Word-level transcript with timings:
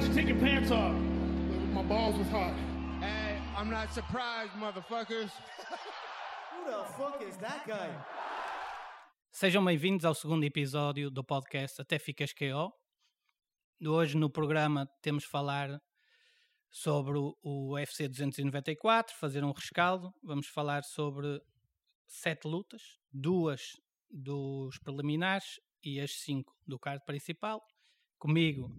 let 0.00 0.08
you 0.08 0.14
take 0.14 0.28
your 0.28 0.38
pants 0.38 0.70
off. 0.70 0.94
My 1.74 1.82
balls 1.82 2.16
was 2.16 2.28
hot. 2.28 2.54
Hey, 3.00 3.38
I'm 3.56 3.68
not 3.70 3.92
surprised, 3.92 4.52
motherfuckers. 4.52 5.30
Who 6.52 6.70
the 6.70 6.84
fuck 6.96 7.22
is 7.28 7.36
that 7.38 7.66
guy? 7.66 7.90
Sejam 9.32 9.64
bem-vindos 9.64 10.04
ao 10.04 10.14
segundo 10.14 10.44
episódio 10.44 11.10
do 11.10 11.22
podcast 11.22 11.80
Até 11.80 11.98
Ficas 11.98 12.32
KO. 12.32 12.72
Hoje 13.86 14.16
no 14.16 14.28
programa 14.30 14.86
temos 15.02 15.24
falar 15.24 15.78
sobre 16.70 17.18
o- 17.18 17.36
o 17.42 17.74
UFC 17.74 18.08
294, 18.08 19.14
fazer 19.16 19.44
um 19.44 19.52
rescaldo. 19.52 20.12
Vamos 20.22 20.46
falar 20.48 20.82
sobre 20.84 21.40
sete 22.06 22.46
lutas, 22.48 22.82
duas 23.12 23.60
dos 24.10 24.78
preliminares 24.78 25.60
e 25.84 26.00
as 26.00 26.10
cinco 26.22 26.54
do 26.66 26.78
card 26.78 27.02
principal. 27.06 27.62
Comigo, 28.18 28.70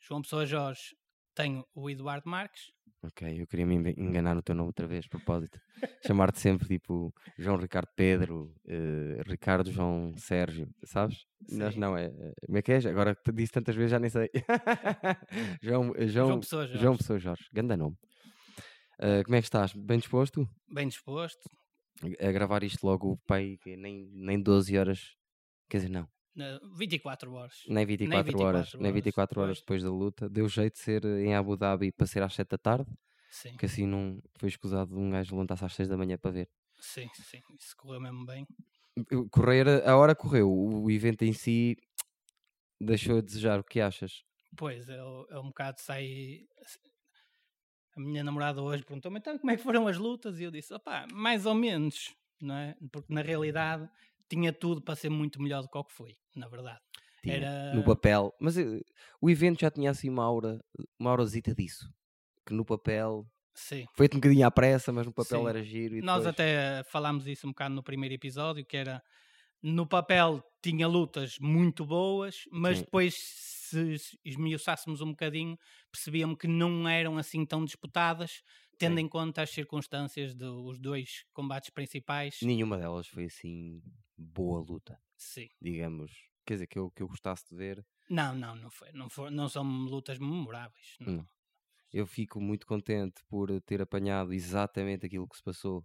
João 0.00 0.22
Pessoa 0.22 0.46
Jorge, 0.46 0.96
tenho 1.34 1.64
o 1.74 1.88
Eduardo 1.90 2.28
Marques. 2.28 2.72
Ok, 3.02 3.40
eu 3.40 3.46
queria 3.46 3.64
me 3.64 3.76
enga- 3.76 3.94
enganar 3.96 4.34
no 4.34 4.42
teu 4.42 4.56
nome 4.56 4.66
outra 4.68 4.86
vez, 4.86 5.06
a 5.06 5.08
propósito. 5.08 5.60
Chamar-te 6.06 6.40
sempre 6.40 6.66
tipo 6.66 7.14
João 7.38 7.56
Ricardo 7.56 7.88
Pedro, 7.94 8.52
eh, 8.66 9.22
Ricardo 9.24 9.70
João 9.70 10.12
Sérgio, 10.16 10.68
sabes? 10.82 11.24
Sim. 11.46 11.78
não, 11.78 11.96
é. 11.96 12.06
é- 12.06 12.32
Como 12.46 12.58
é 12.58 12.62
que 12.62 12.72
és? 12.72 12.84
Agora 12.86 13.14
que 13.14 13.22
te 13.22 13.32
disse 13.32 13.52
tantas 13.52 13.76
vezes 13.76 13.92
já 13.92 14.00
nem 14.00 14.10
sei. 14.10 14.28
João, 15.62 15.92
eh, 15.96 16.08
João, 16.08 16.26
João 16.28 16.40
Pessoa 16.40 16.66
Jorge. 16.66 16.82
João 16.82 16.96
Pessoa 16.96 17.18
Jorge, 17.20 17.44
ganda 17.52 17.76
nome. 17.76 17.96
Eh, 18.98 19.22
como 19.22 19.36
é 19.36 19.40
que 19.40 19.46
estás? 19.46 19.72
Bem 19.74 19.98
disposto? 19.98 20.48
Bem 20.68 20.88
disposto. 20.88 21.48
A 22.20 22.32
gravar 22.32 22.62
isto 22.64 22.84
logo, 22.84 23.16
pai, 23.26 23.56
que 23.62 23.76
nem, 23.76 24.08
nem 24.12 24.40
12 24.42 24.76
horas. 24.76 25.14
Quer 25.68 25.78
dizer, 25.78 25.90
não, 25.90 26.08
na- 26.38 26.60
24 26.76 27.32
horas. 27.34 27.64
nem 27.68 27.84
24, 27.84 28.38
horas. 28.40 28.66
24 28.66 28.78
Nem 28.80 28.90
horas 28.90 28.94
24 28.94 29.40
horas 29.40 29.58
depois 29.58 29.82
da 29.82 29.90
luta. 29.90 30.28
Deu 30.28 30.48
jeito 30.48 30.74
de 30.74 30.80
ser 30.80 31.04
em 31.04 31.34
Abu 31.34 31.56
Dhabi 31.56 31.92
para 31.92 32.06
ser 32.06 32.22
às 32.22 32.34
7 32.34 32.48
da 32.50 32.58
tarde, 32.58 32.90
Sim, 33.30 33.56
que 33.56 33.66
assim 33.66 33.86
não 33.86 34.22
foi 34.36 34.48
escusado 34.48 34.94
de 34.94 35.00
um 35.00 35.10
gajo 35.10 35.34
levantar-se 35.34 35.64
às 35.64 35.74
6 35.74 35.88
da 35.88 35.96
manhã 35.96 36.16
para 36.16 36.30
ver. 36.30 36.48
sim, 36.78 37.08
sim. 37.14 37.40
Isso 37.58 37.76
correu 37.76 38.00
mesmo 38.00 38.24
bem. 38.24 38.46
Correr, 39.30 39.68
a 39.88 39.96
hora 39.96 40.14
correu. 40.14 40.50
O 40.50 40.90
evento 40.90 41.22
em 41.22 41.32
si 41.32 41.76
deixou 42.80 43.18
a 43.18 43.20
desejar. 43.20 43.60
O 43.60 43.64
que 43.64 43.80
achas? 43.80 44.24
Pois, 44.56 44.88
é, 44.88 44.96
é 44.96 45.38
um 45.38 45.48
bocado 45.48 45.80
sai. 45.80 46.46
A 47.96 48.00
minha 48.00 48.22
namorada 48.22 48.62
hoje 48.62 48.84
perguntou-me 48.84 49.18
então 49.18 49.36
como 49.38 49.50
é 49.50 49.56
que 49.56 49.62
foram 49.62 49.86
as 49.88 49.96
lutas 49.96 50.38
e 50.38 50.44
eu 50.44 50.50
disse, 50.50 50.72
opá, 50.72 51.06
mais 51.12 51.46
ou 51.46 51.54
menos, 51.54 52.14
não 52.40 52.54
é? 52.54 52.76
Porque 52.92 53.12
na 53.12 53.22
realidade 53.22 53.88
tinha 54.28 54.52
tudo 54.52 54.82
para 54.82 54.94
ser 54.96 55.08
muito 55.10 55.40
melhor 55.40 55.62
do 55.62 55.68
que 55.68 55.78
o 55.78 55.84
que 55.84 55.94
foi, 55.94 56.14
na 56.36 56.48
verdade. 56.48 56.80
Tinha, 57.22 57.34
Era- 57.36 57.74
No 57.74 57.84
papel. 57.84 58.32
Mas 58.40 58.56
eh, 58.56 58.80
o 59.20 59.28
evento 59.28 59.60
já 59.60 59.70
tinha 59.70 59.90
assim 59.90 60.08
uma 60.08 60.24
aura, 60.24 60.60
uma 60.98 61.10
aurazita 61.10 61.54
disso. 61.54 61.88
Que 62.46 62.54
no 62.54 62.64
papel. 62.64 63.26
Sim. 63.54 63.84
Foi-te 63.96 64.16
um 64.16 64.20
bocadinho 64.20 64.46
à 64.46 64.50
pressa, 64.50 64.92
mas 64.92 65.04
no 65.06 65.12
papel 65.12 65.40
Sim. 65.42 65.48
era 65.48 65.62
giro. 65.64 65.96
E 65.96 66.00
Nós 66.00 66.18
depois- 66.24 66.28
até 66.34 66.82
falámos 66.84 67.26
isso 67.26 67.46
um 67.46 67.50
bocado 67.50 67.74
no 67.74 67.82
primeiro 67.82 68.14
episódio, 68.14 68.64
que 68.64 68.76
era 68.76 69.02
no 69.60 69.84
papel 69.86 70.40
tinha 70.62 70.86
lutas 70.86 71.34
muito 71.40 71.84
boas, 71.84 72.36
mas 72.52 72.78
Sim. 72.78 72.84
depois 72.84 73.14
se 73.16 73.96
esmiuçássemos 74.24 75.00
um 75.00 75.10
bocadinho, 75.10 75.58
percebíamos 75.90 76.38
que 76.38 76.46
não 76.46 76.88
eram 76.88 77.18
assim 77.18 77.44
tão 77.44 77.64
disputadas, 77.64 78.30
tendo 78.78 78.96
Sim. 78.96 79.02
em 79.02 79.08
conta 79.08 79.42
as 79.42 79.50
circunstâncias 79.50 80.34
dos 80.34 80.78
dois 80.78 81.24
combates 81.32 81.70
principais. 81.70 82.38
Nenhuma 82.42 82.78
delas 82.78 83.06
foi 83.08 83.24
assim 83.24 83.82
boa 84.16 84.60
luta, 84.60 84.98
Sim. 85.16 85.48
digamos. 85.60 86.12
Quer 86.46 86.54
dizer, 86.54 86.66
que 86.66 86.78
eu, 86.78 86.90
que 86.90 87.02
eu 87.02 87.08
gostasse 87.08 87.44
de 87.50 87.56
ver. 87.56 87.84
Não, 88.08 88.34
não, 88.34 88.54
não 88.56 88.70
foi. 88.70 88.90
Não, 88.92 89.10
foi, 89.10 89.30
não 89.30 89.48
são 89.48 89.62
lutas 89.64 90.18
memoráveis. 90.18 90.96
não. 91.00 91.14
Hum. 91.18 91.26
Eu 91.90 92.06
fico 92.06 92.38
muito 92.38 92.66
contente 92.66 93.22
por 93.30 93.48
ter 93.62 93.80
apanhado 93.80 94.34
exatamente 94.34 95.06
aquilo 95.06 95.26
que 95.26 95.38
se 95.38 95.42
passou 95.42 95.82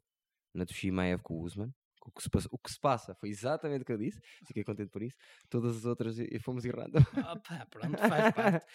na 0.53 0.65
Toshimaev 0.65 1.21
com 1.21 1.35
o 1.35 1.41
Usman. 1.41 1.73
O 2.05 2.11
que, 2.11 2.21
se 2.21 2.29
passa, 2.29 2.49
o 2.51 2.57
que 2.57 2.69
se 2.69 2.79
passa 2.79 3.15
foi 3.15 3.29
exatamente 3.29 3.83
o 3.83 3.85
que 3.85 3.93
eu 3.93 3.97
disse. 3.97 4.19
Fiquei 4.45 4.65
contente 4.65 4.89
por 4.89 5.01
isso. 5.01 5.15
Todas 5.49 5.77
as 5.77 5.85
outras 5.85 6.19
eh, 6.19 6.37
fomos 6.39 6.65
errando. 6.65 6.97
Opa, 7.31 7.65
pronto, 7.69 7.97
faz 7.97 8.33
parte. 8.35 8.65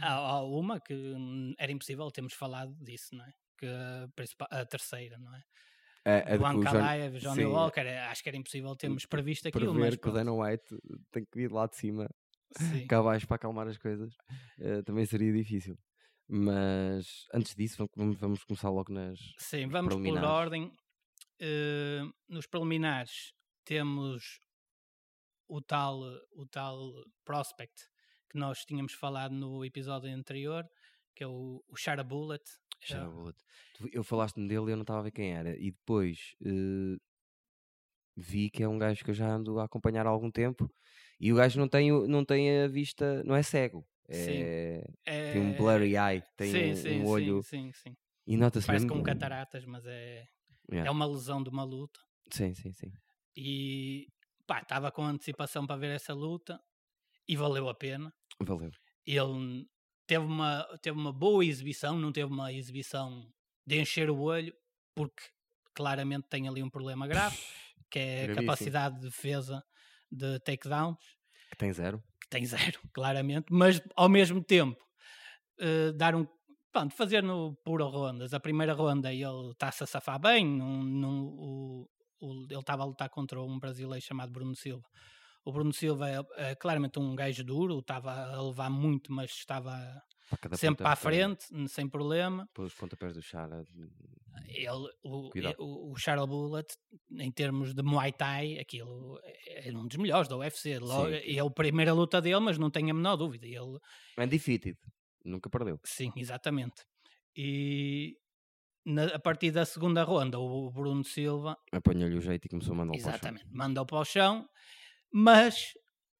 Há, 0.00 0.14
há 0.14 0.42
uma 0.42 0.80
que 0.80 0.94
hum, 0.94 1.54
era 1.58 1.70
impossível 1.70 2.10
termos 2.10 2.32
falado 2.32 2.74
disso, 2.82 3.14
não 3.14 3.26
é? 3.26 3.34
Que 3.58 3.66
a, 3.66 4.08
a 4.60 4.66
terceira, 4.66 5.18
não 5.18 5.34
é? 5.34 5.42
Que 6.22 6.34
o 6.34 6.38
John- 6.38 6.46
Ankalaev, 6.60 7.18
Johnny 7.18 7.42
sim, 7.42 7.44
Walker, 7.46 7.80
é- 7.80 8.00
acho 8.06 8.22
que 8.22 8.28
era 8.28 8.36
impossível 8.36 8.76
termos 8.76 9.06
previsto 9.06 9.48
aquilo, 9.48 9.72
mas 9.72 9.90
ver 9.90 9.98
que 9.98 10.08
o 10.08 10.12
Dana 10.12 10.32
White 10.32 10.76
tem 11.10 11.24
que 11.24 11.38
vir 11.38 11.50
lá 11.50 11.66
de 11.66 11.76
cima 11.76 12.08
sim. 12.58 12.86
cá 12.86 12.98
abaixo 12.98 13.26
para 13.26 13.36
acalmar 13.36 13.66
as 13.68 13.78
coisas. 13.78 14.14
eh, 14.58 14.82
também 14.82 15.06
seria 15.06 15.32
difícil. 15.32 15.78
Mas 16.28 17.26
antes 17.32 17.54
disso, 17.54 17.88
vamos, 17.96 18.18
vamos 18.18 18.44
começar 18.44 18.70
logo 18.70 18.92
nas. 18.92 19.18
Sim, 19.38 19.68
vamos 19.68 19.94
por 19.94 20.18
ordem. 20.24 20.70
Eh, 21.40 22.02
nos 22.28 22.46
preliminares 22.46 23.32
temos 23.64 24.40
o 25.48 25.60
tal, 25.60 26.00
o 26.32 26.46
tal 26.46 26.92
prospect 27.24 27.74
que 28.30 28.38
nós 28.38 28.64
tínhamos 28.64 28.92
falado 28.94 29.32
no 29.34 29.64
episódio 29.64 30.10
anterior, 30.14 30.66
que 31.14 31.24
é 31.24 31.26
o, 31.26 31.62
o 31.68 31.76
Shara 31.76 32.02
Bullet. 32.04 32.42
É, 32.90 33.08
Bullet. 33.08 33.36
Tu- 33.74 33.88
Eu 33.92 34.04
falaste-me 34.04 34.48
dele 34.48 34.70
e 34.70 34.72
eu 34.72 34.76
não 34.76 34.82
estava 34.82 35.00
a 35.00 35.02
ver 35.02 35.10
quem 35.12 35.34
era. 35.34 35.56
E 35.58 35.70
depois 35.72 36.34
eh, 36.44 36.98
vi 38.16 38.50
que 38.50 38.62
é 38.62 38.68
um 38.68 38.78
gajo 38.78 39.04
que 39.04 39.10
eu 39.10 39.14
já 39.14 39.28
ando 39.28 39.58
a 39.58 39.64
acompanhar 39.64 40.06
há 40.06 40.10
algum 40.10 40.30
tempo. 40.30 40.70
E 41.18 41.32
o 41.32 41.36
gajo 41.36 41.58
não 41.58 41.68
tem, 41.68 41.90
não 42.08 42.24
tem 42.24 42.62
a 42.62 42.68
vista, 42.68 43.22
não 43.24 43.34
é 43.34 43.42
cego. 43.42 43.86
É, 44.08 44.84
tem 45.30 45.40
um 45.40 45.54
blurry 45.54 45.96
eye, 45.96 46.22
tem 46.36 46.50
sim, 46.50 46.74
um, 46.74 46.74
sim, 46.74 47.00
um 47.02 47.06
olho. 47.06 47.42
Sim, 47.42 47.72
sim, 47.72 47.72
sim. 47.72 47.96
E 48.26 48.36
nota-se 48.36 48.66
Parece 48.66 48.84
mesmo. 48.84 48.96
com 48.96 49.02
cataratas, 49.02 49.64
mas 49.64 49.84
é, 49.86 50.26
Yeah. 50.70 50.88
é 50.88 50.90
uma 50.90 51.06
lesão 51.06 51.42
de 51.42 51.50
uma 51.50 51.64
luta. 51.64 52.00
Sim, 52.30 52.54
sim, 52.54 52.72
sim. 52.72 52.92
E 53.36 54.06
pá, 54.46 54.60
estava 54.60 54.90
com 54.92 55.02
antecipação 55.04 55.66
para 55.66 55.76
ver 55.76 55.94
essa 55.94 56.14
luta 56.14 56.60
e 57.28 57.36
valeu 57.36 57.68
a 57.68 57.74
pena. 57.74 58.12
Valeu. 58.40 58.70
Ele 59.06 59.66
teve 60.06 60.24
uma, 60.24 60.64
teve 60.82 60.98
uma 60.98 61.12
boa 61.12 61.44
exibição, 61.44 61.98
não 61.98 62.12
teve 62.12 62.32
uma 62.32 62.52
exibição 62.52 63.26
de 63.66 63.80
encher 63.80 64.10
o 64.10 64.18
olho, 64.20 64.54
porque 64.94 65.22
claramente 65.74 66.28
tem 66.28 66.48
ali 66.48 66.62
um 66.62 66.70
problema 66.70 67.06
grave, 67.06 67.36
que 67.90 67.98
é 67.98 68.24
a 68.24 68.26
Gravíssimo. 68.26 68.46
capacidade 68.46 68.96
de 68.96 69.02
defesa 69.02 69.64
de 70.10 70.38
takedowns, 70.40 70.98
Que 71.50 71.56
tem 71.56 71.72
zero. 71.72 72.02
que 72.20 72.28
tem 72.28 72.44
zero, 72.46 72.80
claramente, 72.92 73.46
mas 73.50 73.80
ao 73.96 74.08
mesmo 74.08 74.42
tempo 74.42 74.82
eh, 75.58 75.92
dar 75.92 76.14
um. 76.14 76.26
Pronto, 76.72 76.92
fazer 76.94 77.22
no 77.22 77.54
puro 77.64 77.86
rondas. 77.88 78.34
A 78.34 78.40
primeira 78.40 78.72
ronda 78.74 79.12
ele 79.12 79.50
está-se 79.52 79.84
a 79.84 79.86
safar 79.86 80.18
bem, 80.20 80.44
não, 80.44 80.82
não, 80.82 81.24
o, 81.26 81.88
o- 82.20 82.46
ele 82.50 82.58
estava 82.58 82.82
a 82.82 82.86
lutar 82.86 83.08
contra 83.10 83.40
um 83.40 83.58
brasileiro 83.60 84.04
chamado 84.04 84.32
Bruno 84.32 84.56
Silva. 84.56 84.84
O 85.44 85.52
Bruno 85.52 85.72
Silva 85.72 86.08
é, 86.08 86.20
é 86.50 86.54
claramente 86.54 86.98
um 86.98 87.14
gajo 87.14 87.44
duro, 87.44 87.78
estava 87.78 88.12
a 88.12 88.40
levar 88.42 88.70
muito, 88.70 89.12
mas 89.12 89.30
estava 89.30 90.02
Para 90.40 90.56
sempre 90.56 90.82
para 90.82 90.92
a 90.92 90.96
frente, 90.96 91.44
sem 91.68 91.86
problema. 91.88 92.48
Pelos 92.54 92.72
pontapés 92.74 93.12
do 93.14 93.20
Chara. 93.22 93.62
Ele, 94.48 94.88
o, 95.02 95.30
Cuidado. 95.30 95.56
o, 95.58 95.92
o 95.92 95.96
Charles 95.96 96.26
Bullet, 96.26 96.74
em 97.18 97.30
termos 97.30 97.74
de 97.74 97.82
Muay 97.82 98.12
Thai, 98.12 98.58
aquilo 98.58 99.18
é 99.46 99.70
um 99.72 99.86
dos 99.86 99.96
melhores 99.98 100.28
da 100.28 100.36
UFC. 100.36 100.78
Logo, 100.78 101.10
Sim. 101.10 101.36
é 101.36 101.38
a 101.40 101.50
primeira 101.50 101.92
luta 101.92 102.20
dele, 102.20 102.40
mas 102.40 102.58
não 102.58 102.70
tenho 102.70 102.90
a 102.90 102.94
menor 102.94 103.16
dúvida. 103.16 103.46
Ele, 103.46 103.78
Undefeated. 104.18 104.78
Nunca 105.24 105.48
perdeu. 105.50 105.78
sim, 105.84 106.12
exatamente. 106.16 106.82
E 107.36 108.16
na- 108.84 109.14
a 109.14 109.18
partir 109.18 109.50
da 109.50 109.64
segunda 109.64 110.02
ronda, 110.04 110.38
o 110.38 110.70
Bruno 110.70 111.02
Silva 111.04 111.56
Apanhou-lhe 111.72 112.16
o 112.16 112.20
jeito 112.20 112.44
e 112.46 112.48
começou 112.48 112.74
a 112.74 112.76
mandar 112.76 112.92
o 112.92 112.96
Exatamente, 112.96 113.46
mandou 113.50 113.84
para 113.86 113.98
o 113.98 114.04
chão, 114.04 114.46
mas, 115.14 115.68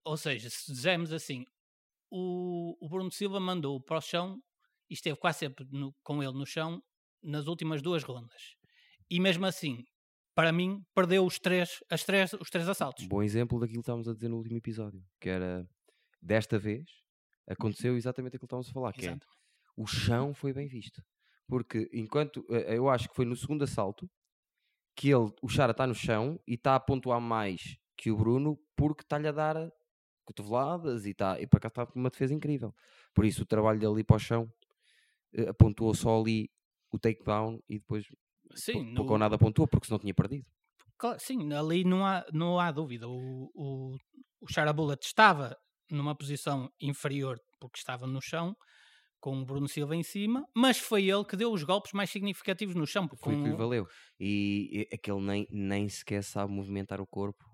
ou 0.05 0.17
seja, 0.17 0.49
se 0.49 0.73
dizermos 0.73 1.13
assim, 1.13 1.45
o, 2.11 2.77
o 2.81 2.89
Bruno 2.89 3.11
Silva 3.11 3.41
mandou 3.41 3.81
para 3.81 3.99
o 3.99 4.01
chão 4.01 4.39
e 4.89 4.95
esteve 4.95 5.17
quase 5.19 5.41
sempre 5.41 5.67
no- 5.71 5.95
com 6.05 6.23
ele 6.23 6.33
no 6.33 6.47
chão 6.47 6.81
nas 7.23 7.49
últimas 7.49 7.83
duas 7.83 8.05
rondas. 8.05 8.55
E 9.11 9.19
mesmo 9.19 9.47
assim, 9.47 9.83
para 10.35 10.53
mim, 10.53 10.81
perdeu 10.95 11.27
os 11.27 11.39
três, 11.39 11.81
as 11.91 12.05
três, 12.05 12.33
os 12.35 12.51
três 12.51 12.69
assaltos. 12.69 13.07
Bom 13.07 13.23
exemplo 13.23 13.59
daquilo 13.59 13.79
que 13.81 13.83
estávamos 13.83 14.09
a 14.09 14.15
dizer 14.15 14.29
no 14.29 14.37
último 14.37 14.59
episódio. 14.59 15.03
Que 15.21 15.31
era, 15.31 15.67
desta 16.23 16.59
vez, 16.59 16.85
aconteceu 17.49 17.97
exatamente 17.97 18.37
aquilo 18.37 18.41
que 18.41 18.47
estávamos 18.47 18.69
a 18.69 18.73
falar. 18.73 18.93
Que 18.93 19.07
é, 19.07 19.17
o 19.77 19.87
chão 19.87 20.35
foi 20.35 20.53
bem 20.53 20.69
visto. 20.69 21.03
Porque 21.49 21.89
enquanto, 21.93 22.45
eh, 22.51 22.77
eu 22.77 22.89
acho 22.89 23.09
que 23.09 23.15
foi 23.17 23.25
no 23.25 23.37
segundo 23.37 23.65
assalto, 23.65 24.09
que 24.97 25.09
ele, 25.09 25.33
o 25.43 25.49
Chara 25.49 25.73
está 25.73 25.87
no 25.87 25.95
chão 25.95 26.39
e 26.47 26.55
está 26.55 26.77
a 26.77 26.81
pontuar 26.81 27.21
mais 27.21 27.77
que 27.97 28.11
o 28.11 28.17
Bruno 28.17 28.59
porque 28.77 29.03
está-lhe 29.03 29.29
a 29.29 29.33
dar 29.33 29.57
cotoveladas 30.25 31.05
e, 31.07 31.11
está, 31.11 31.41
e 31.41 31.47
para 31.47 31.61
cá 31.61 31.69
está 31.69 31.89
uma 31.95 32.11
defesa 32.11 32.33
incrível. 32.35 32.75
Por 33.15 33.25
isso 33.25 33.43
o 33.43 33.47
trabalho 33.47 33.79
dele 33.79 33.93
ali 33.93 34.05
para 34.05 34.17
o 34.17 34.19
chão 34.19 34.51
eh, 35.35 35.53
pontuou 35.53 35.95
só 35.95 36.19
ali 36.21 36.51
o 36.93 36.99
takedown 36.99 37.59
e 37.69 37.79
depois 37.79 38.07
Sim, 38.55 38.73
pou- 38.73 38.85
pouco 38.95 39.05
no- 39.05 39.13
ou 39.13 39.19
nada 39.19 39.39
pontuou 39.39 39.69
porque 39.69 39.87
senão 39.87 39.99
tinha 39.99 40.15
perdido. 40.15 40.47
Claro, 40.97 41.19
sim, 41.21 41.53
ali 41.53 41.85
não 41.85 42.07
há, 42.07 42.25
não 42.33 42.59
há 42.59 42.71
dúvida. 42.71 43.09
O, 43.09 43.51
o, 43.55 43.97
o 44.41 44.47
Chara 44.53 44.73
Bullet 44.73 45.05
estava 45.05 45.57
numa 45.91 46.15
posição 46.17 46.71
inferior 46.81 47.39
porque 47.61 47.79
estava 47.79 48.07
no 48.07 48.21
chão, 48.23 48.57
com 49.21 49.41
o 49.41 49.45
Bruno 49.45 49.67
Silva 49.69 49.97
em 49.97 50.03
cima, 50.03 50.45
mas 50.55 50.79
foi 50.79 51.05
ele 51.09 51.25
que 51.25 51.37
deu 51.37 51.51
os 51.53 51.63
golpes 51.65 51.93
mais 51.93 52.11
significativos 52.11 52.75
no 52.75 52.87
chão. 52.87 53.09
Foi 53.09 53.35
o 53.35 53.37
que 53.39 53.45
lhe 53.45 53.51
com- 53.53 53.57
valeu. 53.57 53.87
E 54.21 54.87
é 54.91 54.97
que 54.99 55.11
ele 55.11 55.21
nem, 55.23 55.47
nem 55.51 55.89
sequer 55.89 56.23
sabe 56.23 56.53
movimentar 56.53 57.01
o 57.01 57.07
corpo 57.07 57.45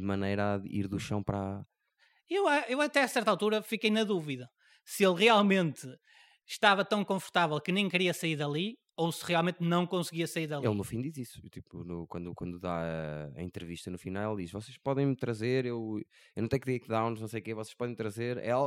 de 0.00 0.06
maneira 0.06 0.56
a 0.56 0.60
ir 0.64 0.88
do 0.88 0.98
chão 0.98 1.22
para. 1.22 1.64
Eu, 2.28 2.48
eu 2.68 2.80
até 2.80 3.02
a 3.02 3.08
certa 3.08 3.30
altura 3.30 3.62
fiquei 3.62 3.90
na 3.90 4.04
dúvida 4.04 4.48
se 4.84 5.04
ele 5.04 5.14
realmente 5.18 5.86
estava 6.46 6.84
tão 6.84 7.04
confortável 7.04 7.60
que 7.60 7.70
nem 7.72 7.88
queria 7.88 8.14
sair 8.14 8.36
dali 8.36 8.76
ou 8.96 9.10
se 9.10 9.24
realmente 9.24 9.58
não 9.62 9.86
conseguia 9.86 10.26
sair 10.26 10.46
dali. 10.46 10.66
Ele 10.66 10.74
no 10.74 10.84
fim 10.84 11.00
diz 11.00 11.16
isso. 11.16 11.40
Tipo, 11.48 11.82
no- 11.84 12.06
quando, 12.06 12.34
quando 12.34 12.58
dá 12.58 13.30
a, 13.34 13.42
entrevista 13.42 13.90
no 13.90 13.98
final, 13.98 14.36
diz: 14.36 14.50
Vocês 14.52 14.76
podem 14.78 15.06
me 15.06 15.16
trazer, 15.16 15.64
eu, 15.64 16.00
eu 16.36 16.42
não 16.42 16.48
tenho 16.48 16.62
takedowns, 16.62 17.20
não 17.20 17.28
sei 17.28 17.40
o 17.40 17.42
quê, 17.42 17.54
vocês 17.54 17.74
podem 17.74 17.92
me 17.92 17.96
trazer. 17.96 18.36
El, 18.38 18.66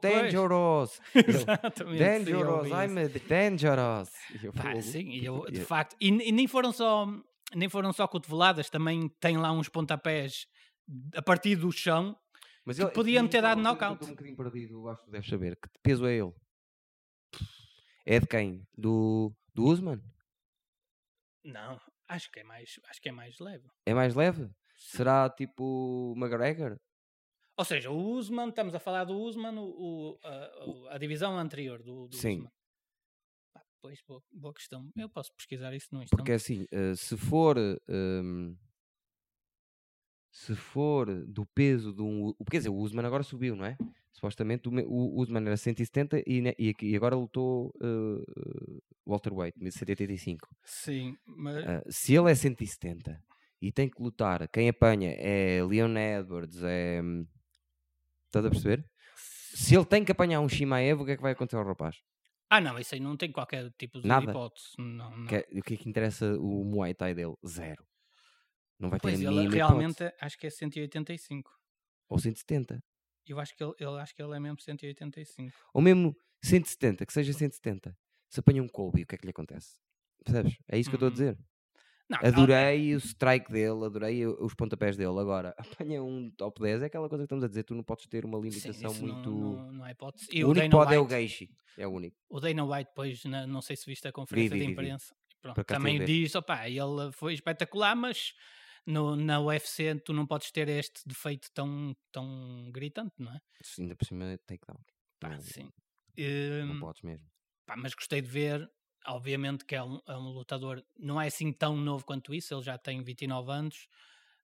dangerous! 0.00 1.00
Exatamente. 1.14 1.98
sim, 1.98 1.98
dangerous, 1.98 2.64
vi 2.68 2.72
I'm 2.72 3.28
dangerous! 3.28 4.10
E 4.42 4.46
eu, 4.46 4.52
Pá, 4.52 4.80
sim, 4.82 5.08
e 5.10 5.24
eu, 5.24 5.44
de 5.50 5.60
facto. 5.60 5.96
E, 6.00 6.08
e 6.08 6.32
nem 6.32 6.46
foram 6.46 6.72
só. 6.72 7.06
Nem 7.54 7.68
foram 7.68 7.92
só 7.92 8.06
cotoveladas, 8.08 8.68
também 8.68 9.08
tem 9.20 9.36
lá 9.36 9.52
uns 9.52 9.68
pontapés 9.68 10.46
a 11.14 11.22
partir 11.22 11.56
do 11.56 11.70
chão. 11.70 12.16
Mas 12.64 12.78
que 12.78 12.86
podia-me 12.88 13.28
ter 13.28 13.40
dado 13.40 13.58
eu 13.60 13.62
knockout. 13.62 13.92
Estou 13.94 14.08
um 14.08 14.10
bocadinho 14.12 14.36
perdido, 14.36 14.88
acho 14.88 15.04
que 15.04 15.10
deves 15.10 15.28
saber. 15.28 15.56
Que 15.56 15.68
peso 15.82 16.06
é 16.06 16.14
ele? 16.14 16.32
É 18.04 18.18
de 18.20 18.26
quem? 18.26 18.66
Do, 18.76 19.32
do 19.54 19.64
Usman? 19.64 20.02
Não, 21.44 21.80
acho 22.08 22.30
que 22.32 22.40
é 22.40 22.44
mais, 22.44 22.80
acho 22.88 23.00
que 23.00 23.08
é 23.08 23.12
mais 23.12 23.38
leve. 23.38 23.68
É 23.84 23.94
mais 23.94 24.14
leve? 24.14 24.50
Será 24.76 25.30
tipo 25.30 26.14
McGregor? 26.16 26.76
Ou 27.56 27.64
seja, 27.64 27.90
o 27.90 27.96
Usman, 28.12 28.48
estamos 28.48 28.74
a 28.74 28.78
falar 28.80 29.04
do 29.04 29.16
Usman, 29.18 29.56
o, 29.58 29.64
o- 29.64 30.18
a, 30.90 30.94
a 30.96 30.98
divisão 30.98 31.38
anterior 31.38 31.82
do, 31.82 32.08
do 32.08 32.16
Sim. 32.16 32.38
Usman. 32.38 32.52
Pois, 33.86 34.02
boa, 34.04 34.20
boa 34.32 34.52
questão. 34.52 34.90
Eu 34.96 35.08
posso 35.08 35.32
pesquisar 35.32 35.72
isso 35.72 35.86
no 35.92 36.02
instante. 36.02 36.18
Porque 36.18 36.32
assim, 36.32 36.66
eh, 36.72 36.96
se 36.96 37.16
for. 37.16 37.56
ehm, 37.56 38.56
se 40.28 40.56
for 40.56 41.06
do 41.24 41.46
peso 41.46 41.94
de 41.94 42.02
um. 42.02 42.34
Quer 42.50 42.56
dizer, 42.58 42.68
o 42.70 42.74
Usman 42.74 43.06
agora 43.06 43.22
subiu, 43.22 43.54
não 43.54 43.64
é? 43.64 43.76
Supostamente 44.12 44.68
o, 44.68 45.20
Usman 45.20 45.46
era 45.46 45.56
170 45.56 46.20
e, 46.26 46.40
ne- 46.40 46.56
e, 46.58 46.74
e 46.82 46.96
agora 46.96 47.14
lutou 47.14 47.72
uh, 47.80 48.82
Walter 49.06 49.32
White, 49.32 49.56
185. 49.70 50.48
Sim, 50.64 51.16
mas 51.24 51.64
Ah, 51.64 51.84
se 51.88 52.12
ele 52.12 52.28
é 52.32 52.34
170 52.34 53.22
e 53.62 53.70
tem 53.70 53.88
que 53.88 54.02
lutar, 54.02 54.48
quem 54.48 54.68
apanha 54.68 55.12
é 55.12 55.62
Leon 55.62 55.96
Edwards, 55.96 56.60
é. 56.64 57.00
hum, 57.00 57.24
Estás 58.26 58.44
a 58.46 58.50
perceber? 58.50 58.84
Se 59.14 59.76
ele 59.76 59.84
tem 59.86 60.04
que 60.04 60.10
apanhar 60.10 60.40
um 60.40 60.48
Shimaev, 60.48 61.02
o 61.02 61.04
que 61.04 61.12
é 61.12 61.16
que 61.16 61.22
vai 61.22 61.32
acontecer 61.32 61.56
ao 61.56 61.64
rapaz? 61.64 61.96
Ah, 62.50 62.60
não, 62.60 62.78
isso 62.78 62.94
aí 62.94 63.00
não 63.00 63.16
tem 63.16 63.32
qualquer 63.32 63.72
tipo 63.78 64.00
de 64.00 64.06
Nada. 64.06 64.30
hipótese. 64.30 64.68
Não, 64.78 65.16
não. 65.16 65.26
Que 65.26 65.36
o 65.58 65.62
que 65.62 65.74
é 65.74 65.76
que 65.76 65.88
interessa 65.88 66.38
o 66.38 66.64
Muay 66.64 66.94
Thai 66.94 67.14
dele? 67.14 67.34
Zero. 67.46 67.84
Não 68.78 68.90
vai 68.90 69.00
ter 69.00 69.08
Pois 69.08 69.20
a 69.20 69.22
ele 69.24 69.28
mínima 69.30 69.54
realmente 69.56 70.02
hipótese. 70.04 70.16
acho 70.24 70.38
que 70.38 70.46
é 70.46 70.50
185. 70.50 71.50
Ou 72.08 72.18
170. 72.18 72.80
Eu 73.26 73.40
acho 73.40 73.56
que 73.56 73.64
ele, 73.64 73.72
ele- 73.80 73.98
acho 74.00 74.14
que 74.14 74.22
ele 74.22 74.36
é 74.36 74.40
mesmo 74.40 74.60
185. 74.60 75.56
Ou 75.74 75.82
mesmo 75.82 76.14
170, 76.44 77.04
que 77.04 77.12
seja 77.12 77.32
170. 77.32 77.96
Se 78.30 78.40
apanha 78.40 78.62
um 78.62 78.68
Colby, 78.68 79.02
o 79.02 79.06
que 79.06 79.14
é 79.16 79.18
que 79.18 79.26
lhe 79.26 79.30
acontece? 79.30 79.78
Percebes? 80.24 80.56
É 80.68 80.78
isso 80.78 80.88
que 80.90 80.94
eu 80.94 80.98
estou 80.98 81.08
a 81.08 81.10
Uhum. 81.10 81.12
dizer. 81.12 81.38
Não, 82.08 82.18
Adorei 82.22 82.94
o 82.94 82.98
strike 82.98 83.50
dele, 83.50 83.84
adorei 83.84 84.24
os 84.26 84.54
pontapés 84.54 84.96
dele. 84.96 85.18
Agora, 85.18 85.54
apanha 85.84 86.02
um 86.02 86.30
top 86.30 86.60
10, 86.60 86.82
é 86.82 86.86
aquela 86.86 87.08
coisa 87.08 87.22
que 87.22 87.26
estamos 87.26 87.44
a 87.44 87.48
dizer, 87.48 87.64
tu 87.64 87.74
não 87.74 87.82
podes 87.82 88.06
ter 88.06 88.24
uma 88.24 88.38
Sim, 88.38 88.44
limitação 88.44 88.94
não- 88.94 89.00
muito. 89.00 89.30
não, 89.30 89.72
não 89.72 89.84
há 89.84 89.90
hipótese. 89.90 90.28
E 90.32 90.44
o 90.44 90.48
o, 90.48 90.50
único 90.50 90.70
pode 90.70 90.94
é 90.94 90.98
o 90.98 91.02
White, 91.02 91.14
Geishi. 91.14 91.50
É 91.76 91.86
o 91.86 91.90
único. 91.90 92.16
o 92.30 92.40
Dana 92.40 92.64
White, 92.64 92.90
depois, 92.90 93.24
não 93.24 93.60
sei 93.60 93.76
se 93.76 93.86
viste 93.86 94.06
a 94.06 94.12
conferência 94.12 94.54
vi, 94.54 94.60
de 94.60 94.66
vi, 94.66 94.66
vi. 94.66 94.72
imprensa, 94.72 95.14
pronto, 95.42 95.64
também 95.64 96.04
diz: 96.04 96.34
opá, 96.34 96.68
ele 96.68 97.12
foi 97.12 97.34
espetacular, 97.34 97.96
mas 97.96 98.32
no, 98.86 99.16
na 99.16 99.40
UFC 99.40 99.94
tu 99.96 100.12
não 100.12 100.26
podes 100.26 100.50
ter 100.52 100.68
este 100.68 101.00
defeito 101.06 101.48
tão, 101.52 101.94
tão 102.12 102.70
gritante, 102.72 103.14
não 103.18 103.32
é? 103.32 103.40
Se 103.60 103.82
Ainda 103.82 103.96
por 103.96 104.04
cima, 104.06 104.38
takedown. 104.46 104.78
Pá, 105.18 105.30
Não- 105.30 105.40
sim. 105.40 105.68
Não 106.16 106.76
Hum, 106.76 106.80
podes 106.80 107.02
mesmo. 107.02 107.26
pá, 107.66 107.76
mas 107.76 107.94
gostei 107.94 108.22
de 108.22 108.28
ver. 108.28 108.70
Obviamente 109.08 109.64
que 109.64 109.74
é 109.76 109.82
um, 109.82 110.00
é 110.06 110.16
um 110.16 110.30
lutador, 110.30 110.84
não 110.98 111.20
é 111.20 111.26
assim 111.28 111.52
tão 111.52 111.76
novo 111.76 112.04
quanto 112.04 112.34
isso, 112.34 112.54
ele 112.54 112.62
já 112.62 112.76
tem 112.78 113.02
29 113.02 113.50
anos, 113.52 113.88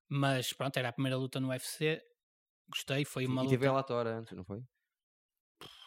mas 0.09 0.53
pronto, 0.53 0.77
era 0.77 0.89
a 0.91 0.93
primeira 0.93 1.17
luta 1.17 1.41
no 1.41 1.49
UFC. 1.49 2.03
Gostei, 2.69 3.05
foi 3.05 3.27
uma 3.27 3.43
E 3.43 3.43
luta. 3.43 3.51
teve 3.51 3.65
Bellator 3.65 4.07
antes, 4.07 4.33
não 4.37 4.45
foi? 4.45 4.61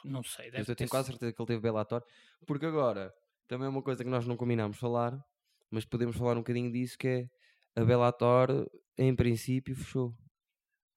Não 0.04 0.24
sei, 0.24 0.50
deve 0.52 0.72
eu 0.72 0.76
ter 0.76 0.76
tenho 0.76 0.90
quase 0.90 1.08
certeza 1.10 1.34
que 1.34 1.42
ele 1.42 1.48
teve 1.48 1.62
Bellator. 1.62 2.04
Porque 2.46 2.66
agora, 2.66 3.14
também 3.48 3.66
é 3.68 3.70
uma 3.70 3.82
coisa 3.82 4.04
que 4.04 4.10
nós 4.10 4.26
não 4.26 4.38
combinámos 4.38 4.78
falar, 4.78 5.18
mas 5.70 5.86
podemos 5.86 6.16
falar 6.18 6.34
um 6.34 6.42
bocadinho 6.42 6.72
disso, 6.72 6.98
que 6.98 7.08
é 7.76 7.82
a 7.82 7.84
Bellator, 7.84 8.50
em 8.98 9.16
princípio, 9.16 9.76
fechou. 9.76 10.16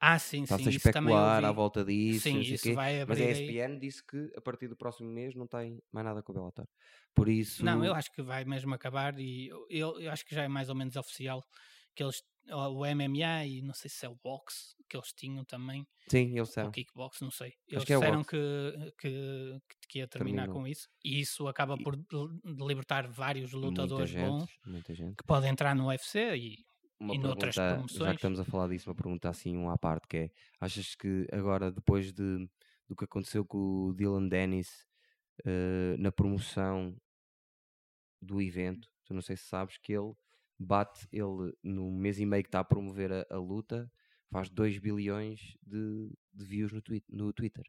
Ah, 0.00 0.18
sim, 0.18 0.46
sim, 0.46 0.54
Está-se 0.54 0.68
a 0.68 0.70
especular 0.70 1.44
à 1.44 1.50
volta 1.52 1.84
disso, 1.84 2.22
Sim, 2.22 2.38
o 2.38 2.42
isso 2.42 2.72
vai 2.74 3.04
Mas 3.06 3.18
a 3.18 3.24
abrir 3.24 3.24
aí. 3.24 3.32
ESPN 3.32 3.78
disse 3.80 4.04
que 4.06 4.32
a 4.36 4.40
partir 4.40 4.68
do 4.68 4.76
próximo 4.76 5.10
mês 5.10 5.34
não 5.34 5.46
tem 5.46 5.82
mais 5.92 6.06
nada 6.06 6.22
com 6.22 6.30
o 6.32 6.34
Bellator. 6.34 6.66
Por 7.14 7.28
isso... 7.28 7.64
Não, 7.64 7.84
eu 7.84 7.92
acho 7.94 8.12
que 8.12 8.22
vai 8.22 8.44
mesmo 8.44 8.72
acabar 8.74 9.18
e 9.18 9.48
eu, 9.48 9.98
eu, 10.00 10.10
acho 10.10 10.24
que 10.24 10.34
já 10.34 10.44
é 10.44 10.48
mais 10.48 10.68
ou 10.68 10.76
menos 10.76 10.94
oficial 10.94 11.42
que 11.96 12.02
eles, 12.04 12.22
o 12.48 12.86
MMA 12.86 13.44
e 13.44 13.60
não 13.60 13.74
sei 13.74 13.90
se 13.90 14.06
é 14.06 14.08
o 14.08 14.14
boxe 14.22 14.76
que 14.88 14.96
eles 14.96 15.12
tinham 15.12 15.44
também, 15.44 15.84
Sim, 16.08 16.30
eles 16.36 16.48
disseram. 16.48 16.70
kickbox, 16.70 17.20
não 17.20 17.30
sei. 17.30 17.52
Eles 17.66 17.84
que 17.84 17.92
é 17.92 17.98
o 17.98 18.00
disseram 18.00 18.22
que, 18.24 18.92
que, 18.98 19.60
que 19.88 19.98
ia 19.98 20.06
terminar 20.08 20.44
Terminou. 20.44 20.62
com 20.62 20.66
isso 20.68 20.88
e 21.04 21.20
isso 21.20 21.48
acaba 21.48 21.76
E- 21.76 21.82
por 21.82 21.98
libertar 22.66 23.08
vários 23.08 23.52
Muita 23.52 23.82
lutadores 23.82 24.10
gente, 24.10 24.28
bons 24.28 24.50
muita 24.64 24.94
gente. 24.94 25.16
que 25.16 25.24
podem 25.24 25.50
entrar 25.50 25.74
no 25.74 25.88
UFC 25.88 26.36
e 26.36 26.67
Uma 27.00 27.14
E 27.14 27.18
pergunta, 27.20 27.84
já 27.94 28.12
que 28.12 28.18
estamos 28.18 28.40
a 28.40 28.44
falar 28.44 28.68
disso, 28.68 28.90
uma 28.90 28.96
pergunta 28.96 29.28
assim, 29.28 29.56
um 29.56 29.70
à 29.70 29.78
parte, 29.78 30.08
que 30.08 30.16
é, 30.16 30.30
achas 30.60 30.96
que 30.96 31.26
agora, 31.32 31.70
depois 31.70 32.12
de, 32.12 32.48
do 32.88 32.96
que 32.96 33.04
aconteceu 33.04 33.44
com 33.44 33.58
o 33.86 33.94
Dylan 33.94 34.28
Dennis 34.28 34.84
eh, 35.44 35.96
na 35.98 36.12
promoção 36.12 36.96
do 38.20 38.40
evento, 38.42 38.88
tu 39.04 39.14
não 39.14 39.22
sei 39.22 39.36
se 39.36 39.44
sabes 39.44 39.78
que 39.78 39.92
ele 39.92 40.12
bate, 40.58 41.06
ele 41.12 41.52
no 41.62 41.90
mês 41.90 42.18
e 42.18 42.26
meio 42.26 42.42
que 42.42 42.48
está 42.48 42.60
a 42.60 42.64
promover 42.64 43.12
a, 43.12 43.26
a 43.30 43.38
luta, 43.38 43.90
faz 44.30 44.50
2 44.50 44.78
bilhões 44.78 45.56
de, 45.62 46.10
de 46.32 46.44
views 46.44 46.72
no, 46.72 46.82
twi- 46.82 47.04
no 47.08 47.32
Twitter. 47.32 47.64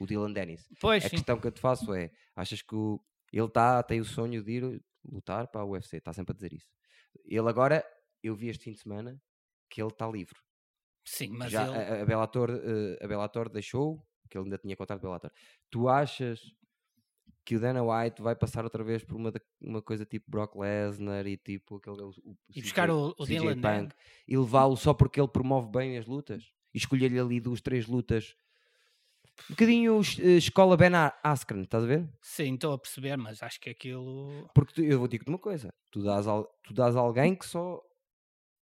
O 0.00 0.06
Dylan 0.06 0.32
Dennis. 0.32 0.68
pois 0.80 1.04
A 1.04 1.08
sim, 1.08 1.16
questão 1.16 1.40
que 1.40 1.46
eu 1.46 1.52
te 1.52 1.60
faço 1.60 1.94
é: 1.94 2.12
achas 2.36 2.62
que 2.62 2.74
o- 2.74 3.00
ele 3.32 3.48
tá, 3.50 3.82
tem 3.82 4.00
o 4.00 4.04
sonho 4.04 4.42
de 4.42 4.52
ir 4.52 4.84
lutar 5.04 5.48
para 5.48 5.62
a 5.62 5.66
UFC? 5.66 5.98
Está 5.98 6.12
sempre 6.12 6.32
a 6.32 6.36
dizer 6.36 6.52
isso. 6.52 6.68
Ele 7.24 7.48
agora, 7.48 7.84
eu 8.22 8.34
vi 8.34 8.48
este 8.48 8.64
fim 8.64 8.72
de 8.72 8.78
semana 8.80 9.20
que 9.70 9.80
ele 9.82 9.90
está 9.90 10.06
livre. 10.08 10.38
sim, 11.04 11.30
mas 11.30 11.52
Já 11.52 11.66
ele, 11.66 11.76
a, 11.76 12.02
a 12.02 12.04
Bellator, 12.06 12.50
eh, 12.50 13.04
a 13.04 13.08
Bellator 13.08 13.48
deixou, 13.48 14.06
que 14.30 14.36
ele 14.38 14.44
ainda 14.44 14.58
tinha 14.58 14.76
contrato 14.76 15.00
de 15.00 15.06
Bellator. 15.06 15.30
Tu 15.70 15.88
achas 15.88 16.40
que 17.44 17.56
o 17.56 17.60
Dana 17.60 17.82
White 17.82 18.22
vai 18.22 18.36
passar 18.36 18.64
outra 18.64 18.84
vez 18.84 19.02
por 19.02 19.16
uma, 19.16 19.32
uma 19.60 19.82
coisa 19.82 20.04
tipo 20.06 20.30
Brock 20.30 20.54
Lesnar 20.56 21.26
e 21.26 21.36
tipo 21.36 21.76
aquele. 21.76 22.00
O, 22.02 22.10
o 22.24 22.36
e 22.54 22.62
buscar 22.62 22.88
CJ 22.88 22.94
o, 22.94 23.14
o 23.18 23.26
CJ 23.26 23.38
Dylan 23.38 23.54
né? 23.56 23.80
Punk 23.80 23.94
e 24.28 24.36
levá-lo 24.36 24.76
só 24.76 24.94
porque 24.94 25.20
ele 25.20 25.28
promove 25.28 25.68
bem 25.70 25.98
as 25.98 26.06
lutas? 26.06 26.52
E 26.74 26.78
escolher-lhe 26.78 27.18
ali 27.18 27.40
duas, 27.40 27.60
três 27.60 27.86
lutas. 27.86 28.34
Um 29.50 29.54
bocadinho 29.54 30.00
eh, 30.20 30.36
escola 30.36 30.76
Ben 30.76 30.92
Askren, 31.22 31.62
estás 31.62 31.84
a 31.84 31.86
ver? 31.86 32.08
Sim, 32.22 32.54
estou 32.54 32.72
a 32.72 32.78
perceber, 32.78 33.16
mas 33.16 33.42
acho 33.42 33.60
que 33.60 33.70
aquilo 33.70 34.48
Porque 34.54 34.74
tu- 34.74 34.82
eu 34.82 34.98
vou 34.98 35.08
dizer-te 35.08 35.28
uma 35.28 35.38
coisa: 35.38 35.68
tu 35.90 36.02
dás, 36.02 36.26
al- 36.26 36.48
tu 36.62 36.72
dás 36.72 36.94
alguém 36.96 37.34
que 37.34 37.44
só 37.46 37.82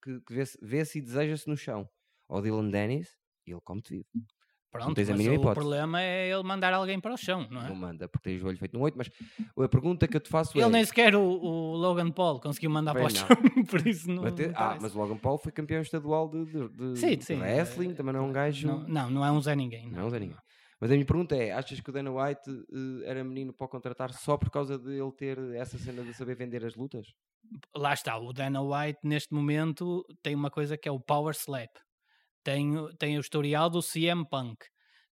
que, 0.06 0.20
que 0.20 0.32
vê-se 0.34 0.56
vê-se 0.62 0.98
e 0.98 1.02
deseja-se 1.02 1.48
no 1.48 1.56
chão. 1.56 1.88
Ao 2.28 2.40
Dylan 2.40 2.70
Dennis, 2.70 3.08
e 3.46 3.50
ele 3.52 3.60
come-te 3.62 3.90
vivo. 3.94 4.06
Pronto, 4.70 4.94
tens 4.94 5.08
a 5.08 5.12
mas 5.12 5.18
mínima 5.20 5.36
o 5.36 5.40
hipótese. 5.40 5.60
problema 5.60 6.02
é 6.02 6.28
ele 6.30 6.42
mandar 6.42 6.74
alguém 6.74 7.00
para 7.00 7.14
o 7.14 7.16
chão, 7.16 7.48
não 7.50 7.62
é? 7.62 7.68
Não 7.68 7.74
manda, 7.74 8.08
porque 8.08 8.24
tem 8.28 8.36
o 8.36 8.40
joelho 8.40 8.58
feito 8.58 8.74
no 8.76 8.82
8. 8.84 8.96
Mas 8.98 9.08
a 9.58 9.68
pergunta 9.68 10.06
que 10.06 10.16
eu 10.16 10.20
te 10.20 10.28
faço 10.28 10.58
Ele 10.58 10.66
é: 10.66 10.70
nem 10.70 10.84
sequer 10.84 11.14
o, 11.16 11.22
o 11.22 11.76
Logan 11.76 12.10
Paul 12.10 12.40
conseguiu 12.40 12.68
mandar 12.70 12.92
para 12.92 13.04
o 13.04 13.06
Bem, 13.06 13.16
chão, 13.16 13.26
não. 13.56 13.64
por 13.64 13.86
isso 13.86 14.10
não. 14.10 14.22
mas 14.24 14.34
te- 14.34 14.48
não 14.48 14.54
ah, 14.54 14.76
mas 14.80 14.94
o 14.94 14.98
Logan 14.98 15.16
Paul 15.16 15.38
foi 15.38 15.50
campeão 15.50 15.80
estadual 15.80 16.28
de, 16.28 16.44
de, 16.44 16.68
de- 16.68 16.96
Sim, 17.00 17.16
de 17.16 17.24
sim, 17.24 17.36
wrestling, 17.40 17.90
eh, 17.92 17.94
também 17.94 18.12
não 18.12 18.20
é 18.20 18.28
um 18.28 18.32
gajo. 18.32 18.66
Não, 18.68 18.80
não, 18.86 19.10
não 19.10 19.24
é 19.24 19.30
um 19.30 19.40
Zé 19.40 19.54
Ninguém. 19.56 19.90
Não 19.90 20.00
é 20.00 20.04
um 20.04 20.10
Zé 20.10 20.18
Ninguém. 20.18 20.36
Mas 20.78 20.90
a 20.90 20.94
minha 20.94 21.06
pergunta 21.06 21.34
é: 21.34 21.52
achas 21.52 21.80
que 21.80 21.88
o 21.88 21.92
Dana 21.92 22.10
White 22.12 22.50
eh, 22.50 23.08
era 23.08 23.24
menino 23.24 23.54
para 23.54 23.64
o 23.64 23.68
contratar 23.68 24.12
só 24.12 24.36
por 24.36 24.50
causa 24.50 24.78
de 24.78 24.90
ele 25.00 25.12
ter 25.12 25.38
essa 25.54 25.78
cena 25.78 26.02
de 26.02 26.12
saber 26.12 26.36
vender 26.36 26.62
as 26.66 26.74
lutas? 26.74 27.06
Lá 27.74 27.92
está, 27.94 28.16
o 28.18 28.32
Dana 28.32 28.60
White 28.62 29.00
neste 29.04 29.32
momento 29.34 30.04
tem 30.22 30.34
uma 30.34 30.50
coisa 30.50 30.76
que 30.76 30.88
é 30.88 30.92
o 30.92 31.00
Power 31.00 31.34
Slap. 31.34 31.70
Tem, 32.44 32.76
o- 32.76 32.94
tem 32.96 33.16
o 33.16 33.20
historial 33.20 33.68
do 33.68 33.82
CM 33.82 34.24
Punk. 34.28 34.64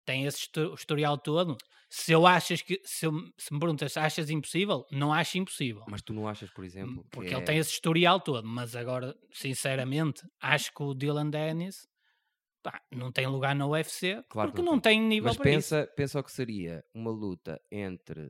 Tem 0.06 0.26
esse 0.26 0.40
histo- 0.44 0.74
historial 0.74 1.18
todo. 1.18 1.56
Se 1.90 2.12
eu 2.12 2.26
achas 2.28 2.62
que 2.62 2.80
se, 2.84 3.06
eu- 3.06 3.14
se 3.38 3.54
me 3.54 3.60
perguntas, 3.60 3.96
achas 3.98 4.30
impossível? 4.30 4.86
Não 4.92 5.14
acho 5.14 5.38
impossível. 5.38 5.84
Mas 5.88 6.02
tu 6.02 6.14
não 6.14 6.28
achas, 6.28 6.50
por 6.52 6.64
exemplo, 6.66 7.04
que 7.04 7.10
Porque 7.12 7.34
é- 7.34 7.38
ele 7.38 7.46
tem 7.46 7.58
esse 7.58 7.72
historial 7.72 8.20
todo, 8.20 8.48
mas 8.48 8.76
agora, 8.76 9.16
sinceramente, 9.32 10.22
acho 10.42 10.74
que 10.74 10.84
o 10.84 10.94
Dylan 10.94 11.30
Dennis 11.30 11.88
pá, 12.64 12.82
não 12.92 13.12
tem 13.12 13.28
lugar 13.28 13.54
na 13.56 13.68
UFC 13.68 14.24
Claro 14.30 14.50
que 14.52 14.56
porque 14.56 14.66
não 14.66 14.74
não 14.74 14.80
tem 14.80 15.00
nível 15.02 15.28
Mas 15.30 15.38
para 15.38 15.50
isso. 15.52 15.70
pensa, 15.76 15.88
pensa 15.96 16.20
o 16.20 16.24
que 16.24 16.32
seria 16.32 16.84
uma 16.94 17.12
luta 17.12 17.62
entre. 17.72 18.24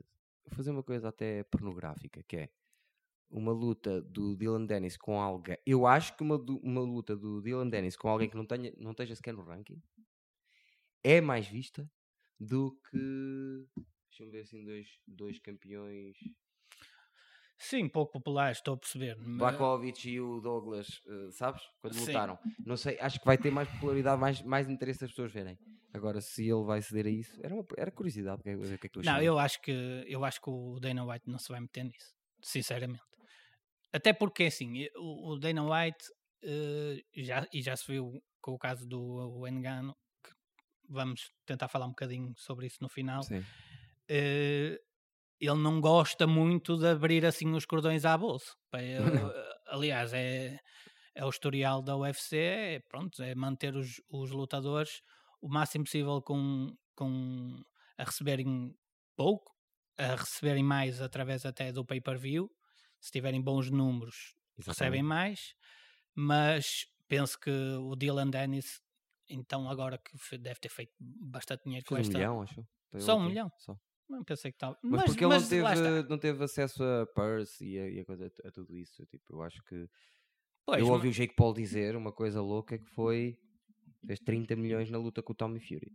Vou 0.44 0.56
fazer 0.56 0.70
uma 0.70 0.82
coisa 0.82 1.08
até 1.08 1.42
pornográfica, 1.44 2.22
que 2.28 2.36
é 2.36 2.48
uma 3.30 3.52
luta 3.52 4.00
do 4.02 4.36
Dylan 4.36 4.66
Dennis 4.66 4.96
com 4.96 5.20
alguém. 5.20 5.56
Eu 5.66 5.86
acho 5.86 6.16
que 6.16 6.22
uma, 6.22 6.36
uma 6.62 6.80
luta 6.80 7.16
do 7.16 7.40
Dylan 7.42 7.68
Dennis 7.68 7.96
com 7.96 8.08
alguém 8.08 8.28
que 8.28 8.36
não, 8.36 8.46
tenha, 8.46 8.72
não 8.76 8.92
esteja 8.92 9.14
sequer 9.14 9.34
no 9.34 9.42
ranking 9.42 9.80
é 11.04 11.20
mais 11.20 11.46
vista 11.46 11.88
do 12.40 12.76
que. 12.90 13.66
Deixa-me 14.08 14.30
ver 14.30 14.40
assim, 14.42 14.64
dois, 14.64 14.88
dois 15.06 15.38
campeões. 15.38 16.16
Sim, 17.58 17.88
pouco 17.88 18.12
popular, 18.12 18.52
estou 18.52 18.74
a 18.74 18.76
perceber. 18.76 19.16
mas- 19.16 19.56
Blakovic 19.56 20.08
e 20.08 20.20
o 20.20 20.40
Douglas, 20.40 21.00
eh, 21.06 21.30
sabes? 21.30 21.62
Quando 21.80 21.94
Sim. 21.94 22.06
lutaram. 22.06 22.38
Não 22.64 22.76
sei, 22.76 22.98
acho 22.98 23.20
que 23.20 23.26
vai 23.26 23.38
ter 23.38 23.50
mais 23.50 23.68
popularidade, 23.68 24.20
mais, 24.20 24.42
mais 24.42 24.68
interesse 24.68 25.00
das 25.00 25.10
pessoas 25.10 25.32
verem. 25.32 25.58
Agora, 25.92 26.20
se 26.20 26.42
ele 26.42 26.64
vai 26.64 26.82
ceder 26.82 27.06
a 27.06 27.10
isso, 27.10 27.38
era, 27.42 27.54
uma, 27.54 27.64
era 27.76 27.90
curiosidade. 27.90 28.40
O 28.40 28.42
que, 28.42 28.50
é- 28.50 28.78
que 28.78 28.88
tu 28.88 29.00
Não, 29.04 29.22
eu 29.22 29.38
acho 29.38 29.60
que 29.62 29.70
eu 30.06 30.24
acho 30.24 30.40
que 30.40 30.50
o 30.50 30.78
Dana 30.80 31.04
White 31.06 31.30
não 31.30 31.38
se 31.38 31.48
vai 31.48 31.60
meter 31.60 31.84
nisso, 31.84 32.14
sinceramente. 32.42 33.02
Até 33.94 34.12
porque 34.14 34.44
assim, 34.44 34.74
e- 34.76 34.92
o, 34.96 35.32
o 35.34 35.38
Dana 35.40 35.62
White 35.64 36.04
eh, 36.44 37.02
já, 37.16 37.46
e 37.52 37.62
já 37.62 37.76
se 37.76 37.86
viu 37.92 38.12
com 38.42 38.52
o 38.52 38.58
caso 38.58 38.86
do 38.88 39.46
Engano, 39.48 39.96
que 40.24 40.32
vamos 40.88 41.32
tentar 41.46 41.68
falar 41.68 41.86
um 41.86 41.90
bocadinho 41.90 42.34
sobre 42.38 42.66
isso 42.66 42.78
no 42.82 42.88
final. 42.90 43.30
Eh, 44.08 44.78
ele 45.40 45.56
não 45.62 45.80
gosta 45.80 46.26
muito 46.26 46.76
de 46.78 46.86
abrir 46.88 47.26
assim 47.26 47.52
os 47.54 47.66
cordões 47.66 48.04
à 48.04 48.16
bolsa. 48.18 48.52
Aliás, 49.68 50.12
é, 50.14 50.58
é 51.14 51.24
o 51.24 51.28
historial 51.30 51.82
da 51.82 51.96
UFC, 51.96 52.36
é, 52.38 52.80
pronto, 52.88 53.22
é 53.22 53.34
manter 53.34 53.76
os, 53.76 54.00
os 54.10 54.30
lutadores 54.30 55.00
o 55.42 55.48
máximo 55.48 55.84
possível 55.84 56.22
com, 56.22 56.74
com 56.96 57.56
a 57.98 58.04
receberem 58.04 58.74
pouco, 59.16 59.52
a 59.98 60.16
receberem 60.16 60.64
mais 60.64 61.02
através 61.02 61.44
até 61.46 61.72
do 61.72 61.84
pay-per-view. 61.84 62.50
Se 63.04 63.10
tiverem 63.10 63.38
bons 63.38 63.70
números, 63.70 64.34
recebem 64.56 65.00
Exatamente. 65.00 65.02
mais, 65.02 65.54
mas 66.14 66.86
penso 67.06 67.38
que 67.38 67.50
o 67.50 67.94
Dylan 67.94 68.30
Dennis, 68.30 68.80
então 69.28 69.68
agora 69.68 69.98
que 69.98 70.38
deve 70.38 70.58
ter 70.58 70.70
feito 70.70 70.94
bastante 70.98 71.64
dinheiro 71.64 71.84
com 71.84 71.96
um 71.96 71.98
esta. 71.98 72.16
milhão, 72.16 72.40
acho. 72.40 72.66
Só 72.96 73.18
um 73.18 73.26
milhão? 73.26 73.52
Só. 73.58 73.78
Não 74.08 74.24
pensei 74.24 74.50
que 74.50 74.56
estava. 74.56 74.78
Mas, 74.82 75.04
porque 75.04 75.22
ele 75.22 75.34
não 75.34 75.46
teve, 75.46 76.08
não 76.08 76.18
teve 76.18 76.44
acesso 76.44 76.82
a 76.82 77.06
purse 77.06 77.62
e 77.62 77.78
a, 77.78 77.90
e 77.90 78.00
a 78.00 78.06
coisa, 78.06 78.32
a 78.42 78.50
tudo 78.50 78.74
isso. 78.74 79.04
Tipo, 79.04 79.34
eu 79.34 79.42
acho 79.42 79.62
que. 79.64 79.86
Pois, 80.64 80.80
eu 80.80 80.88
ouvi 80.88 81.08
o 81.08 81.12
Jake 81.12 81.34
Paul 81.34 81.52
dizer 81.52 81.96
uma 81.96 82.10
coisa 82.10 82.40
louca 82.40 82.78
que 82.78 82.86
foi. 82.86 83.38
Fez 84.06 84.18
30 84.20 84.56
milhões 84.56 84.90
na 84.90 84.96
luta 84.96 85.22
com 85.22 85.34
o 85.34 85.36
Tommy 85.36 85.60
Fury. 85.60 85.92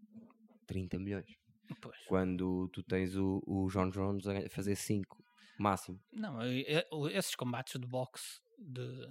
30 0.68 1.00
milhões. 1.00 1.36
pois. 1.82 1.98
Quando 2.08 2.70
tu 2.70 2.84
tens 2.84 3.16
o, 3.16 3.42
o 3.48 3.68
John 3.70 3.90
Jones 3.90 4.28
a 4.28 4.48
fazer 4.50 4.76
5 4.76 5.24
máximo. 5.62 6.00
Não, 6.12 6.40
esses 7.12 7.36
combates 7.36 7.80
de 7.80 7.88
boxe 7.88 8.42
de, 8.58 9.08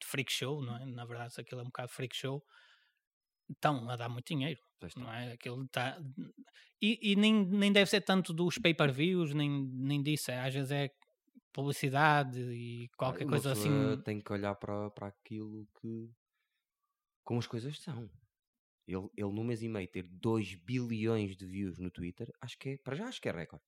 de 0.00 0.06
freak 0.06 0.32
show, 0.32 0.62
não 0.62 0.76
é? 0.76 0.86
Na 0.86 1.04
verdade, 1.04 1.34
aquilo 1.38 1.60
é 1.60 1.64
um 1.64 1.66
bocado 1.66 1.88
freak 1.90 2.14
show, 2.16 2.44
estão 3.50 3.88
a 3.88 3.96
dar 3.96 4.08
muito 4.08 4.26
dinheiro, 4.26 4.60
não 4.96 5.06
tá. 5.06 5.20
é? 5.20 5.32
Aquilo 5.32 5.64
está. 5.64 5.98
E, 6.80 7.12
e 7.12 7.16
nem, 7.16 7.44
nem 7.46 7.72
deve 7.72 7.88
ser 7.88 8.00
tanto 8.00 8.32
dos 8.32 8.58
pay-per-views, 8.58 9.34
nem, 9.34 9.50
nem 9.50 10.02
disso, 10.02 10.30
é, 10.30 10.40
às 10.40 10.54
vezes 10.54 10.70
é 10.70 10.90
publicidade 11.52 12.40
e 12.40 12.88
qualquer 12.96 13.26
coisa 13.26 13.52
assim. 13.52 13.70
Tem 14.04 14.20
que 14.20 14.32
olhar 14.32 14.54
para, 14.54 14.90
para 14.90 15.08
aquilo 15.08 15.68
que. 15.80 16.10
Como 17.22 17.38
as 17.38 17.46
coisas 17.46 17.78
são. 17.78 18.10
Ele, 18.86 19.08
ele 19.16 19.32
no 19.32 19.44
mês 19.44 19.62
e 19.62 19.68
meio 19.68 19.86
ter 19.86 20.02
2 20.02 20.56
bilhões 20.56 21.36
de 21.36 21.46
views 21.46 21.78
no 21.78 21.90
Twitter, 21.90 22.28
acho 22.40 22.58
que 22.58 22.70
é. 22.70 22.76
Para 22.78 22.96
já 22.96 23.06
acho 23.06 23.20
que 23.20 23.28
é 23.28 23.32
recorde. 23.32 23.64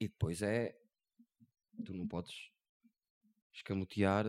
E 0.00 0.08
depois 0.08 0.42
é. 0.42 0.76
Tu 1.84 1.94
não 1.94 2.06
podes 2.06 2.34
escamotear 3.52 4.26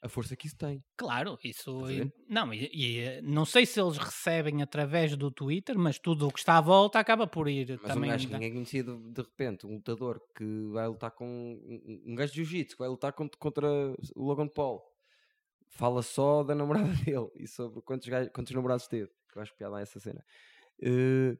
a 0.00 0.08
força 0.08 0.34
que 0.36 0.46
isso 0.48 0.56
tem. 0.56 0.82
Claro, 0.96 1.38
isso. 1.44 1.88
E- 1.90 2.12
não, 2.28 2.52
e, 2.52 2.68
e, 2.72 2.98
eh, 2.98 3.22
não 3.22 3.44
sei 3.44 3.64
se 3.64 3.80
eles 3.80 3.96
recebem 3.96 4.60
através 4.60 5.16
do 5.16 5.30
Twitter, 5.30 5.78
mas 5.78 5.98
tudo 5.98 6.26
o 6.26 6.32
que 6.32 6.40
está 6.40 6.58
à 6.58 6.60
volta 6.60 6.98
acaba 6.98 7.24
por 7.26 7.48
ir 7.48 7.78
Mas 7.80 7.92
também. 7.94 8.10
um 8.10 8.12
gajo 8.12 8.26
que 8.26 8.34
ninguém 8.34 8.52
conhecia 8.52 8.82
de, 8.82 8.96
de 8.96 9.22
repente, 9.22 9.64
um 9.66 9.74
lutador 9.76 10.20
que 10.36 10.44
vai 10.72 10.88
lutar 10.88 11.12
com. 11.12 11.24
Um, 11.26 12.02
um 12.12 12.14
gajo 12.16 12.32
de 12.32 12.36
jiu-jitsu 12.42 12.76
que 12.76 12.80
vai 12.82 12.88
lutar 12.88 13.12
contra, 13.12 13.38
contra 13.38 13.68
o 14.16 14.24
Logan 14.24 14.48
Paul. 14.48 14.82
Fala 15.68 16.02
só 16.02 16.42
da 16.42 16.54
namorada 16.54 16.88
dele 17.08 17.30
e 17.36 17.46
sobre 17.46 17.80
quantos, 17.82 18.08
gajos, 18.08 18.30
quantos 18.34 18.52
namorados 18.52 18.88
teve. 18.88 19.08
Que 19.30 19.38
eu 19.38 19.42
acho 19.42 19.54
piada 19.56 19.80
essa 19.80 20.00
cena. 20.00 20.22
Eh, 20.82 21.38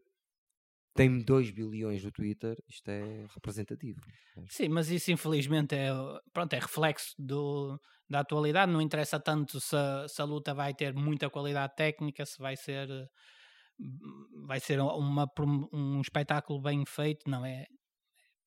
tem 0.94 1.18
2 1.18 1.50
bilhões 1.50 2.04
no 2.04 2.12
Twitter, 2.12 2.56
isto 2.68 2.88
é 2.90 3.26
representativo. 3.34 4.00
Sim, 4.48 4.68
mas 4.68 4.90
isso 4.90 5.10
infelizmente 5.10 5.74
é, 5.74 5.90
pronto, 6.32 6.52
é 6.52 6.58
reflexo 6.58 7.14
do, 7.18 7.80
da 8.08 8.20
atualidade. 8.20 8.70
Não 8.70 8.80
interessa 8.80 9.18
tanto 9.18 9.58
se 9.58 9.74
a, 9.74 10.06
se 10.06 10.20
a 10.20 10.24
luta 10.24 10.52
vai 10.52 10.74
ter 10.74 10.94
muita 10.94 11.30
qualidade 11.30 11.74
técnica, 11.74 12.26
se 12.26 12.38
vai 12.38 12.56
ser, 12.56 12.90
eh, 12.90 13.06
vai 14.46 14.60
ser 14.60 14.80
uma, 14.80 15.26
um 15.72 16.00
espetáculo 16.00 16.60
bem 16.60 16.84
feito. 16.84 17.28
Não 17.28 17.44
é. 17.44 17.66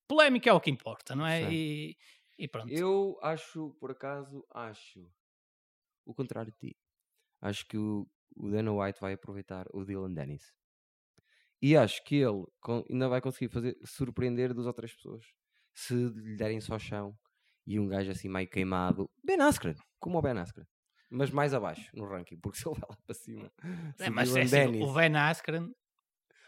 Polémica 0.08 0.48
é 0.48 0.52
o 0.52 0.60
que 0.60 0.70
importa, 0.70 1.16
não 1.16 1.26
é? 1.26 1.52
E, 1.52 1.96
e 2.38 2.46
pronto. 2.46 2.72
Eu 2.72 3.18
acho, 3.22 3.74
por 3.80 3.90
acaso, 3.90 4.46
acho 4.54 5.04
o 6.04 6.14
contrário 6.14 6.52
de 6.52 6.58
ti. 6.58 6.76
Acho 7.40 7.66
que 7.66 7.76
o, 7.76 8.06
o 8.36 8.48
Dana 8.50 8.72
White 8.72 9.00
vai 9.00 9.14
aproveitar 9.14 9.66
o 9.72 9.84
Dylan 9.84 10.12
Dennis. 10.14 10.55
E 11.62 11.76
acho 11.76 12.02
que 12.04 12.16
ele 12.16 12.44
ainda 12.90 13.08
vai 13.08 13.20
conseguir 13.20 13.48
fazer 13.52 13.76
surpreender 13.84 14.52
duas 14.52 14.66
ou 14.66 14.72
três 14.72 14.94
pessoas. 14.94 15.24
Se 15.74 15.94
lhe 15.94 16.36
derem 16.36 16.60
só 16.60 16.78
chão 16.78 17.14
e 17.66 17.78
um 17.80 17.86
gajo 17.88 18.10
assim 18.10 18.28
meio 18.28 18.48
queimado. 18.48 19.08
Ben 19.24 19.40
Askren, 19.40 19.74
como 19.98 20.18
o 20.18 20.22
Ben 20.22 20.38
Askren. 20.38 20.64
Mas 21.10 21.30
mais 21.30 21.54
abaixo 21.54 21.88
no 21.94 22.04
ranking, 22.06 22.38
porque 22.38 22.58
se 22.60 22.68
ele 22.68 22.78
vai 22.78 22.88
lá 22.90 22.96
para 23.06 23.14
cima. 23.14 23.50
É, 23.98 24.08
o 24.08 24.12
mas 24.12 24.34
é 24.36 24.42
assim, 24.42 24.82
o 24.82 24.92
Ben 24.92 25.16
Askren, 25.16 25.62
Olha 25.62 25.72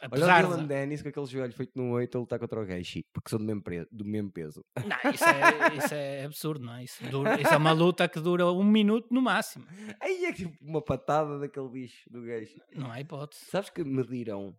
o 0.02 0.06
apesar 0.14 0.42
Dylan 0.44 0.60
de... 0.62 0.66
Dennis 0.68 1.02
com 1.02 1.08
aquele 1.08 1.26
joelho 1.26 1.52
feito 1.52 1.72
num 1.74 1.90
8 1.92 2.16
a 2.16 2.20
lutar 2.20 2.38
contra 2.38 2.60
o 2.62 2.64
Gaethje, 2.66 3.04
porque 3.12 3.30
são 3.30 3.38
do 3.38 3.44
mesmo, 3.44 3.62
pre- 3.62 3.86
do 3.90 4.04
mesmo 4.04 4.30
peso. 4.30 4.64
Não, 4.76 5.10
isso 5.12 5.24
é, 5.24 5.76
isso 5.76 5.94
é 5.94 6.24
absurdo, 6.24 6.64
não 6.64 6.74
é? 6.74 6.84
Isso, 6.84 7.02
dura- 7.10 7.40
isso 7.40 7.52
é 7.52 7.56
uma 7.56 7.72
luta 7.72 8.08
que 8.08 8.20
dura 8.20 8.46
um 8.46 8.62
minuto 8.64 9.08
no 9.12 9.20
máximo. 9.20 9.66
Aí 10.00 10.24
é 10.26 10.32
tipo 10.32 10.52
uma 10.60 10.80
patada 10.82 11.38
daquele 11.40 11.68
bicho 11.68 12.08
do 12.10 12.22
Gaethje. 12.22 12.60
Não 12.74 12.90
há 12.92 13.00
hipótese. 13.00 13.44
Sabes 13.46 13.70
que 13.70 13.82
mediram 13.82 14.56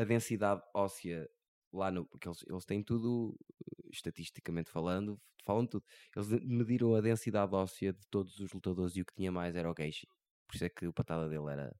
a 0.00 0.04
densidade 0.04 0.62
óssea 0.74 1.28
lá 1.72 1.90
no. 1.90 2.06
Porque 2.06 2.28
eles, 2.28 2.44
eles 2.48 2.64
têm 2.64 2.82
tudo, 2.82 3.36
eh, 3.66 3.88
estatisticamente 3.92 4.70
falando, 4.70 5.20
falam 5.44 5.66
tudo. 5.66 5.84
Eles 6.16 6.28
mediram 6.42 6.94
a 6.94 7.00
densidade 7.00 7.54
óssea 7.54 7.92
de 7.92 8.06
todos 8.10 8.38
os 8.38 8.52
lutadores 8.52 8.96
e 8.96 9.02
o 9.02 9.06
que 9.06 9.14
tinha 9.14 9.32
mais 9.32 9.54
era 9.56 9.70
o 9.70 9.74
Gaethje. 9.74 10.06
Por 10.46 10.54
isso 10.56 10.64
é 10.64 10.68
que 10.68 10.86
o 10.86 10.92
patada 10.92 11.28
dele 11.28 11.50
era. 11.50 11.74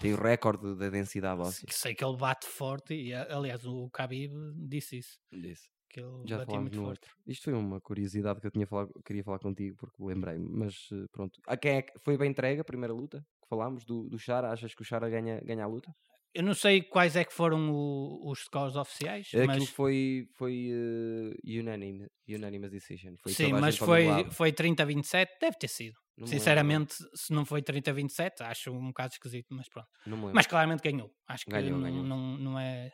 Tem 0.00 0.12
o 0.14 0.16
recorde 0.16 0.76
da 0.76 0.88
densidade 0.88 1.40
óssea. 1.40 1.66
Sei 1.70 1.94
que 1.94 2.04
ele 2.04 2.16
bate 2.16 2.46
forte 2.46 2.94
e, 2.94 3.12
a- 3.12 3.36
aliás, 3.36 3.64
o 3.66 3.88
Khabib 3.88 4.32
disse 4.68 4.98
isso. 4.98 5.18
Disse. 5.32 5.68
Que 5.90 6.00
ele 6.00 6.22
Já 6.26 6.38
batia 6.38 6.60
muito 6.60 6.76
forte. 6.76 6.88
outro. 6.90 7.16
Isto 7.26 7.44
foi 7.44 7.52
uma 7.54 7.80
curiosidade 7.80 8.40
que 8.40 8.46
eu 8.46 8.50
tinha 8.50 8.66
falado, 8.66 8.92
queria 9.04 9.22
falar 9.24 9.38
contigo 9.40 9.76
porque 9.76 10.02
lembrei-me. 10.02 10.48
Mas 10.48 10.88
eh, 10.92 11.06
pronto. 11.10 11.40
A 11.46 11.56
quem 11.56 11.76
é 11.78 11.82
que 11.82 11.98
foi 11.98 12.16
bem 12.16 12.30
entregue 12.30 12.60
a 12.60 12.64
primeira 12.64 12.94
luta 12.94 13.26
falámos 13.52 13.84
do, 13.84 14.08
do 14.08 14.18
Chara? 14.18 14.50
Achas 14.50 14.74
que 14.74 14.80
o 14.80 14.84
Chara 14.84 15.10
ganha, 15.10 15.38
ganha 15.44 15.64
a 15.64 15.66
luta? 15.66 15.94
Eu 16.34 16.42
não 16.42 16.54
sei 16.54 16.80
quais 16.82 17.14
é 17.14 17.24
que 17.24 17.32
foram 17.34 17.70
o- 17.70 18.30
os 18.30 18.44
scores 18.44 18.74
oficiais, 18.74 19.26
Aquilo 19.28 19.46
mas, 19.46 19.68
foi, 19.68 20.26
foi 20.38 20.70
eh, 20.72 21.58
unanime, 21.60 22.08
unanimous 22.26 22.70
decision. 22.70 23.14
Foi 23.22 23.32
sim, 23.34 23.52
mas 23.52 23.76
foi, 23.76 24.06
foi 24.30 24.50
30-27, 24.52 25.28
deve 25.38 25.58
ter 25.58 25.68
sido. 25.68 25.94
Não 26.16 26.26
Sinceramente, 26.26 26.94
se 27.14 27.32
não 27.34 27.44
foi 27.44 27.60
30-27, 27.62 28.40
acho 28.40 28.70
um 28.72 28.86
bocado 28.88 29.12
esquisito, 29.12 29.48
mas 29.50 29.68
pronto. 29.68 29.88
Mas 30.32 30.46
claramente 30.46 30.82
ganhou. 30.82 31.10
Acho 31.28 31.44
que 31.44 31.50
Ganhou, 31.50 31.78
não, 31.78 31.82
ganhou. 31.82 32.02
Não, 32.04 32.38
não 32.38 32.58
é. 32.58 32.90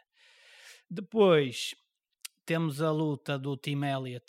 Depois 0.91 1.75
temos 2.45 2.81
a 2.83 2.91
luta 2.91 3.39
do 3.39 3.57
Team 3.57 3.85
Elliott 3.85 4.27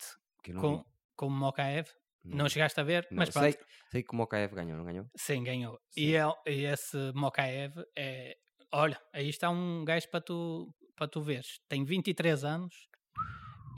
com, 0.60 0.78
vi. 0.78 0.84
com 1.16 1.26
o 1.26 1.30
Mokaev. 1.30 1.88
Não 2.24 2.38
Não 2.38 2.48
chegaste 2.48 2.78
a 2.78 2.82
ver, 2.82 3.06
Não, 3.10 3.18
mas 3.18 3.30
pronto. 3.30 3.52
sei, 3.52 3.64
sei 3.90 4.02
que 4.02 4.12
o 4.12 4.16
Mokaev 4.16 4.54
ganhou, 4.54 4.76
não 4.76 4.84
ganhou? 4.84 5.06
Sim, 5.16 5.42
ganhou. 5.42 5.78
Sim. 5.90 6.00
E, 6.02 6.14
el- 6.14 6.36
e 6.46 6.64
esse 6.64 6.96
Mokaev 7.14 7.74
é. 7.96 8.36
Olha, 8.72 9.00
aí 9.12 9.28
está 9.28 9.50
um 9.50 9.84
gajo 9.84 10.08
para 10.10 10.20
tu, 10.20 10.72
para 10.94 11.08
tu 11.08 11.20
veres. 11.22 11.58
Tem 11.68 11.84
23 11.84 12.44
anos 12.44 12.88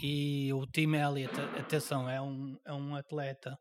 e 0.02 0.52
o 0.52 0.66
Tim 0.66 0.94
Elliott, 0.96 1.38
atenção, 1.58 2.08
é 2.10 2.20
um, 2.20 2.58
é 2.64 2.72
um 2.72 2.94
atleta 2.96 3.58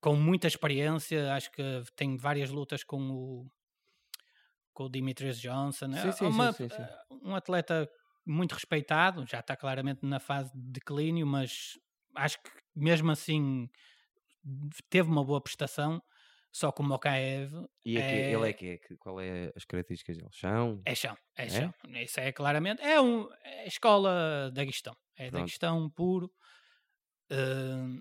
com 0.00 0.14
muita 0.16 0.46
experiência. 0.46 1.32
Acho 1.32 1.50
que 1.52 1.62
tem 1.96 2.16
várias 2.16 2.50
lutas 2.50 2.84
com 2.84 3.00
o, 3.10 3.50
com 4.74 4.84
o 4.84 4.88
Dimitrios 4.90 5.40
Johnson. 5.40 5.92
Sim, 5.92 6.08
É 6.08 6.12
sim, 6.12 6.24
uma- 6.26 6.52
sim, 6.52 6.68
sim, 6.68 6.76
sim. 6.76 7.18
Um 7.22 7.34
atleta 7.34 7.88
muito 8.26 8.52
respeitado, 8.52 9.24
já 9.26 9.40
está 9.40 9.56
claramente 9.56 10.04
na 10.04 10.20
fase 10.20 10.50
de 10.54 10.72
declínio, 10.72 11.26
mas 11.26 11.78
acho 12.14 12.42
que 12.42 12.50
mesmo 12.76 13.10
assim 13.10 13.68
teve 14.90 15.08
uma 15.10 15.24
boa 15.24 15.40
prestação. 15.40 16.02
Só 16.50 16.72
que 16.72 16.80
o 16.80 16.84
Mokaev 16.84 17.52
E 17.84 17.92
que, 17.94 17.98
É- 17.98 18.32
ele 18.32 18.48
é 18.48 18.52
que 18.54 18.66
é 18.70 18.78
que 18.78 18.96
qual 18.96 19.20
é 19.20 19.52
as 19.54 19.64
características 19.66 20.16
dele? 20.16 20.30
Chão? 20.32 20.80
é 20.86 20.94
chão, 20.94 21.14
é, 21.36 21.44
É? 21.44 21.48
chão. 21.50 21.74
Isso 22.02 22.18
é 22.20 22.32
claramente. 22.32 22.80
É, 22.82 22.98
um, 23.00 23.28
é 23.44 23.66
escola 23.68 24.50
da 24.52 24.64
Guistão. 24.64 24.96
É 25.16 25.26
da 25.26 25.30
Pronto. 25.32 25.44
Guistão 25.44 25.90
puro. 25.90 26.30
Hum, 27.30 28.00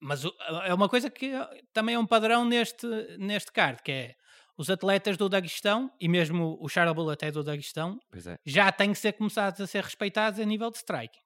mas 0.00 0.24
o- 0.24 0.34
é 0.64 0.72
uma 0.72 0.88
coisa 0.88 1.10
que 1.10 1.32
também 1.72 1.94
é 1.94 1.98
um 1.98 2.06
padrão 2.06 2.44
neste, 2.44 2.86
neste 3.18 3.50
card, 3.52 3.82
que 3.82 3.90
é 3.92 4.14
os 4.56 4.70
atletas 4.70 5.16
do 5.16 5.28
Daguestão, 5.28 5.90
e 6.00 6.08
mesmo 6.08 6.56
o 6.60 6.68
Charabul 6.68 7.10
até 7.10 7.30
do 7.30 7.42
Daguestão, 7.42 7.98
é. 8.14 8.36
já 8.46 8.70
têm 8.70 8.92
que 8.92 8.98
ser 8.98 9.14
começados 9.14 9.60
a 9.60 9.66
ser 9.66 9.82
respeitados 9.82 10.38
a 10.38 10.44
nível 10.44 10.70
de 10.70 10.76
striking. 10.76 11.20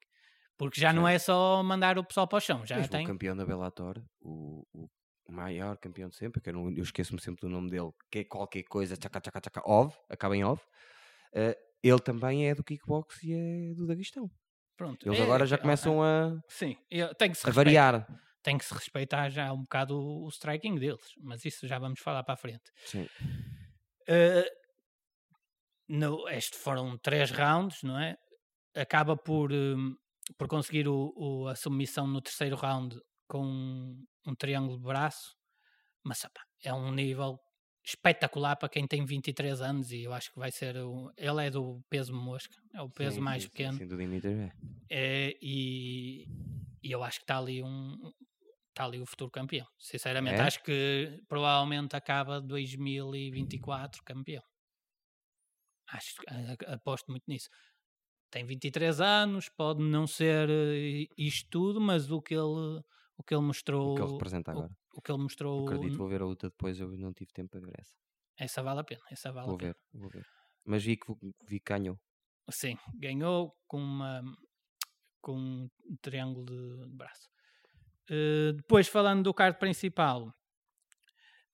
Porque 0.57 0.79
já 0.79 0.93
não 0.93 1.05
Sim. 1.05 1.13
é 1.13 1.19
só 1.19 1.61
mandar 1.63 1.97
o 1.97 2.03
pessoal 2.03 2.27
para 2.27 2.37
o 2.37 2.41
chão, 2.41 2.65
já 2.65 2.77
Mesmo 2.77 2.91
tem. 2.91 3.03
o 3.03 3.07
campeão 3.07 3.35
da 3.35 3.45
Bellator, 3.45 4.01
o, 4.21 4.65
o 4.73 5.31
maior 5.31 5.77
campeão 5.77 6.07
de 6.09 6.15
sempre, 6.15 6.39
que 6.41 6.49
eu, 6.49 6.53
não- 6.53 6.71
eu 6.71 6.83
esqueço-me 6.83 7.19
sempre 7.21 7.41
do 7.41 7.49
nome 7.49 7.69
dele, 7.69 7.91
que 8.09 8.19
é 8.19 8.23
qualquer 8.23 8.63
coisa, 8.63 8.95
tchaca, 8.95 9.19
tchaca, 9.19 9.41
tchaca, 9.41 9.61
ov, 9.69 9.93
acaba 10.09 10.35
em 10.37 10.43
ov. 10.45 10.61
eh, 11.33 11.57
ele 11.83 11.99
também 11.99 12.47
é 12.49 12.55
do 12.55 12.63
kickbox 12.63 13.21
e 13.23 13.33
é 13.33 13.73
do 13.75 13.85
Daguestão. 13.85 14.31
Pronto. 14.77 15.05
Eles 15.07 15.19
É- 15.19 15.23
agora 15.23 15.45
já 15.45 15.55
é- 15.55 15.59
começam 15.59 16.01
a, 16.01 16.39
Sim, 16.47 16.77
é- 16.89 17.13
tem 17.15 17.31
que 17.31 17.37
se 17.37 17.47
a 17.49 17.51
variar. 17.51 18.07
Tem 18.41 18.57
que 18.57 18.63
se 18.65 18.73
respeitar 18.73 19.29
já 19.29 19.51
um 19.51 19.61
bocado 19.61 19.97
o, 19.99 20.25
o 20.25 20.29
striking 20.29 20.75
deles, 20.75 21.05
mas 21.21 21.43
isso 21.43 21.67
já 21.67 21.77
vamos 21.79 21.99
falar 21.99 22.23
para 22.23 22.35
a 22.35 22.37
frente. 22.37 22.63
Sim. 22.85 23.07
Uh, 24.07 24.45
no, 25.87 26.27
este 26.29 26.57
foram 26.57 26.97
três 26.97 27.31
rounds, 27.31 27.83
não 27.83 27.99
é? 27.99 28.15
Acaba 28.75 29.15
por, 29.17 29.51
um, 29.51 29.95
por 30.37 30.47
conseguir 30.47 30.87
o, 30.87 31.13
o- 31.15 31.47
a 31.47 31.55
submissão 31.55 32.07
no 32.07 32.21
terceiro 32.21 32.55
round 32.55 32.99
com 33.27 33.45
um, 33.45 34.05
um 34.27 34.35
triângulo 34.35 34.77
de 34.77 34.83
braço, 34.85 35.35
mas 36.03 36.23
opá, 36.25 36.41
é 36.63 36.73
um 36.73 36.91
nível 36.93 37.39
espetacular 37.85 38.55
para 38.57 38.69
quem 38.69 38.87
tem 38.87 39.05
23 39.05 39.61
anos 39.61 39.91
e 39.91 40.03
eu 40.03 40.13
acho 40.13 40.31
que 40.31 40.39
vai 40.39 40.51
ser. 40.51 40.77
O, 40.77 41.11
ele 41.17 41.47
é 41.47 41.49
do 41.51 41.81
peso 41.89 42.13
mosca, 42.15 42.57
é 42.73 42.81
o 42.81 42.89
peso 42.89 43.21
Sim, 43.21 43.23
mais 43.23 43.45
sim, 43.47 43.47
pequeno. 43.47 43.79
Sim, 43.79 43.87
do 43.87 43.97
Dimitri 43.97 44.33
é. 44.33 44.53
É, 44.89 45.35
e, 45.41 46.25
e 46.83 46.91
eu 46.91 47.03
acho 47.03 47.19
que 47.19 47.23
está 47.23 47.37
ali 47.39 47.63
um 47.63 48.11
está 48.69 48.85
ali 48.85 49.01
o 49.01 49.05
futuro 49.05 49.31
campeão. 49.31 49.67
Sinceramente, 49.79 50.41
É? 50.41 50.41
acho 50.41 50.61
que 50.63 51.21
provavelmente 51.29 51.95
acaba 51.95 52.41
2024 52.41 54.03
campeão. 54.05 54.43
Acho 55.87 56.15
aposto 56.67 57.11
muito 57.11 57.25
nisso. 57.27 57.49
Tem 58.35 58.43
23 58.43 58.99
anos, 58.99 59.47
pode 59.47 59.81
não 59.81 60.05
ser 60.05 60.49
eh, 60.49 61.07
isto 61.17 61.49
tudo, 61.49 61.79
mas 61.79 62.11
o 62.11 62.21
que 62.21 62.33
ele 62.33 62.83
o 63.17 63.23
que 63.25 63.33
ele 63.33 63.41
mostrou, 63.41 63.93
O 63.93 63.95
que 63.95 64.01
ele 64.01 64.11
representa 64.11 64.51
agora. 64.51 64.69
o 64.93 65.01
que 65.01 65.09
ele 65.09 65.21
mostrou, 65.23 65.65
Acredito, 65.65 65.97
vou 65.97 66.09
ver 66.09 66.21
a 66.21 66.25
luta 66.25 66.49
depois, 66.49 66.77
eu 66.77 66.89
não 66.97 67.13
tive 67.13 67.31
tempo 67.31 67.51
para 67.51 67.61
ver 67.61 67.79
essa. 67.79 67.95
essa 68.37 68.61
vale 68.61 68.81
a 68.81 68.83
pena, 68.83 68.99
essa 69.09 69.31
vale 69.31 69.45
Vou 69.47 69.55
a 69.55 69.57
pena. 69.57 69.73
ver, 69.93 69.99
vou 70.01 70.09
ver. 70.09 70.27
Mas 70.65 70.83
vi 70.83 70.97
que, 70.97 71.07
vi 71.47 71.61
que 71.61 71.73
ganhou. 71.73 71.97
Sim, 72.49 72.77
ganhou 72.95 73.55
com 73.69 73.77
uma 73.77 74.21
com 75.21 75.37
um 75.37 75.69
triângulo 76.01 76.45
de, 76.45 76.93
braço. 76.93 77.29
Eh, 78.09 78.51
depois 78.51 78.89
falando 78.89 79.23
do 79.23 79.33
card 79.33 79.57
principal, 79.57 80.29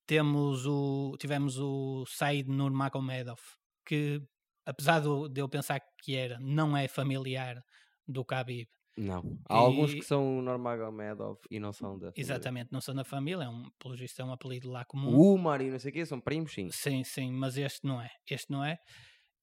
temos 0.08 0.66
o 0.66 1.16
tivemos 1.20 1.60
o 1.60 2.06
Said 2.08 2.50
Nurmagomedov, 2.50 3.40
que 3.86 4.20
apesar 4.66 5.00
do- 5.02 5.28
de 5.30 5.42
eu 5.42 5.50
pensar 5.50 5.80
que 6.04 6.16
era, 6.16 6.40
não 6.40 6.76
é 6.78 6.88
familiar 6.88 7.64
do 8.08 8.24
Khabib. 8.24 8.68
Não. 8.98 9.24
Há 9.50 9.56
alguns 9.56 9.94
E- 9.94 10.00
que 10.00 10.06
são 10.06 10.42
Normagomedov 10.42 11.40
e 11.50 11.60
não 11.60 11.74
são 11.74 11.98
da. 11.98 12.12
família. 12.14 12.22
Exatamente, 12.22 12.72
não 12.72 12.82
são 12.82 12.94
da 12.96 13.04
família, 13.06 13.46
é 13.46 13.50
um, 13.50 13.70
pelo 13.80 13.96
visto 13.96 14.20
é 14.22 14.26
um 14.26 14.32
apelido 14.34 14.70
lá 14.70 14.84
comum. 14.86 15.22
O 15.22 15.34
Umar 15.36 15.62
e 15.62 15.70
não 15.70 15.80
sei 15.80 15.92
o 15.92 15.94
quê, 15.94 16.06
são 16.06 16.20
primos, 16.20 16.54
sim. 16.54 16.70
Sim, 16.72 17.04
sim, 17.04 17.32
mas 17.32 17.58
este 17.58 17.86
não 17.86 18.02
é. 18.02 18.10
Este 18.30 18.52
não 18.52 18.64
é. 18.64 18.78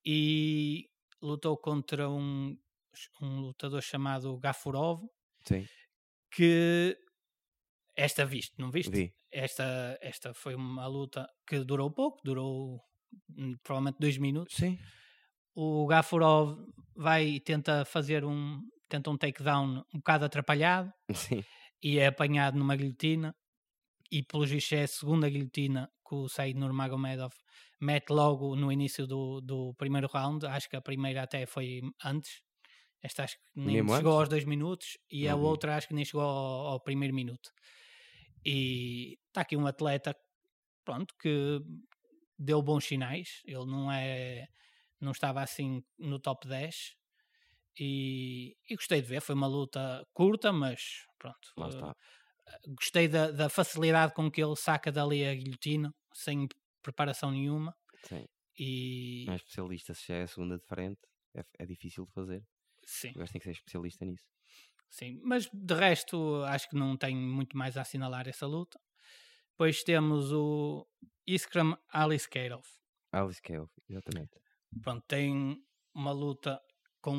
E 0.07 0.89
lutou 1.23 1.57
contra 1.59 2.09
um, 2.11 2.57
um 3.23 3.41
lutador 3.41 3.83
chamado 3.83 4.39
Gafurov, 4.39 5.03
Sim, 5.45 5.69
que 6.31 6.97
esta 7.97 8.25
viste, 8.27 8.55
não 8.59 8.71
viste? 8.71 8.93
vi. 8.93 9.15
Esta, 9.33 9.99
esta 10.01 10.35
foi 10.35 10.55
uma 10.55 10.87
luta 10.87 11.27
que 11.47 11.65
durou 11.65 11.91
pouco, 11.93 12.21
durou 12.25 12.81
hum, 13.37 13.57
provavelmente 13.63 13.99
dois 14.01 14.17
minutos. 14.19 14.57
Sim. 14.57 14.79
O 15.65 15.87
Gafurov 15.93 16.47
vai 17.07 17.23
e 17.37 17.41
tenta 17.41 17.85
fazer 17.95 18.23
um, 18.25 18.61
tenta 18.89 19.11
um 19.11 19.17
takedown 19.23 19.69
um 19.95 19.99
bocado 20.03 20.25
atrapalhado 20.25 20.93
Sim. 21.15 21.45
e 21.83 21.99
é 21.99 22.07
apanhado 22.07 22.59
numa 22.59 22.77
guilhotina 22.77 23.31
e 24.11 24.23
pelo 24.23 24.47
visto 24.47 24.75
é 24.75 24.83
a 24.85 24.89
segunda 24.89 25.29
guilhotina 25.29 25.83
que 26.07 26.15
o 26.15 26.29
Said 26.29 26.57
Nurmagomedov 26.59 27.35
mete 27.81 28.11
logo 28.11 28.57
no 28.57 28.73
início 28.73 29.07
do, 29.07 29.41
do 29.41 29.75
primeiro 29.75 30.09
round, 30.09 30.47
acho 30.47 30.69
que 30.71 30.77
a 30.77 30.81
primeira 30.83 31.23
até 31.25 31.47
foi 31.47 31.81
antes 32.05 32.43
esta 33.03 33.25
acho 33.25 33.37
que 33.37 33.43
nem 33.61 33.75
Mesmo 33.75 33.89
chegou 33.89 34.13
antes? 34.13 34.19
aos 34.19 34.29
dois 34.29 34.45
minutos 34.45 34.99
e 35.11 35.29
a 35.29 35.35
Não 35.35 35.41
vi. 35.41 35.45
outra 35.47 35.77
acho 35.77 35.89
que 35.89 35.95
nem 35.95 36.05
chegou 36.05 36.23
ao, 36.23 36.67
ao 36.75 36.81
primeiro 36.81 37.15
minuto 37.15 37.51
e 38.45 39.19
está 39.29 39.43
aqui 39.43 39.57
um 39.57 39.67
atleta 39.67 40.17
pronto, 40.85 41.15
que 41.21 41.61
deu 42.39 42.63
bons 42.63 42.85
sinais, 42.85 43.43
ele 43.45 43.67
não 43.67 43.91
é 43.93 44.47
não 45.01 45.13
estava 45.13 45.43
assim 45.43 45.83
no 45.99 46.19
top 46.21 46.49
10 46.49 46.95
e, 47.79 48.57
e 48.69 48.75
gostei 48.77 49.03
de 49.03 49.09
ver, 49.09 49.21
foi 49.23 49.35
uma 49.35 49.47
luta 49.47 50.07
curta, 50.15 50.53
mas 50.53 51.07
pronto, 51.19 51.49
Lá 51.57 51.69
eh, 51.69 51.69
está. 51.69 51.95
gostei 52.69 53.09
da, 53.09 53.31
da 53.33 53.49
facilidade 53.49 54.15
com 54.15 54.31
que 54.31 54.43
ele 54.43 54.57
saca 54.57 54.93
dali 54.93 55.27
a 55.27 55.35
guilhotina, 55.35 55.95
sem 56.15 56.49
preparação 56.83 57.31
nenhuma. 57.33 57.75
Sim. 58.05 58.27
E 58.59 59.27
Não 59.27 59.35
é 59.35 59.37
especialista, 59.37 59.95
se 59.95 60.09
já 60.09 60.17
é 60.17 60.23
a 60.25 60.27
segunda 60.27 60.59
de 60.59 60.65
frente, 60.67 61.01
é, 61.35 61.45
é 61.61 61.67
difícil 61.67 62.05
de 62.07 62.13
fazer. 62.13 62.45
sim, 62.87 63.15
O 63.15 63.19
gajo 63.21 63.33
tem 63.33 63.41
que 63.41 63.47
ser 63.47 63.53
especialista 63.53 64.05
nisso. 64.07 64.27
sim. 64.91 65.21
Mas 65.23 65.49
de 65.53 65.75
resto, 65.75 66.43
acho 66.45 66.69
que 66.69 66.77
não 66.77 66.97
tem 66.97 67.17
muito 67.17 67.57
mais 67.57 67.77
a 67.77 67.83
assinalar 67.83 68.29
essa 68.29 68.47
luta. 68.47 68.79
Depois 69.53 69.83
temos 69.85 70.33
o 70.33 70.87
Iskram 71.27 71.79
Aliskerov. 71.93 72.65
Alice 73.13 73.43
Kale, 73.43 73.69
exatamente. 73.89 74.41
Pronto, 74.83 75.05
tem 75.07 75.57
uma 75.95 76.13
luta 76.13 76.61
com 77.01 77.15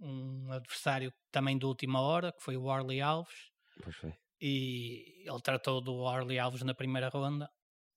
um 0.00 0.52
adversário 0.52 1.12
também 1.30 1.58
de 1.58 1.66
última 1.66 2.00
hora, 2.00 2.32
que 2.32 2.42
foi 2.42 2.56
o 2.56 2.64
Warley 2.64 3.00
Alves. 3.00 3.50
Pois 3.82 3.96
foi. 3.96 4.12
e 4.40 5.24
ele 5.28 5.40
tratou 5.42 5.80
do 5.80 5.94
Orly 5.96 6.38
Alves 6.38 6.62
na 6.62 6.74
primeira 6.74 7.08
ronda 7.08 7.50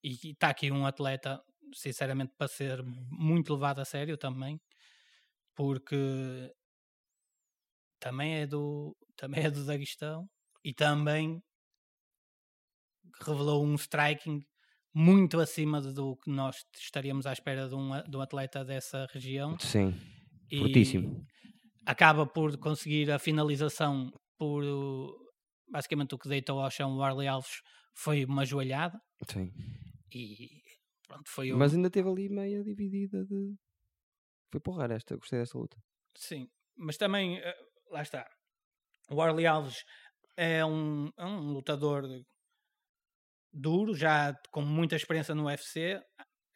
e 0.03 0.31
está 0.31 0.49
aqui 0.49 0.71
um 0.71 0.85
atleta 0.85 1.43
sinceramente 1.73 2.33
para 2.37 2.47
ser 2.47 2.83
muito 2.83 3.53
levado 3.53 3.79
a 3.79 3.85
sério 3.85 4.17
também 4.17 4.59
porque 5.55 6.51
também 7.99 8.35
é 8.41 8.47
do 8.47 8.95
também 9.15 9.45
é 9.45 9.51
do 9.51 9.65
Daguestão 9.65 10.29
e 10.63 10.73
também 10.73 11.41
revelou 13.25 13.63
um 13.65 13.75
striking 13.75 14.45
muito 14.93 15.39
acima 15.39 15.81
do 15.81 16.15
que 16.17 16.29
nós 16.29 16.65
estaríamos 16.77 17.25
à 17.25 17.33
espera 17.33 17.67
de 17.67 17.75
um, 17.75 17.89
de 18.03 18.17
um 18.17 18.21
atleta 18.21 18.63
dessa 18.65 19.07
região 19.11 19.57
Sim. 19.59 19.93
e 20.51 20.59
Fortíssimo. 20.59 21.25
acaba 21.85 22.25
por 22.25 22.57
conseguir 22.57 23.09
a 23.11 23.19
finalização 23.19 24.11
por 24.37 24.63
basicamente 25.69 26.13
o 26.15 26.17
que 26.17 26.27
deitou 26.27 26.59
ao 26.59 26.69
chão 26.69 26.95
o 26.97 27.03
Arley 27.03 27.27
Alves 27.27 27.61
foi 27.93 28.25
uma 28.25 28.45
joelhada 28.45 28.99
Sim. 29.29 29.51
e 30.13 30.49
pronto, 31.07 31.29
foi 31.29 31.51
o 31.53 31.57
Mas 31.57 31.73
ainda 31.73 31.89
teve 31.89 32.09
ali 32.09 32.29
meia 32.29 32.63
dividida 32.63 33.23
de. 33.25 33.55
Foi 34.51 34.59
porrar 34.59 34.91
esta, 34.91 35.15
gostei 35.15 35.39
desta 35.39 35.57
luta. 35.57 35.77
sim, 36.17 36.47
mas 36.77 36.97
também 36.97 37.37
eh, 37.39 37.55
lá 37.89 38.01
está 38.01 38.27
o 39.09 39.21
Arley 39.21 39.45
Alves 39.45 39.83
é 40.37 40.65
um, 40.65 41.09
é 41.17 41.25
um 41.25 41.51
lutador 41.51 42.03
duro, 43.51 43.95
já 43.95 44.33
com 44.51 44.61
muita 44.61 44.95
experiência 44.95 45.35
no 45.35 45.45
UFC 45.45 46.01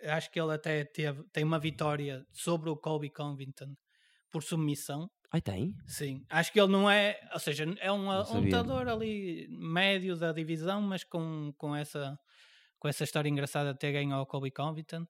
acho 0.04 0.30
que 0.32 0.40
ele 0.40 0.54
até 0.54 0.84
teve, 0.84 1.24
tem 1.32 1.44
uma 1.44 1.60
vitória 1.60 2.26
sobre 2.32 2.70
o 2.70 2.78
Colby 2.78 3.10
Covington 3.10 3.76
por 4.32 4.44
submissão 4.44 5.10
Ai, 5.32 5.42
tem? 5.42 5.76
Sim, 5.86 6.26
acho 6.30 6.54
que 6.54 6.60
ele 6.60 6.72
não 6.72 6.90
é, 6.90 7.20
ou 7.34 7.40
seja, 7.40 7.66
é 7.80 7.92
um, 7.92 8.10
um 8.10 8.40
lutador 8.40 8.88
ali 8.88 9.48
médio 9.50 10.16
da 10.16 10.32
divisão, 10.32 10.82
mas 10.82 11.04
com, 11.04 11.52
com, 11.58 11.76
essa, 11.76 12.18
com 12.80 12.88
essa 12.88 13.04
história 13.04 13.28
engraçada 13.28 13.74
de 13.74 13.80
ter 13.80 13.92
ganho 13.92 14.14
ao 14.14 14.26
Colby 14.26 14.52
Covington, 14.52 15.06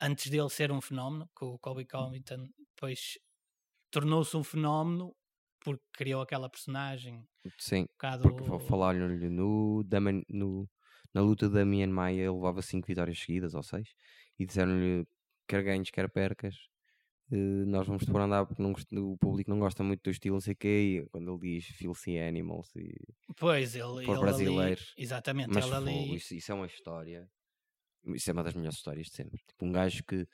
antes 0.00 0.30
dele 0.30 0.48
ser 0.48 0.70
um 0.70 0.80
fenómeno, 0.80 1.28
que 1.36 1.44
o 1.44 1.58
Colby 1.58 1.86
Covington 1.86 2.46
depois 2.70 3.18
tornou-se 3.90 4.36
um 4.36 4.44
fenómeno 4.44 5.12
porque 5.60 5.82
criou 5.92 6.22
aquela 6.22 6.48
personagem 6.48 7.26
um 7.44 7.50
Sim. 7.58 7.86
bocado... 7.94 8.22
Porque 8.22 8.44
fa- 8.44 8.60
falaram-lhe 8.60 9.28
no, 9.28 9.82
no, 10.28 10.68
na 11.18 11.24
luta 11.24 11.48
da 11.48 11.64
Mien 11.64 11.88
Maia, 11.88 12.20
ele 12.22 12.30
levava 12.30 12.62
5 12.62 12.86
vitórias 12.86 13.18
seguidas 13.18 13.52
ou 13.54 13.62
6 13.62 13.88
e 14.38 14.46
disseram-lhe 14.46 15.04
quer 15.48 15.64
ganhes, 15.64 15.90
quer 15.90 16.08
percas. 16.08 16.54
eh, 17.32 17.36
nós 17.66 17.86
vamos 17.88 18.04
te 18.04 18.10
pôr 18.12 18.20
a 18.20 18.24
andar 18.24 18.46
porque 18.46 18.62
não 18.62 18.72
o 19.12 19.18
público 19.18 19.50
não 19.50 19.58
gosta 19.58 19.82
muito 19.82 20.00
do 20.02 20.10
estilo, 20.10 20.36
não 20.36 20.40
sei 20.40 20.52
o 20.54 20.56
quê. 20.56 21.02
E 21.02 21.08
quando 21.10 21.30
ele 21.32 21.40
diz 21.60 21.66
Filthy 21.66 22.18
Animals, 22.18 22.74
e, 22.76 22.94
Pois, 23.36 23.74
ele, 23.74 24.04
for 24.04 24.12
ele 24.12 24.20
brasileiro. 24.20 24.80
ali... 24.80 25.02
Exatamente, 25.04 25.50
mas 25.52 25.66
ele 25.66 25.74
ali... 25.74 26.14
isso, 26.14 26.34
isso 26.34 26.52
é 26.52 26.54
uma 26.54 26.66
história. 26.66 27.28
Isso 28.14 28.30
é 28.30 28.32
uma 28.32 28.44
das 28.44 28.54
melhores 28.54 28.76
histórias 28.78 29.08
de 29.08 29.14
sempre. 29.14 29.38
Tipo, 29.38 29.66
um 29.66 29.72
gajo 29.72 30.04
que 30.04 30.24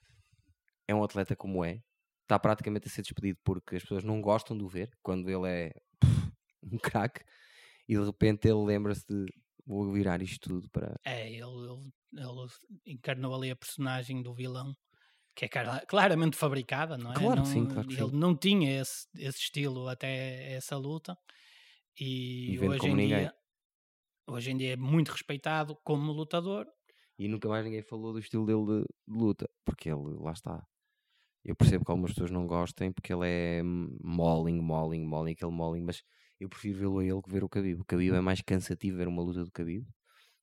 é 0.87 0.95
um 0.95 1.03
atleta 1.03 1.35
como 1.35 1.65
é, 1.65 1.83
está 2.23 2.39
praticamente 2.39 2.89
a 2.89 2.91
ser 2.91 3.01
despedido 3.03 3.39
porque 3.43 3.77
as 3.77 3.83
pessoas 3.83 4.05
não 4.05 4.21
gostam 4.21 4.57
de 4.57 4.63
o 4.63 4.69
ver 4.69 4.91
quando 5.03 5.31
ele 5.31 5.49
é 5.49 5.73
pff, 5.99 6.33
um 6.75 6.79
craque 6.79 7.25
e 7.89 7.97
de 7.97 8.05
repente 8.05 8.47
ele 8.49 8.65
lembra-se 8.65 9.05
de 9.09 9.27
vou 9.67 9.91
virar 9.93 10.23
isto 10.23 10.49
tudo 10.49 10.69
para. 10.71 10.99
É, 11.05 11.29
ele, 11.29 11.43
ele, 11.43 11.93
ele 12.13 12.49
encarnou 12.87 13.35
ali 13.35 13.51
a 13.51 13.57
personagem 13.57 14.23
do 14.23 14.35
vilão, 14.35 14.77
que 15.35 15.45
é 15.45 15.49
claramente 15.87 16.37
fabricada, 16.37 16.97
não 16.97 17.13
é? 17.13 17.15
Claro 17.15 17.37
não, 17.37 17.45
sim, 17.45 17.67
claro 17.67 17.91
ele 17.91 18.11
sim. 18.11 18.17
não 18.17 18.37
tinha 18.37 18.81
esse, 18.81 19.07
esse 19.17 19.39
estilo 19.39 19.89
até 19.89 20.53
essa 20.55 20.77
luta 20.77 21.17
e, 21.99 22.55
E 22.55 22.59
hoje 22.61 22.87
em 22.87 22.95
ninguém. 22.95 23.19
dia 23.21 23.35
hoje 24.27 24.51
em 24.51 24.57
dia 24.57 24.73
é 24.73 24.77
muito 24.77 25.11
respeitado 25.11 25.77
como 25.85 26.13
lutador. 26.13 26.67
E 27.19 27.29
nunca 27.29 27.49
mais 27.49 27.65
ninguém 27.65 27.83
falou 27.83 28.13
do 28.13 28.19
estilo 28.19 28.45
dele 28.45 28.65
de, 28.65 28.87
de 29.07 29.19
luta, 29.19 29.49
porque 29.65 29.89
ele, 29.91 30.17
lá 30.19 30.33
está. 30.33 30.67
Eu 31.45 31.55
percebo 31.55 31.85
que 31.85 31.91
algumas 31.91 32.13
pessoas 32.13 32.31
não 32.31 32.47
gostem 32.47 32.91
porque 32.91 33.13
ele 33.13 33.29
é 33.29 33.63
molling, 33.63 34.61
molling, 34.61 35.05
molling, 35.05 35.33
aquele 35.33 35.53
molling, 35.53 35.83
mas 35.83 36.03
eu 36.41 36.49
prefiro 36.49 36.79
vê-lo 36.79 36.99
a 36.99 37.05
ele 37.05 37.23
que 37.23 37.31
ver 37.31 37.45
o 37.45 37.49
Khabib. 37.49 37.81
O 37.81 37.85
Khabib 37.85 38.15
é 38.15 38.21
mais 38.21 38.41
cansativo 38.41 38.97
ver 38.97 39.09
uma 39.09 39.23
luta 39.23 39.45
do 39.45 39.51
Khabib 39.51 39.87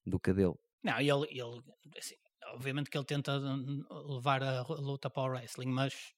do 0.05 0.19
que 0.19 0.31
a 0.31 0.33
dele. 0.33 0.55
Não, 0.83 0.99
ele, 0.99 1.27
ele 1.29 1.61
assim, 1.97 2.15
obviamente 2.53 2.89
que 2.89 2.97
ele 2.97 3.05
tenta 3.05 3.37
hum, 3.39 3.83
levar 4.15 4.41
a 4.41 4.61
luta 4.63 5.09
para 5.09 5.23
o 5.23 5.27
wrestling, 5.27 5.67
mas 5.67 6.13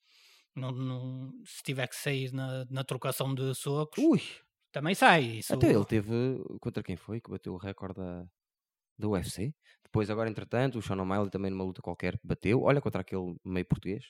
não, 0.56 0.72
não- 0.72 1.34
se 1.46 1.62
tiver 1.64 1.88
que 1.88 1.96
sair 1.96 2.32
na, 2.32 2.66
na 2.70 2.84
trocação 2.84 3.34
de 3.34 3.54
socos, 3.56 4.04
Ui! 4.04 4.22
também 4.72 4.96
sai. 4.96 5.24
Isso, 5.24 5.54
Até 5.54 5.74
ele 5.74 5.86
teve. 5.86 6.12
Contra 6.62 6.84
quem 6.84 6.96
foi 6.96 7.20
que 7.20 7.30
bateu 7.30 7.54
o 7.54 7.58
recorde 7.58 8.00
da, 8.00 8.26
da 8.98 9.08
UFC? 9.10 9.54
Depois, 9.84 10.10
agora, 10.10 10.30
entretanto, 10.30 10.80
o 10.80 10.82
Sean 10.82 11.02
O'Malley 11.02 11.30
também 11.30 11.52
numa 11.52 11.64
luta 11.64 11.82
qualquer 11.82 12.20
bateu. 12.24 12.62
Olha 12.62 12.82
contra 12.82 13.02
aquele 13.02 13.36
meio 13.44 13.66
português. 13.66 14.06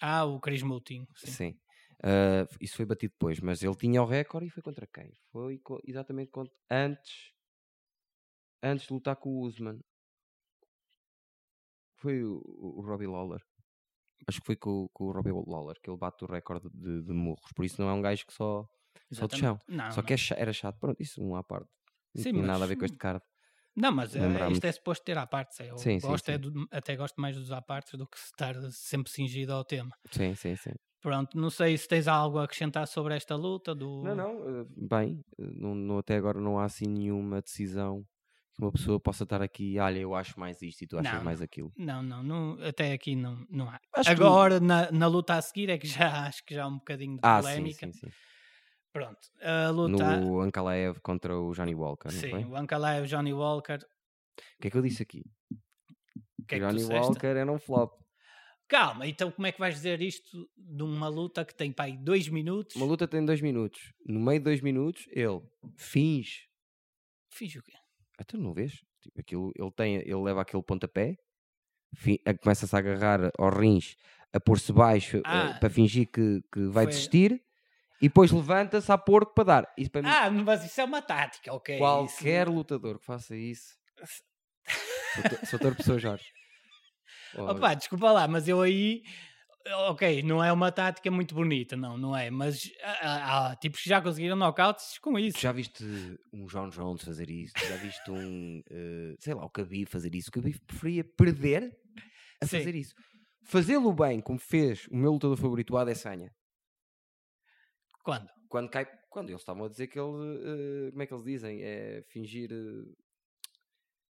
Ah, 0.00 0.24
o 0.24 0.40
Cris 0.40 0.62
Moutinho. 0.62 1.06
Sim. 1.16 1.30
Sim. 1.30 1.60
Ah, 2.02 2.46
isso 2.60 2.76
foi 2.76 2.86
batido 2.86 3.12
depois, 3.12 3.40
mas 3.40 3.62
ele 3.62 3.76
tinha 3.76 4.02
o 4.02 4.06
recorde 4.06 4.46
e 4.48 4.50
foi 4.50 4.62
contra 4.62 4.86
quem? 4.86 5.12
Foi 5.30 5.58
co- 5.58 5.80
exatamente 5.86 6.30
contra, 6.30 6.52
antes, 6.70 7.32
antes 8.60 8.86
de 8.88 8.92
lutar 8.94 9.14
com 9.16 9.30
o 9.30 9.40
Usman. 9.46 9.80
Foi 12.00 12.22
o, 12.24 12.38
o, 12.44 12.80
o 12.80 12.82
Robbie 12.82 13.06
Lawler. 13.06 13.40
Acho 14.28 14.40
que 14.40 14.46
foi 14.46 14.56
com, 14.56 14.84
o- 14.84 14.90
com 14.90 15.04
o 15.06 15.12
Robbie 15.12 15.32
Lawler 15.32 15.80
que 15.82 15.90
ele 15.90 15.98
bate 15.98 16.24
o 16.24 16.28
recorde 16.28 16.68
de, 16.74 17.02
de 17.02 17.12
murros. 17.12 17.52
Por 17.54 17.64
isso 17.66 17.80
não 17.82 17.90
é 17.90 17.94
um 17.94 18.02
gajo 18.02 18.26
que 18.26 18.34
só, 18.34 18.68
só 19.12 19.26
de 19.26 19.36
chão. 19.36 19.58
Não, 19.68 19.84
Só 19.90 20.02
não. 20.02 20.08
que 20.08 20.14
é 20.14 20.16
era 20.36 20.52
chato. 20.52 20.78
Pronto, 20.80 21.00
isso 21.02 21.22
um 21.22 21.36
à 21.36 21.44
parte. 21.44 21.70
Não 22.14 22.22
Sim, 22.22 22.32
tinha 22.32 22.44
nada 22.44 22.64
a 22.64 22.68
ver 22.68 22.76
com 22.76 22.84
este 22.86 22.98
card. 22.98 23.22
Não, 23.76 23.92
mas 23.92 24.14
eh, 24.14 24.20
Lembramos. 24.20 24.52
isto 24.52 24.64
é 24.66 24.72
suposto 24.72 25.04
ter 25.04 25.16
à 25.18 25.26
parte. 25.26 25.62
Eu 25.62 25.76
Sim, 25.76 26.00
sim, 26.00 26.08
gosto 26.08 26.28
é 26.30 26.38
sim. 26.38 26.38
do- 26.38 26.66
até 26.70 26.96
gosto 26.96 27.20
mais 27.20 27.36
dos 27.36 27.50
à 27.52 27.62
partes 27.62 27.94
do 27.98 28.06
que 28.06 28.18
estar 28.18 28.54
sempre 28.70 29.10
cingido 29.12 29.52
ao 29.52 29.64
tema. 29.64 29.94
Sim, 30.10 30.34
sim, 30.36 30.56
sim. 30.56 30.74
Pronto, 31.02 31.36
não 31.36 31.50
sei 31.50 31.76
se 31.76 31.88
tens 31.88 32.06
algo 32.06 32.38
a 32.38 32.44
acrescentar 32.44 32.86
sobre 32.86 33.14
esta 33.16 33.34
luta 33.34 33.74
do. 33.74 34.02
Não, 34.04 34.14
não, 34.14 34.60
eh, 34.60 34.64
bem, 34.76 35.24
eh, 35.38 35.42
não, 35.52 35.74
não- 35.74 35.98
até 35.98 36.16
agora 36.16 36.40
não 36.40 36.58
há 36.60 36.64
assim 36.64 36.86
nenhuma 36.86 37.42
decisão 37.42 38.04
que 38.54 38.62
uma 38.62 38.70
pessoa 38.70 39.00
possa 39.00 39.24
estar 39.24 39.42
aqui, 39.42 39.78
olha, 39.80 39.98
eu 39.98 40.14
acho 40.14 40.38
mais 40.38 40.62
isto 40.62 40.82
e 40.82 40.86
tu 40.86 40.96
achas 40.98 41.14
Não, 41.14 41.24
mais 41.24 41.42
aquilo. 41.42 41.72
Não, 41.76 42.02
não, 42.02 42.22
não, 42.22 42.58
até 42.64 42.92
aqui 42.92 43.16
não, 43.16 43.44
não 43.50 43.68
há. 43.68 43.80
Acho 43.96 44.10
que- 44.10 44.14
Agora, 44.14 44.60
na, 44.60 44.92
na 44.92 45.06
luta 45.08 45.34
a 45.34 45.42
seguir, 45.42 45.70
é 45.70 45.78
que 45.78 45.86
já 45.88 46.06
acho 46.28 46.44
que 46.44 46.54
já 46.54 46.64
há 46.64 46.68
um 46.68 46.78
bocadinho 46.78 47.16
de 47.16 47.22
Ah, 47.22 47.42
sim, 47.42 47.48
polémica. 47.48 47.86
sim, 47.86 47.92
sim. 47.92 48.08
Pronto, 48.92 49.18
a 49.42 49.70
luta. 49.70 50.20
No 50.20 50.40
Ankalaev 50.40 51.00
contra 51.00 51.36
o 51.36 51.52
Johnny 51.52 51.74
Walker, 51.74 52.12
não 52.12 52.20
Sim, 52.20 52.30
foi? 52.30 52.44
o 52.44 52.56
Ankalaev, 52.56 53.06
Johnny 53.06 53.32
Walker. 53.32 53.78
O 53.78 54.62
que 54.62 54.68
é 54.68 54.70
que 54.70 54.76
eu 54.78 54.82
disse 54.82 55.02
aqui? 55.02 55.24
Que 56.46 56.56
é 56.56 56.58
que 56.58 56.64
Johnny? 56.66 56.84
Walker 56.84 57.26
era 57.26 57.50
um 57.50 57.58
flop. 57.58 58.01
Calma, 58.68 59.06
então 59.06 59.30
como 59.30 59.46
é 59.46 59.52
que 59.52 59.58
vais 59.60 59.74
dizer 59.74 60.00
isto 60.00 60.48
de 60.56 60.82
uma 60.82 61.08
luta 61.08 61.44
que 61.44 61.54
tem 61.54 61.74
aí 61.78 61.96
dois 61.96 62.28
minutos? 62.28 62.74
Uma 62.76 62.86
luta 62.86 63.06
tem 63.06 63.24
dois 63.24 63.40
minutos. 63.40 63.80
No 64.06 64.18
meio 64.18 64.38
de 64.40 64.44
dois 64.44 64.60
minutos, 64.62 65.06
ele 65.10 65.40
finge. 65.76 66.46
Finge 67.30 67.58
o 67.58 67.62
quê? 67.62 67.72
Ah, 68.18 68.24
tu 68.24 68.38
não 68.38 68.52
vês? 68.54 68.72
Tipo, 69.02 69.20
aquilo, 69.20 69.52
ele, 69.56 69.70
tem, 69.72 69.96
ele 69.96 70.14
leva 70.22 70.40
aquele 70.42 70.62
pontapé, 70.62 71.16
começa-se 72.42 72.74
a 72.74 72.78
agarrar 72.78 73.30
aos 73.38 73.54
rins, 73.54 73.96
a 74.32 74.40
pôr-se 74.40 74.72
baixo 74.72 75.18
eh, 75.18 75.22
Ah. 75.24 75.58
para 75.60 75.68
fingir 75.68 76.06
que, 76.10 76.40
que 76.52 76.66
vai 76.68 76.84
Foi- 76.84 76.92
desistir 76.92 77.42
e 78.00 78.08
depois 78.08 78.30
levanta-se 78.30 78.90
a 78.90 78.96
porco 78.96 79.34
para 79.34 79.44
dar. 79.44 79.72
Isso 79.76 79.90
para 79.90 80.02
mim, 80.02 80.08
Ah, 80.08 80.30
mas 80.30 80.64
isso 80.64 80.80
é 80.80 80.84
uma 80.84 81.02
tática, 81.02 81.52
ok. 81.52 81.76
qualquer 81.78 82.46
Isso... 82.46 82.56
lutador 82.56 82.98
que 82.98 83.04
faça 83.04 83.36
isso. 83.36 83.74
Sou 85.14 85.22
to- 85.30 85.46
Sou 85.46 85.58
torpe 85.58 85.76
pessoa 85.78 85.98
Jorge. 85.98 86.24
Opa, 87.36 87.74
desculpa 87.74 88.10
lá, 88.12 88.28
mas 88.28 88.48
eu 88.48 88.60
aí. 88.60 89.02
Ok, 89.88 90.22
não 90.24 90.42
é 90.42 90.52
uma 90.52 90.72
tática 90.72 91.08
muito 91.08 91.36
bonita, 91.36 91.76
não, 91.76 91.96
não 91.96 92.16
é? 92.16 92.30
Mas 92.30 92.68
há, 92.82 93.50
há 93.50 93.56
tipos 93.56 93.80
que 93.80 93.88
já 93.88 94.02
conseguiram 94.02 94.36
knockouts 94.36 94.98
com 94.98 95.16
isso. 95.16 95.38
Já 95.38 95.52
viste 95.52 95.84
um 96.32 96.46
John 96.46 96.68
Jones 96.68 97.02
fazer 97.04 97.30
isso? 97.30 97.54
Já 97.56 97.76
viste 97.76 98.10
um, 98.10 98.60
eh, 98.68 99.14
sei 99.20 99.34
lá, 99.34 99.44
o 99.44 99.48
Khabib 99.50 99.88
fazer 99.88 100.12
isso? 100.16 100.30
O 100.30 100.32
Khabib 100.32 100.58
preferia 100.66 101.04
perder 101.04 101.70
a 102.40 102.46
Sim. 102.46 102.58
fazer 102.58 102.74
isso. 102.74 102.92
Fazê-lo 103.44 103.92
bem, 103.92 104.20
como 104.20 104.38
fez 104.38 104.86
o 104.88 104.96
meu 104.96 105.12
lutador 105.12 105.36
favorito, 105.36 105.74
o 105.74 105.78
Adesanya, 105.78 106.32
Quando? 108.04 108.28
quando 108.48 108.68
cai, 108.68 108.86
quando 109.08 109.30
eles 109.30 109.40
estavam 109.40 109.64
a 109.64 109.68
dizer 109.68 109.86
que 109.86 109.98
ele, 109.98 110.88
eh, 110.88 110.90
como 110.90 111.02
é 111.02 111.06
que 111.06 111.14
eles 111.14 111.24
dizem? 111.24 111.62
É 111.62 112.02
fingir 112.08 112.50
eh, 112.52 112.92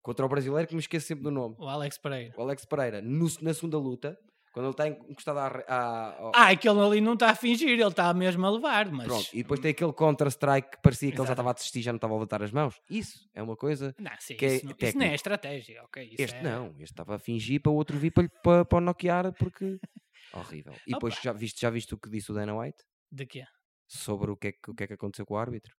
contra 0.02 0.26
o 0.26 0.28
brasileiro 0.28 0.68
que 0.68 0.74
me 0.74 0.80
esqueço 0.80 1.06
sempre 1.06 1.24
do 1.24 1.30
nome. 1.30 1.54
O 1.58 1.68
Alex 1.68 1.96
Pereira. 1.98 2.34
O 2.36 2.42
Alex 2.42 2.64
Pereira, 2.64 3.00
no- 3.00 3.26
na 3.40 3.54
segunda 3.54 3.78
luta, 3.78 4.18
quando 4.52 4.66
ele 4.66 4.72
está 4.72 4.86
encostado 4.88 5.38
à, 5.38 5.46
à- 5.66 6.16
ao- 6.18 6.32
Ah, 6.34 6.50
aquele 6.50 6.78
ali 6.80 7.00
não 7.00 7.14
está 7.14 7.30
a 7.30 7.34
fingir, 7.34 7.70
ele 7.70 7.82
está 7.86 8.12
mesmo 8.12 8.44
a 8.44 8.50
levar, 8.50 8.90
mas. 8.90 9.06
Pronto, 9.06 9.28
e 9.32 9.38
depois 9.42 9.60
tem 9.60 9.70
aquele 9.70 9.92
contra-strike 9.94 10.72
que 10.72 10.82
parecia 10.82 11.08
que 11.08 11.14
ele 11.14 11.18
já 11.18 11.22
Exato. 11.24 11.32
estava 11.32 11.50
a 11.50 11.52
desistir, 11.54 11.80
já 11.82 11.92
não 11.92 11.96
estava 11.96 12.12
a 12.12 12.16
levantar 12.16 12.42
as 12.42 12.52
mãos. 12.52 12.78
Isso 12.90 13.26
é 13.32 13.42
uma 13.42 13.56
coisa 13.56 13.94
Não, 13.98 14.10
sim, 14.18 14.36
que 14.36 14.44
é 14.44 14.56
isso, 14.56 14.66
não, 14.66 14.74
isso 14.78 14.98
não 14.98 15.06
é 15.06 15.14
estratégia, 15.14 15.82
ok? 15.84 16.04
Isso 16.04 16.16
Este 16.22 16.36
é... 16.36 16.42
não, 16.42 16.66
este 16.72 16.82
estava 16.92 17.14
a 17.14 17.18
fingir 17.18 17.62
para 17.62 17.72
o 17.72 17.74
outro 17.76 17.96
vir 17.98 18.10
para, 18.10 18.28
para, 18.42 18.64
para 18.64 18.78
o 18.78 18.80
noquear 18.80 19.32
porque. 19.34 19.78
Horrível. 20.34 20.74
E 20.86 20.92
depois 20.92 21.14
Opa. 21.14 21.22
já 21.24 21.32
viste, 21.32 21.60
já 21.60 21.70
viste 21.70 21.94
o 21.94 21.98
que 21.98 22.10
disse 22.10 22.30
o 22.30 22.34
Dana 22.34 22.54
White 22.58 22.82
De 23.10 23.26
quê? 23.26 23.44
sobre 23.86 24.30
o 24.30 24.36
que 24.36 24.48
é 24.48 24.52
que, 24.52 24.70
o 24.70 24.74
que, 24.74 24.84
é 24.84 24.86
que 24.86 24.94
aconteceu 24.94 25.24
com 25.26 25.34
o 25.34 25.36
árbitro? 25.38 25.74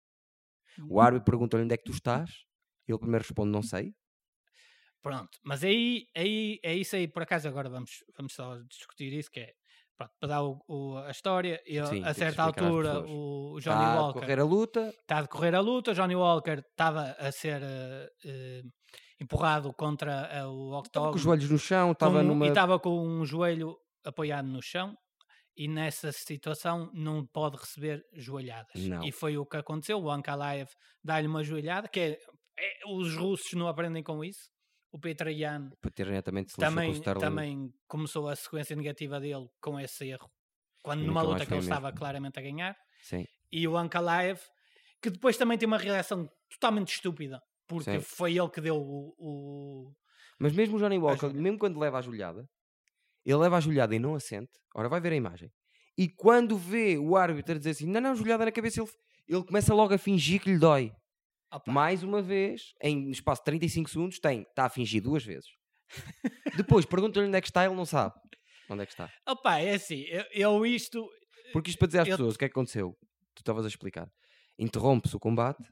Hum. 0.79 0.87
O 0.91 1.01
árbitro 1.01 1.25
pergunta-lhe 1.25 1.63
onde 1.63 1.73
é 1.73 1.77
que 1.77 1.83
tu 1.83 1.91
estás, 1.91 2.29
ele 2.87 2.97
primeiro 2.99 3.23
responde 3.23 3.51
não 3.51 3.61
sei. 3.63 3.91
Pronto, 5.03 5.37
mas 5.43 5.63
aí, 5.63 6.05
aí 6.15 6.59
é 6.63 6.73
isso 6.73 6.95
aí, 6.95 7.07
por 7.09 7.23
acaso 7.23 7.47
agora 7.47 7.69
vamos, 7.69 7.91
vamos 8.17 8.33
só 8.33 8.57
discutir 8.69 9.11
isso, 9.13 9.29
que 9.29 9.41
é 9.41 9.53
pronto, 9.97 10.13
para 10.19 10.29
dar 10.29 10.43
o, 10.43 10.63
o- 10.67 10.97
a 10.97 11.11
história, 11.11 11.61
eu, 11.65 11.85
Sim, 11.87 12.03
a 12.05 12.13
certa 12.13 12.43
às 12.43 12.57
altura 12.57 12.99
o 13.05 13.59
Johnny 13.59 13.83
Está 13.83 13.93
a 13.93 14.01
Walker 14.01 14.19
correr 14.21 14.39
a 14.39 14.43
luta, 14.45 14.79
está 15.01 15.17
a 15.17 15.21
decorrer 15.23 15.55
a 15.55 15.59
luta, 15.59 15.93
Johnny 15.93 16.15
Walker 16.15 16.59
estava 16.59 17.11
a 17.19 17.31
ser 17.33 17.61
eh, 17.61 18.09
eh, 18.25 18.61
empurrado 19.19 19.73
contra 19.73 20.29
eh, 20.31 20.45
o 20.45 20.49
estava 20.49 20.77
com 20.77 20.79
octógono 20.79 21.15
os 21.15 21.21
joelhos 21.21 21.49
no 21.49 21.59
chão, 21.59 21.91
estava 21.91 22.23
numa. 22.23 22.45
e 22.45 22.47
estava 22.49 22.79
com 22.79 22.89
um 23.07 23.25
joelho 23.25 23.77
apoiado 24.05 24.47
no 24.47 24.61
chão 24.61 24.95
e 25.55 25.67
nessa 25.67 26.11
situação 26.11 26.89
não 26.93 27.25
pode 27.25 27.57
receber 27.57 28.03
joelhadas. 28.13 28.73
Não. 28.87 29.03
E 29.03 29.11
foi 29.11 29.37
o 29.37 29.45
que 29.45 29.57
aconteceu, 29.57 29.99
o 30.01 30.09
Ankalaev 30.09 30.69
dá-lhe 31.03 31.27
uma 31.27 31.43
joelhada, 31.43 31.87
que 31.87 31.99
é, 31.99 32.11
é- 32.57 32.79
os 32.87 33.15
russos 33.15 33.53
não 33.53 33.67
aprendem 33.67 34.01
com 34.03 34.23
isso. 34.23 34.49
O 34.93 34.99
Petr 34.99 35.27
Yan 35.29 35.71
Para 35.81 35.89
ter 35.91 36.05
diretamente 36.05 36.51
se 36.51 36.61
lixou 36.61 36.73
com 36.75 36.79
o 36.79 36.83
também, 36.85 36.91
Sterling. 36.93 37.19
também 37.19 37.73
começou 37.87 38.29
a 38.29 38.35
sequência 38.35 38.75
negativa 38.75 39.19
dele 39.19 39.49
com 39.59 39.79
esse 39.79 40.07
erro. 40.07 40.31
Quando 40.83 41.01
E 41.03 41.07
numa 41.07 41.21
nunca 41.23 41.33
luta 41.33 41.45
que 41.47 41.53
ele 41.53 41.61
foi 41.61 41.71
a 41.71 41.75
estava 41.77 41.91
claramente 41.91 42.37
a 42.39 42.41
ganhar. 42.43 42.77
Sim. 43.01 43.25
E 43.51 43.67
o 43.67 43.75
Ankalaev, 43.75 44.39
que 45.01 45.09
depois 45.09 45.35
também 45.35 45.57
tem 45.57 45.65
uma 45.67 45.77
reação 45.79 46.29
totalmente 46.49 46.93
estúpida. 46.93 47.41
Porque 47.67 47.91
Sim. 47.91 47.99
foi 48.01 48.37
ele 48.37 48.49
que 48.49 48.61
deu 48.61 48.75
o- 48.77 49.15
o, 49.17 49.93
Mas 50.37 50.53
mesmo 50.53 50.75
o 50.77 50.79
Johnny 50.79 50.97
Walker, 50.99 51.33
mesmo 51.33 51.57
quando 51.57 51.79
leva 51.79 51.97
a 51.97 52.01
joelhada, 52.01 52.47
ele 53.25 53.37
leva 53.37 53.57
a 53.57 53.59
joelhada 53.61 53.95
e 53.95 53.99
não 53.99 54.13
assente. 54.15 54.51
Ora, 54.75 54.87
vai 54.89 55.01
ver 55.01 55.13
a 55.13 55.15
imagem. 55.15 55.51
E 55.97 56.07
quando 56.09 56.55
vê 56.57 56.97
o 56.97 57.15
árbitro 57.15 57.57
dizer 57.57 57.71
assim, 57.71 57.87
não, 57.87 58.01
não, 58.01 58.15
joelhada 58.15 58.45
na 58.45 58.51
cabeça, 58.51 58.81
ele, 58.81 58.89
ele 59.27 59.43
começa 59.43 59.73
logo 59.73 59.93
a 59.93 59.97
fingir 59.97 60.41
que 60.41 60.51
lhe 60.51 60.59
dói. 60.59 60.91
Opa, 61.53 61.71
Mais 61.71 62.03
uma 62.03 62.21
vez, 62.21 62.73
em 62.81 63.09
espaço 63.11 63.41
de 63.41 63.45
35 63.45 63.89
segundos, 63.89 64.19
tem, 64.19 64.41
está 64.41 64.65
a 64.65 64.69
fingir 64.69 65.01
duas 65.01 65.23
vezes. 65.23 65.49
Depois, 66.57 66.85
pergunta-lhe 66.85 67.27
onde 67.27 67.37
é 67.37 67.41
que 67.41 67.47
está, 67.47 67.65
ele 67.65 67.75
não 67.75 67.85
sabe. 67.85 68.15
Onde 68.69 68.83
é 68.83 68.85
que 68.85 68.93
está? 68.93 69.11
Opa, 69.27 69.59
é 69.59 69.73
assim, 69.75 70.01
eu, 70.07 70.23
eu 70.31 70.65
isto. 70.65 71.07
Porque 71.51 71.69
isto 71.69 71.77
para 71.79 71.87
dizer 71.87 71.99
às 71.99 72.07
Eu- 72.07 72.17
pessoas 72.17 72.35
o 72.35 72.39
que 72.39 72.45
é 72.45 72.47
que 72.49 72.53
aconteceu, 72.53 72.97
tu 73.35 73.39
estavas 73.41 73.65
a 73.65 73.67
explicar. 73.67 74.09
Interrompe-se 74.57 75.15
o 75.15 75.19
combate, 75.19 75.63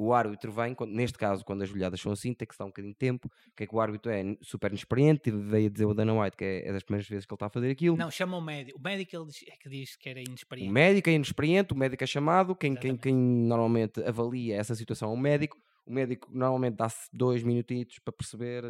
o 0.00 0.14
árbitro 0.14 0.52
vem, 0.52 0.76
neste 0.86 1.18
caso, 1.18 1.44
quando 1.44 1.62
as 1.62 1.68
joelhadas 1.68 2.00
são 2.00 2.12
assim, 2.12 2.32
tem 2.32 2.46
que 2.46 2.54
se 2.54 2.58
dar 2.58 2.66
um 2.66 2.68
bocadinho 2.68 2.92
de 2.94 2.98
tempo. 2.98 3.26
O 3.26 3.56
que 3.56 3.64
é 3.64 3.66
que 3.66 3.74
o 3.74 3.80
árbitro 3.80 4.12
é? 4.12 4.22
Super 4.40 4.70
inexperiente, 4.70 5.28
veio 5.28 5.66
a 5.66 5.70
dizer 5.70 5.86
o 5.86 5.92
Dana 5.92 6.14
White 6.22 6.36
que 6.36 6.44
é, 6.44 6.68
é 6.68 6.72
das 6.72 6.84
primeiras 6.84 7.08
vezes 7.08 7.26
que 7.26 7.32
ele 7.32 7.36
está 7.36 7.46
a 7.46 7.50
fazer 7.50 7.68
aquilo. 7.68 7.96
Não, 7.96 8.08
chama 8.08 8.36
o 8.36 8.40
médico. 8.40 8.78
O 8.78 8.82
médico 8.82 9.16
ele 9.16 9.26
diz- 9.26 9.44
é 9.48 9.56
que 9.56 9.68
diz 9.68 9.96
que 9.96 10.08
era 10.08 10.20
O 10.20 10.22
inexperiente. 10.22 10.72
médico 10.72 11.10
é 11.10 11.12
inexperiente, 11.14 11.72
o 11.72 11.76
médico 11.76 12.04
é 12.04 12.06
chamado, 12.06 12.54
quem, 12.54 12.76
quem, 12.76 12.96
quem 12.96 13.12
normalmente 13.12 14.00
avalia 14.04 14.54
essa 14.56 14.74
situação 14.76 15.10
é 15.10 15.12
o 15.12 15.16
médico. 15.16 15.58
O 15.84 15.92
médico 15.92 16.28
normalmente 16.32 16.76
dá-se 16.76 17.08
dois 17.12 17.42
minutitos 17.42 17.98
para 17.98 18.12
perceber, 18.12 18.62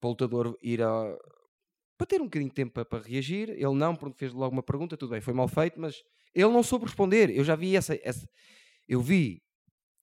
para 0.00 0.08
o 0.08 0.10
lutador 0.10 0.56
ir 0.62 0.80
a. 0.80 1.16
para 1.98 2.06
ter 2.06 2.20
um 2.22 2.24
bocadinho 2.24 2.48
de 2.48 2.54
tempo 2.54 2.72
para, 2.72 2.84
para 2.86 3.02
reagir. 3.06 3.50
Ele 3.50 3.74
não, 3.74 3.94
porque 3.94 4.16
fez 4.18 4.32
logo 4.32 4.54
uma 4.54 4.62
pergunta, 4.62 4.96
tudo 4.96 5.10
bem, 5.10 5.20
foi 5.20 5.34
mal 5.34 5.48
feito, 5.48 5.78
mas 5.78 6.02
ele 6.34 6.48
não 6.48 6.62
soube 6.62 6.86
responder. 6.86 7.28
Eu 7.30 7.44
já 7.44 7.54
vi 7.54 7.76
essa. 7.76 7.94
essa 8.02 8.26
eu 8.88 9.00
vi 9.00 9.42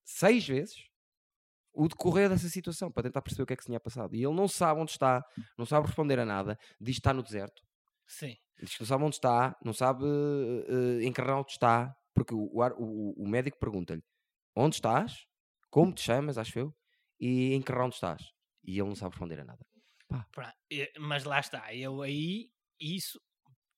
seis 0.03 0.47
vezes 0.47 0.75
o 1.73 1.87
decorrer 1.87 2.29
dessa 2.29 2.49
situação 2.49 2.91
para 2.91 3.03
tentar 3.03 3.21
perceber 3.21 3.43
o 3.43 3.45
que 3.47 3.53
é 3.53 3.55
que 3.55 3.63
se 3.63 3.67
tinha 3.67 3.79
passado. 3.79 4.15
E 4.15 4.23
ele 4.23 4.33
não 4.35 4.47
sabe 4.47 4.81
onde 4.81 4.91
está, 4.91 5.23
não 5.57 5.65
sabe 5.65 5.87
responder 5.87 6.19
a 6.19 6.25
nada, 6.25 6.57
diz 6.79 6.95
que 6.95 6.99
está 6.99 7.13
no 7.13 7.23
deserto. 7.23 7.61
Sim. 8.07 8.35
Diz 8.61 8.75
que 8.75 8.81
não 8.81 8.87
sabe 8.87 9.03
onde 9.05 9.15
está, 9.15 9.55
não 9.63 9.73
sabe 9.73 10.03
uh, 10.05 11.01
em 11.01 11.11
que 11.13 11.21
route 11.21 11.53
está, 11.53 11.95
porque 12.13 12.33
o, 12.33 12.49
o, 12.53 13.23
o- 13.23 13.27
médico 13.27 13.57
pergunta-lhe 13.57 14.03
onde 14.55 14.75
estás, 14.75 15.25
como 15.69 15.93
te 15.93 16.01
chamas, 16.01 16.37
acho 16.37 16.59
eu, 16.59 16.75
e 17.19 17.53
em 17.53 17.61
que 17.61 17.71
round 17.71 17.95
estás. 17.95 18.21
E 18.63 18.77
ele 18.77 18.89
não 18.89 18.95
sabe 18.95 19.11
responder 19.15 19.39
a 19.39 19.45
nada. 19.45 19.65
E- 20.69 20.91
Mas 20.99 21.23
lá 21.23 21.39
está, 21.39 21.73
eu 21.73 22.01
aí, 22.01 22.49
isso, 22.79 23.19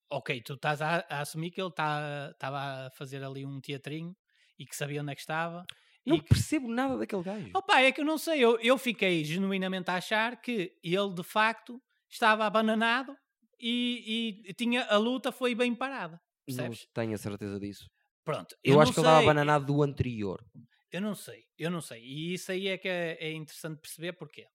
ok, 0.10 0.42
tu 0.42 0.56
estás 0.56 0.82
a, 0.82 1.06
a 1.10 1.22
assumir 1.22 1.52
que 1.52 1.62
ele 1.62 1.70
estava 1.70 2.88
a 2.88 2.92
fazer 2.92 3.24
ali 3.24 3.46
um 3.46 3.62
teatrinho 3.62 4.16
e 4.58 4.66
que 4.66 4.76
sabia 4.76 5.02
onde 5.02 5.12
é 5.12 5.16
que 5.16 5.22
estava. 5.22 5.64
Não 6.06 6.20
que, 6.20 6.28
percebo 6.28 6.68
nada 6.68 6.98
daquele 6.98 7.24
gajo. 7.24 7.50
opa, 7.56 7.82
é 7.82 7.92
que 7.92 8.02
eu 8.02 8.06
não 8.06 8.18
sei, 8.18 8.40
eu, 8.40 8.60
eu 8.60 8.78
fiquei 8.78 9.24
genuinamente 9.24 9.90
a 9.90 9.96
achar 9.96 10.42
que 10.42 10.78
ele 10.84 11.14
de 11.14 11.24
facto 11.24 11.82
estava 12.10 12.46
abananado 12.46 13.16
e, 13.60 14.42
e 14.50 14.54
tinha, 14.54 14.84
a 14.86 14.98
luta 14.98 15.32
foi 15.32 15.56
bem 15.56 15.74
parada. 15.74 16.20
não 16.48 16.70
Percebes? 16.70 16.88
tenho 16.94 17.14
a 17.14 17.18
certeza 17.18 17.60
disso. 17.60 17.90
Pronto, 18.24 18.56
Eu, 18.64 18.76
eu, 18.76 18.82
acho 18.82 18.90
não 18.90 18.94
que 18.94 19.00
ele 19.00 19.08
estava 19.08 19.18
sei, 19.20 19.26
bananado 19.28 19.66
do 19.66 19.84
anterior. 19.84 20.44
Eu 20.92 21.02
não 21.02 21.16
sei, 21.16 21.44
eu 21.58 21.72
não 21.72 21.82
sei. 21.82 22.02
E 22.04 22.34
isso 22.34 22.52
aí 22.52 22.68
é 22.68 22.78
que 22.78 22.88
é, 22.88 23.18
é 23.20 23.32
interessante 23.32 23.80
perceber 23.80 24.14
porquê. 24.14 24.46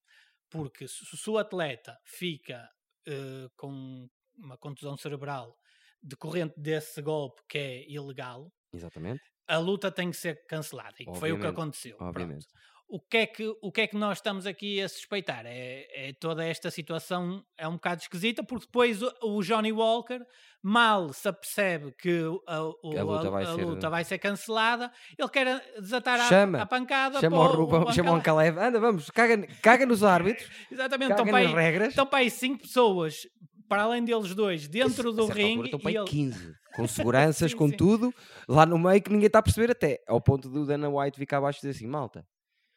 Porque 0.50 0.86
se, 0.88 1.30
o 1.30 1.36
atleta 1.36 1.98
fica 2.04 2.68
eh, 3.06 3.48
com 3.56 4.08
uma 4.36 4.56
contusão 4.56 4.96
cerebral 4.96 5.56
decorrente 6.02 6.54
desse 6.58 7.02
golpe 7.02 7.42
que 7.48 7.58
é 7.58 7.90
ilegal, 7.90 8.52
Exatamente. 8.72 9.22
a 9.46 9.58
luta 9.58 9.90
tem 9.90 10.10
que 10.10 10.16
ser 10.16 10.44
cancelada. 10.46 10.94
E 11.00 11.04
foi 11.04 11.12
o 11.12 11.18
que 11.18 11.20
Obviamente, 11.46 11.46
aconteceu. 11.46 11.96
Pronto. 11.96 12.08
Obviamente. 12.10 12.46
O 12.90 12.98
que, 12.98 13.18
é 13.18 13.26
que, 13.26 13.46
o 13.60 13.70
que 13.70 13.82
é 13.82 13.86
que 13.86 13.96
nós 13.96 14.16
estamos 14.16 14.46
aqui 14.46 14.80
a 14.80 14.88
suspeitar? 14.88 15.44
É, 15.44 16.08
é 16.08 16.12
toda 16.14 16.42
esta 16.42 16.70
situação 16.70 17.44
é 17.58 17.68
um 17.68 17.74
bocado 17.74 18.00
esquisita, 18.00 18.42
porque 18.42 18.64
depois 18.64 19.02
o, 19.02 19.12
o 19.24 19.42
Johnny 19.42 19.70
Walker 19.72 20.20
mal 20.62 21.12
se 21.12 21.28
apercebe 21.28 21.92
que 21.92 22.22
o- 22.22 22.42
a, 22.46 22.62
o- 22.62 22.98
a 22.98 23.02
luta 23.02 23.30
vai 23.30 23.44
a 23.44 23.54
ser- 23.54 23.64
luta 23.66 23.90
vai 23.90 24.04
ser 24.04 24.18
cancelada, 24.18 24.90
ele 25.18 25.28
quer 25.28 25.62
desatar 25.78 26.18
a- 26.18 26.28
Chama. 26.28 26.62
a, 26.62 26.66
pancada 26.66 27.20
Chama 27.20 27.36
para 27.36 27.60
o, 27.60 27.64
Ruben, 27.66 27.92
chama 27.92 28.12
o. 28.12 28.14
Ankalaev. 28.14 28.58
Anda, 28.58 28.80
vamos, 28.80 29.10
caga, 29.10 29.46
caga 29.62 29.84
nos 29.84 30.02
árbitros, 30.02 30.48
Exatamente, 30.72 31.10
caga 31.10 31.20
estão 31.20 31.26
para, 31.26 31.38
aí, 31.46 31.46
regras. 31.54 31.88
estão 31.90 32.06
para 32.06 32.18
aí 32.20 32.30
cinco 32.30 32.62
pessoas, 32.62 33.26
para 33.68 33.82
além 33.82 34.04
deles 34.04 34.34
dois, 34.34 34.66
dentro 34.68 35.10
A 35.10 35.12
do 35.12 35.26
ringue. 35.26 35.64
Estão 35.66 35.78
para 35.80 35.90
aí 35.90 35.96
ele- 35.96 36.06
15, 36.08 36.54
com 36.74 36.86
seguranças, 36.88 37.50
Sim, 37.50 37.56
com 37.56 37.68
sim. 37.68 37.76
tudo, 37.76 38.14
lá 38.48 38.64
no 38.66 38.78
meio 38.78 39.02
que 39.02 39.10
ninguém 39.10 39.26
está 39.26 39.38
a 39.38 39.42
perceber 39.42 39.70
até, 39.70 40.02
ao 40.06 40.20
ponto 40.20 40.48
do 40.48 40.64
Dana 40.66 40.88
White 40.88 41.18
ficar 41.18 41.38
abaixo 41.38 41.58
e 41.58 41.60
dizer 41.62 41.70
assim, 41.78 41.86
malta, 41.86 42.26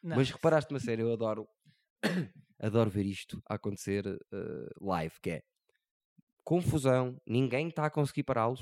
Não, 0.02 0.16
mas 0.16 0.30
reparaste 0.30 0.72
uma 0.72 0.80
série, 0.80 1.02
eu 1.02 1.12
adoro, 1.12 1.46
adoro 2.60 2.90
ver 2.90 3.06
isto 3.06 3.42
a 3.48 3.54
acontecer 3.54 4.06
eh, 4.06 4.68
live, 4.80 5.14
que 5.22 5.30
é 5.30 5.42
confusão, 6.44 7.16
ninguém 7.26 7.68
está 7.68 7.86
a 7.86 7.90
conseguir 7.90 8.24
pará-los, 8.24 8.60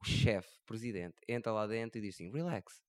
o 0.00 0.04
chefe, 0.06 0.48
presidente, 0.66 1.16
entra 1.28 1.52
lá 1.52 1.66
dentro 1.66 1.98
e 1.98 2.02
diz 2.02 2.14
assim, 2.14 2.30
relax, 2.30 2.80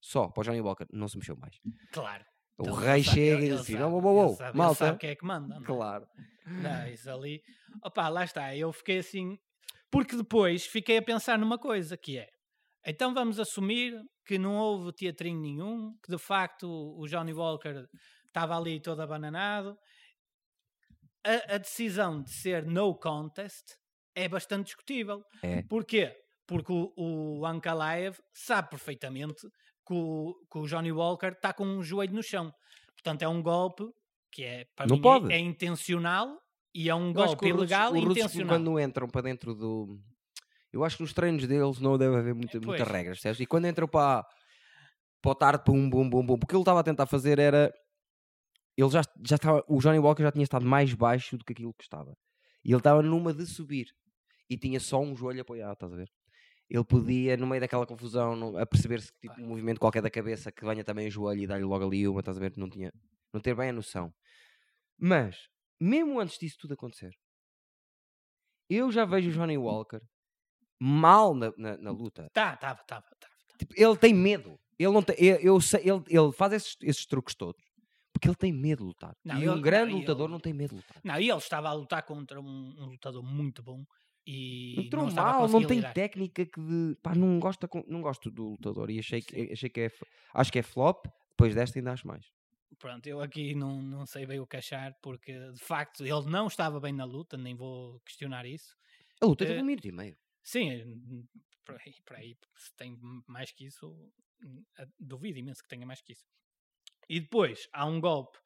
só, 0.00 0.28
para 0.28 0.40
o 0.42 0.44
Johnny 0.44 0.60
Walker, 0.60 0.86
não 0.92 1.08
se 1.08 1.16
mexeu 1.18 1.36
mais. 1.36 1.58
Claro. 1.92 2.24
O 2.56 2.62
Então, 2.62 2.74
rei 2.74 3.02
chega 3.02 3.42
e 3.44 3.48
diz 3.48 3.60
assim, 3.60 3.76
uou, 3.76 4.00
uou, 4.02 4.26
ele 4.28 4.36
sabe- 4.36 4.56
malta, 4.58 4.74
sabe 4.86 4.98
quem 4.98 5.10
é 5.10 5.16
que 5.16 5.24
manda. 5.24 5.54
não 5.56 5.62
é? 5.62 5.66
claro. 5.66 6.06
Não, 6.46 6.88
isso 6.88 7.10
ali. 7.10 7.42
Opa, 7.82 8.08
lá 8.08 8.24
está. 8.24 8.54
Eu 8.54 8.72
fiquei 8.72 8.98
assim. 8.98 9.36
Porque 9.90 10.16
depois 10.16 10.66
fiquei 10.66 10.98
a 10.98 11.02
pensar 11.02 11.38
numa 11.38 11.58
coisa 11.58 11.96
que 11.96 12.18
é. 12.18 12.28
Então 12.86 13.14
vamos 13.14 13.40
assumir 13.40 13.94
que 14.26 14.38
não 14.38 14.56
houve 14.56 14.92
teatrinho 14.92 15.40
nenhum, 15.40 15.96
que 16.04 16.10
de 16.10 16.18
facto 16.18 16.64
o 16.68 17.06
Johnny 17.08 17.32
Walker 17.32 17.86
estava 18.26 18.56
ali 18.56 18.78
todo 18.80 19.00
abananado. 19.00 19.76
A, 21.24 21.54
a 21.54 21.58
decisão 21.58 22.22
de 22.22 22.30
ser 22.30 22.64
no 22.66 22.94
contest 22.94 23.64
é 24.14 24.28
bastante 24.28 24.66
discutível. 24.66 25.22
É. 25.42 25.62
Porquê? 25.62 26.14
Porque 26.46 26.70
o, 26.72 26.92
o 27.40 27.46
Ankalaev 27.46 28.18
sabe 28.34 28.68
perfeitamente 28.70 29.46
que 29.86 29.92
o, 29.94 30.34
que 30.50 30.58
o 30.58 30.66
Johnny 30.66 30.92
Walker 30.92 31.28
está 31.28 31.52
com 31.52 31.64
um 31.66 31.82
joelho 31.82 32.14
no 32.14 32.22
chão. 32.22 32.52
Portanto, 32.94 33.22
é 33.22 33.28
um 33.28 33.42
golpe 33.42 33.84
que 34.32 34.42
é, 34.44 34.66
para 34.74 34.86
Não 34.86 34.96
mim, 34.96 35.00
é- 35.00 35.02
pode. 35.02 35.32
é 35.32 35.38
intencional 35.38 36.38
e 36.74 36.88
é 36.88 36.94
um 36.94 37.08
Eu 37.08 37.12
golpe 37.14 37.46
ilegal 37.48 37.92
o 37.92 37.96
e 37.96 38.00
Russo, 38.00 38.18
intencional. 38.20 38.56
quando 38.56 38.80
entram 38.80 39.08
para 39.08 39.22
dentro 39.22 39.54
do. 39.54 39.98
Eu 40.72 40.82
acho 40.84 40.96
que 40.96 41.02
nos 41.04 41.12
treinos 41.12 41.46
deles 41.46 41.78
não 41.78 41.96
deve 41.96 42.16
haver 42.16 42.34
muita, 42.34 42.52
Pois. 42.60 42.66
muitas 42.66 42.88
regras? 42.88 43.20
E 43.38 43.46
quando 43.46 43.66
entram 43.68 43.86
para, 43.86 44.24
para 45.22 45.30
o 45.30 45.34
tarde, 45.34 45.62
pum, 45.64 45.88
bum, 45.88 46.08
bum, 46.10 46.26
bum, 46.26 46.36
porque 46.38 46.54
ele 46.54 46.62
estava 46.62 46.80
a 46.80 46.82
tentar 46.82 47.06
fazer 47.06 47.38
era. 47.38 47.72
Ele 48.76 48.90
já, 48.90 49.02
já 49.24 49.36
estava. 49.36 49.62
O 49.68 49.78
Johnny 49.78 50.00
Walker 50.00 50.22
já 50.22 50.32
tinha 50.32 50.42
estado 50.42 50.66
mais 50.66 50.92
baixo 50.94 51.38
do 51.38 51.44
que 51.44 51.52
aquilo 51.52 51.72
que 51.74 51.84
estava. 51.84 52.12
E 52.64 52.70
ele 52.72 52.78
estava 52.78 53.02
numa 53.02 53.32
de 53.32 53.46
subir. 53.46 53.86
E 54.50 54.56
tinha 54.58 54.80
só 54.80 55.00
um 55.00 55.14
joelho 55.14 55.42
apoiado, 55.42 55.74
estás 55.74 55.92
a 55.92 55.96
ver? 55.96 56.10
Ele 56.68 56.84
podia, 56.84 57.36
no 57.36 57.46
meio 57.46 57.60
daquela 57.60 57.86
confusão, 57.86 58.56
a 58.56 58.64
perceber-se 58.66 59.12
que 59.12 59.28
tipo, 59.28 59.40
um 59.40 59.48
movimento 59.48 59.78
qualquer 59.78 60.00
da 60.02 60.10
cabeça 60.10 60.50
que 60.50 60.64
venha 60.64 60.82
também 60.82 61.06
o 61.08 61.10
joelho 61.10 61.42
e 61.42 61.46
dar-lhe 61.46 61.64
logo 61.64 61.84
ali 61.86 62.08
uma, 62.08 62.20
estás 62.20 62.36
a 62.36 62.40
ver? 62.40 62.52
Não 62.56 62.68
tinha. 62.70 62.92
Não 63.32 63.40
ter 63.40 63.54
bem 63.54 63.68
a 63.68 63.72
noção. 63.72 64.12
Mas, 64.98 65.48
mesmo 65.78 66.18
antes 66.20 66.38
disso 66.38 66.56
tudo 66.58 66.74
acontecer, 66.74 67.12
eu 68.70 68.90
já 68.90 69.04
vejo 69.04 69.30
o 69.30 69.32
Johnny 69.32 69.58
Walker 69.58 70.00
mal 70.80 71.34
na, 71.34 71.52
na, 71.56 71.76
na 71.76 71.90
luta. 71.90 72.28
Tá, 72.32 72.56
tava, 72.56 72.82
tava, 72.84 73.04
tava. 73.20 73.34
Tipo, 73.58 73.74
ele 73.76 73.96
tem 73.96 74.14
medo. 74.14 74.58
Ele, 74.78 74.90
não 74.92 75.02
tem, 75.02 75.16
eu, 75.18 75.36
eu 75.36 75.60
sei- 75.60 75.82
ele, 75.88 76.02
ele 76.08 76.32
faz 76.32 76.52
esses, 76.54 76.76
esses 76.82 77.06
truques 77.06 77.34
todos 77.34 77.62
porque 78.12 78.28
ele 78.28 78.36
tem 78.36 78.52
medo 78.52 78.78
de 78.78 78.84
lutar. 78.84 79.12
Não, 79.24 79.34
e 79.34 79.42
ele- 79.42 79.48
um 79.50 79.60
grande 79.60 79.90
não, 79.92 79.98
lutador 79.98 80.26
ele- 80.26 80.32
não 80.32 80.40
tem 80.40 80.52
medo 80.54 80.70
de 80.70 80.76
lutar. 80.76 81.00
Não, 81.02 81.18
e 81.20 81.28
ele 81.28 81.36
estava 81.38 81.68
a 81.68 81.72
lutar 81.72 82.02
contra 82.04 82.40
um, 82.40 82.44
um 82.78 82.86
lutador 82.86 83.22
muito 83.24 83.60
bom 83.62 83.84
e 84.26 84.80
Entrou 84.80 85.06
não 85.06 85.14
mal, 85.14 85.48
não 85.48 85.66
tem 85.66 85.82
técnica 85.82 86.46
que 86.46 86.60
de, 86.60 86.96
pá, 87.02 87.14
não, 87.14 87.38
gosta, 87.38 87.68
não 87.86 88.00
gosto 88.00 88.30
do 88.30 88.50
lutador 88.50 88.90
e 88.90 88.98
achei 88.98 89.20
que, 89.22 89.52
achei 89.52 89.68
que 89.70 89.80
é, 89.82 89.90
acho 90.32 90.52
que 90.52 90.58
é 90.58 90.62
flop. 90.62 91.06
Depois 91.30 91.54
desta 91.54 91.78
ainda 91.78 91.92
acho 91.92 92.06
mais. 92.06 92.26
Pronto, 92.78 93.06
eu 93.06 93.20
aqui 93.20 93.54
não, 93.54 93.80
não 93.82 94.04
sei 94.06 94.26
bem 94.26 94.40
o 94.40 94.46
que 94.46 94.56
achar 94.56 94.94
porque 95.00 95.32
de 95.52 95.60
facto 95.60 96.04
ele 96.04 96.26
não 96.28 96.46
estava 96.48 96.80
bem 96.80 96.92
na 96.92 97.04
luta, 97.04 97.36
nem 97.36 97.54
vou 97.54 98.00
questionar 98.00 98.44
isso. 98.46 98.76
A 99.20 99.26
luta 99.26 99.46
teve 99.46 99.60
Eh, 99.60 99.62
um 99.62 99.64
minuto 99.64 99.86
e 99.86 99.92
meio. 99.92 100.16
Sim, 100.42 100.70
eh, 100.70 100.84
por 101.64 101.76
aí, 101.76 101.94
por 102.04 102.16
aí, 102.16 102.36
se 102.56 102.74
tem 102.76 102.98
mais 103.26 103.52
que 103.52 103.66
isso, 103.66 104.12
duvido 104.98 105.38
imenso 105.38 105.62
que 105.62 105.68
tenha 105.68 105.86
mais 105.86 106.00
que 106.00 106.12
isso. 106.12 106.26
E 107.08 107.20
depois 107.20 107.68
há 107.72 107.86
um 107.86 108.00
golpe 108.00 108.38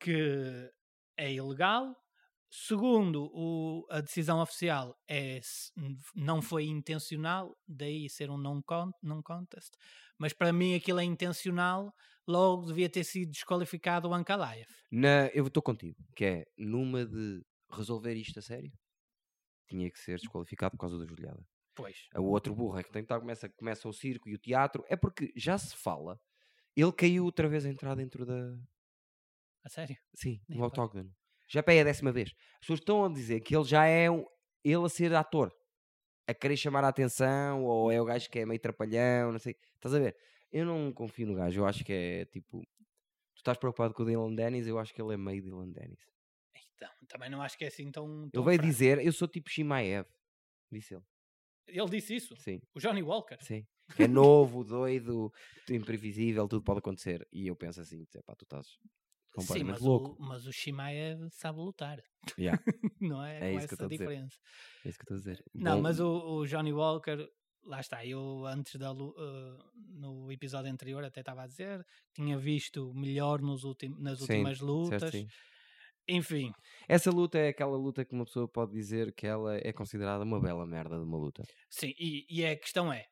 que 0.00 0.70
é 1.16 1.32
ilegal. 1.32 1.96
Segundo 2.52 3.30
o- 3.32 3.86
a 3.90 4.00
decisão 4.00 4.40
oficial, 4.40 4.96
é, 5.08 5.40
não 6.14 6.42
foi 6.42 6.64
intencional, 6.64 7.56
daí 7.66 8.08
ser 8.10 8.28
um 8.30 8.36
non, 8.38 8.60
con, 8.62 8.90
non 9.02 9.22
contest. 9.22 9.74
Mas 10.18 10.32
para 10.32 10.52
mim 10.52 10.74
aquilo 10.74 11.00
é 11.00 11.04
intencional, 11.04 11.94
logo 12.26 12.66
devia 12.66 12.90
ter 12.90 13.04
sido 13.04 13.30
desqualificado 13.30 14.08
o 14.08 14.14
Ankalaev. 14.14 14.66
Na, 14.90 15.28
eu 15.28 15.46
estou 15.46 15.62
contigo, 15.62 15.96
que 16.16 16.24
é 16.24 16.46
numa 16.58 17.04
de 17.06 17.44
resolver 17.70 18.14
isto 18.14 18.38
a 18.38 18.42
sério, 18.42 18.72
tinha 19.68 19.90
que 19.90 19.98
ser 19.98 20.18
desqualificado 20.18 20.72
por 20.72 20.80
causa 20.82 20.98
da 20.98 21.06
joelhada. 21.06 21.46
Pois, 21.74 21.98
O 22.16 22.24
outro 22.24 22.54
burro 22.54 22.78
é 22.78 22.84
que 22.84 22.92
tem 22.92 23.02
que 23.02 23.06
estar, 23.06 23.20
começa, 23.20 23.48
começa 23.50 23.88
o 23.88 23.92
circo 23.94 24.28
e 24.28 24.34
o 24.34 24.38
teatro, 24.38 24.84
é 24.88 24.96
porque 24.96 25.32
já 25.36 25.58
se 25.58 25.76
fala, 25.76 26.20
ele 26.76 26.92
caiu 26.92 27.24
outra 27.24 27.48
vez 27.48 27.66
a 27.66 27.70
entrar 27.70 27.96
dentro 27.96 28.26
da. 28.26 28.58
a 29.64 29.68
sério? 29.68 29.96
Sim, 30.14 30.42
Nem 30.48 30.58
no 30.58 30.62
reparei. 30.62 30.86
Já 31.50 31.64
é 31.66 31.80
a 31.80 31.84
décima 31.84 32.12
vez. 32.12 32.30
As 32.54 32.60
pessoas 32.60 32.78
estão 32.78 33.04
a 33.04 33.08
dizer 33.08 33.40
que 33.40 33.56
ele 33.56 33.64
já 33.64 33.84
é 33.84 34.08
um, 34.10 34.24
ele 34.64 34.84
a 34.84 34.88
ser 34.88 35.12
ator, 35.14 35.52
a 36.28 36.32
querer 36.32 36.56
chamar 36.56 36.84
a 36.84 36.88
atenção, 36.88 37.64
ou 37.64 37.90
é 37.90 38.00
o 38.00 38.04
gajo 38.04 38.30
que 38.30 38.38
é 38.38 38.46
meio 38.46 38.60
trapalhão, 38.60 39.32
não 39.32 39.38
sei. 39.40 39.56
Estás 39.74 39.94
a 39.94 39.98
ver? 39.98 40.16
Eu 40.52 40.64
não 40.64 40.92
confio 40.92 41.26
no 41.26 41.34
gajo, 41.34 41.60
eu 41.60 41.66
acho 41.66 41.84
que 41.84 41.92
é 41.92 42.24
tipo. 42.26 42.62
Tu 43.34 43.38
estás 43.38 43.58
preocupado 43.58 43.92
com 43.94 44.02
o 44.02 44.06
Dylan 44.06 44.34
Dennis, 44.34 44.66
eu 44.66 44.78
acho 44.78 44.94
que 44.94 45.02
ele 45.02 45.14
é 45.14 45.16
meio 45.16 45.42
Dylan 45.42 45.70
Dennis. 45.70 46.00
Então, 46.76 46.88
também 47.08 47.28
não 47.30 47.42
acho 47.42 47.58
que 47.58 47.64
é 47.64 47.68
assim 47.68 47.90
tão. 47.90 48.22
Ele 48.22 48.30
tão 48.32 48.44
veio 48.44 48.56
fraco. 48.56 48.70
dizer, 48.70 49.04
eu 49.04 49.12
sou 49.12 49.26
tipo 49.26 49.50
Shimaev. 49.50 50.06
Disse 50.70 50.94
ele. 50.94 51.04
Ele 51.66 51.88
disse 51.88 52.14
isso? 52.16 52.36
Sim, 52.36 52.60
O 52.74 52.78
Johnny 52.80 53.02
Walker? 53.02 53.36
sim. 53.40 53.66
É 53.98 54.06
novo, 54.06 54.62
doido, 54.62 55.32
imprevisível, 55.68 56.46
tudo 56.46 56.62
pode 56.62 56.78
acontecer. 56.78 57.26
E 57.32 57.48
eu 57.48 57.56
penso 57.56 57.80
assim, 57.80 58.04
pá, 58.24 58.36
tu 58.36 58.44
estás 58.44 58.78
Sim, 59.38 59.64
mas 59.64 59.80
louco. 59.80 60.14
o, 60.16 60.16
mas 60.18 60.46
o 60.46 60.52
Shimaev 60.52 61.28
sabe 61.30 61.58
lutar. 61.58 62.02
Yeah, 62.38 62.58
não 63.00 63.24
é? 63.24 63.40
É 63.40 63.48
Com 63.48 63.58
essa 63.58 63.86
diferença. 63.86 64.38
é 64.84 64.88
isso 64.88 64.98
que 64.98 65.04
estou 65.04 65.16
a 65.16 65.18
dizer. 65.18 65.44
Não, 65.54 65.78
Bom, 65.78 65.80
mas 65.80 66.00
o, 66.00 66.08
o 66.40 66.46
Johnny 66.46 66.72
Walker, 66.72 67.28
lá 67.64 67.80
está, 67.80 68.04
eu 68.04 68.46
antes 68.46 68.76
da 68.76 68.90
eh, 68.90 69.58
no 69.76 70.30
episódio 70.32 70.70
anterior 70.70 71.04
até 71.04 71.20
estava 71.20 71.42
a 71.42 71.46
dizer, 71.46 71.84
tinha 72.14 72.38
visto 72.38 72.92
melhor 72.94 73.40
nos 73.42 73.64
ultim, 73.64 73.90
nas 73.98 74.20
sim, 74.20 74.22
últimas 74.22 74.58
certo, 74.82 75.08
lutas. 75.08 75.10
sim. 75.10 75.30
Enfim, 76.08 76.52
Essa 76.88 77.10
luta 77.10 77.38
é 77.38 77.48
aquela 77.48 77.76
luta 77.76 78.04
que 78.04 78.12
uma 78.14 78.24
pessoa 78.26 78.46
pode 78.48 78.72
dizer 78.72 79.14
que 79.14 79.26
ela 79.26 79.56
é 79.56 79.72
considerada 79.72 80.24
uma 80.24 80.40
bela 80.40 80.66
merda 80.66 80.96
de 80.98 81.04
uma 81.04 81.16
luta. 81.16 81.48
sim, 81.68 81.94
e, 81.98 82.26
e 82.28 82.44
a 82.46 82.56
questão 82.56 82.92
é: 82.92 83.06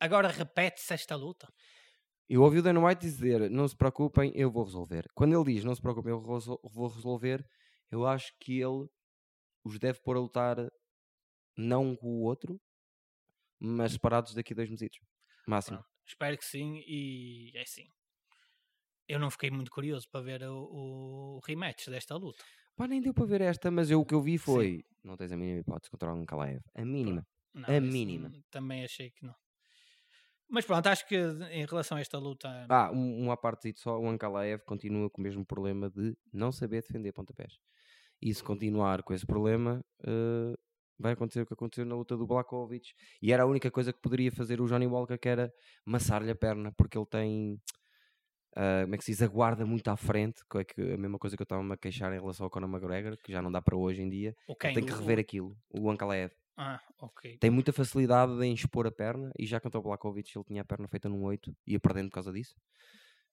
agora 0.00 0.28
repete-se 0.28 0.94
esta 0.94 1.16
luta? 1.16 1.48
Eu 2.28 2.42
ouvi 2.42 2.58
o 2.58 2.62
Dana 2.62 2.84
White 2.84 3.00
dizer: 3.00 3.50
não 3.50 3.66
se 3.68 3.76
preocupem, 3.76 4.32
eu 4.34 4.50
vou 4.50 4.64
resolver. 4.64 5.06
Quando 5.14 5.34
ele 5.34 5.54
diz 5.54 5.64
não 5.64 5.74
se 5.74 5.80
preocupem, 5.80 6.10
eu 6.10 6.20
vou 6.20 6.88
resolver, 6.88 7.46
eu 7.90 8.06
acho 8.06 8.32
que 8.40 8.60
ele 8.60 8.88
os 9.64 9.78
deve 9.78 10.00
pôr 10.00 10.16
a 10.16 10.20
lutar 10.20 10.56
não 11.56 11.86
um 11.86 11.96
com 11.96 12.06
o 12.06 12.22
outro, 12.22 12.60
mas 13.58 13.92
separados 13.92 14.34
daqui 14.34 14.52
a 14.52 14.56
dois 14.56 14.70
meses. 14.70 14.88
Máximo. 15.46 15.78
Pronto, 15.78 15.90
espero 16.06 16.36
que 16.38 16.44
sim, 16.44 16.82
e 16.86 17.52
é 17.54 17.62
assim. 17.62 17.88
Eu 19.08 19.20
não 19.20 19.30
fiquei 19.30 19.50
muito 19.50 19.70
curioso 19.70 20.08
para 20.10 20.20
ver 20.20 20.42
o, 20.42 21.36
o 21.36 21.40
rematch 21.46 21.88
desta 21.88 22.16
luta. 22.16 22.42
Pá, 22.76 22.86
nem 22.86 23.00
deu 23.00 23.14
para 23.14 23.24
ver 23.24 23.40
esta, 23.40 23.70
mas 23.70 23.90
eu, 23.90 24.00
o 24.00 24.04
que 24.04 24.14
eu 24.14 24.20
vi 24.20 24.36
foi: 24.36 24.84
não 25.02 25.16
tens 25.16 25.32
a 25.32 25.36
mínima 25.36 25.60
hipótese 25.60 25.90
contra 25.90 26.12
um 26.12 26.26
Kalaev. 26.26 26.60
A 26.74 26.84
mínima. 26.84 27.26
Não, 27.54 27.74
A 27.74 27.80
mínima. 27.80 28.30
Também 28.50 28.84
achei 28.84 29.10
que 29.10 29.24
não. 29.24 29.34
Mas 30.48 30.64
pronto, 30.64 30.86
acho 30.86 31.06
que 31.08 31.16
em 31.50 31.64
relação 31.66 31.98
a 31.98 32.00
esta 32.00 32.18
luta. 32.18 32.66
Ah, 32.68 32.90
um, 32.92 33.24
uma 33.24 33.36
parte 33.36 33.72
só, 33.76 33.98
o 33.98 34.08
Ankalaev 34.08 34.62
continua 34.64 35.10
com 35.10 35.20
o 35.20 35.24
mesmo 35.24 35.44
problema 35.44 35.90
de 35.90 36.16
não 36.32 36.52
saber 36.52 36.82
defender 36.82 37.12
pontapés. 37.12 37.54
E 38.22 38.32
se 38.32 38.42
continuar 38.42 39.02
com 39.02 39.12
esse 39.12 39.26
problema, 39.26 39.84
eh, 40.06 40.54
vai 40.98 41.12
acontecer 41.12 41.42
o 41.42 41.46
que 41.46 41.52
aconteceu 41.52 41.84
na 41.84 41.94
luta 41.94 42.16
do 42.16 42.26
Blakovic. 42.26 42.92
E 43.20 43.32
era 43.32 43.42
a 43.42 43.46
única 43.46 43.70
coisa 43.70 43.92
que 43.92 44.00
poderia 44.00 44.32
fazer 44.32 44.60
o 44.60 44.66
Johnny 44.66 44.86
Walker, 44.86 45.18
que 45.18 45.28
era 45.28 45.52
massar-lhe 45.84 46.30
a 46.30 46.34
perna, 46.34 46.72
porque 46.72 46.96
ele 46.96 47.06
tem, 47.06 47.60
ah, 48.56 48.82
como 48.84 48.94
é 48.94 48.98
que 48.98 49.04
se 49.04 49.12
diz, 49.12 49.22
a 49.22 49.26
guarda 49.28 49.66
muito 49.66 49.88
à 49.88 49.96
frente, 49.96 50.42
que 50.50 50.58
é 50.58 50.64
que 50.64 50.80
a 50.80 50.96
mesma 50.96 51.18
coisa 51.18 51.36
que 51.36 51.42
eu 51.42 51.44
estava-me 51.44 51.72
a 51.72 51.76
queixar 51.76 52.12
em 52.12 52.20
relação 52.20 52.44
ao 52.44 52.50
Conor 52.50 52.70
McGregor, 52.70 53.16
que 53.22 53.32
já 53.32 53.42
não 53.42 53.52
dá 53.52 53.60
para 53.60 53.76
hoje 53.76 54.02
em 54.02 54.08
dia. 54.08 54.34
o 54.48 54.54
quem? 54.56 54.72
tem 54.74 54.84
que 54.84 54.92
O- 54.92 54.96
rever 54.96 55.18
aquilo, 55.18 55.56
o 55.70 55.90
Ankalaev. 55.90 56.32
Ah, 56.56 56.80
ok. 57.00 57.38
Tem 57.38 57.50
muita 57.50 57.72
facilidade 57.72 58.32
em 58.42 58.54
expor 58.54 58.86
a 58.86 58.90
perna 58.92 59.30
e 59.38 59.46
já 59.46 59.60
contra 59.60 59.78
o 59.78 59.82
Blakovic 59.82 60.34
ele 60.36 60.44
tinha 60.44 60.62
a 60.62 60.64
perna 60.64 60.88
feita 60.88 61.08
num 61.08 61.22
8 61.24 61.54
e 61.66 61.72
ia 61.72 61.80
perdendo 61.80 62.08
por 62.08 62.14
causa 62.14 62.32
disso. 62.32 62.54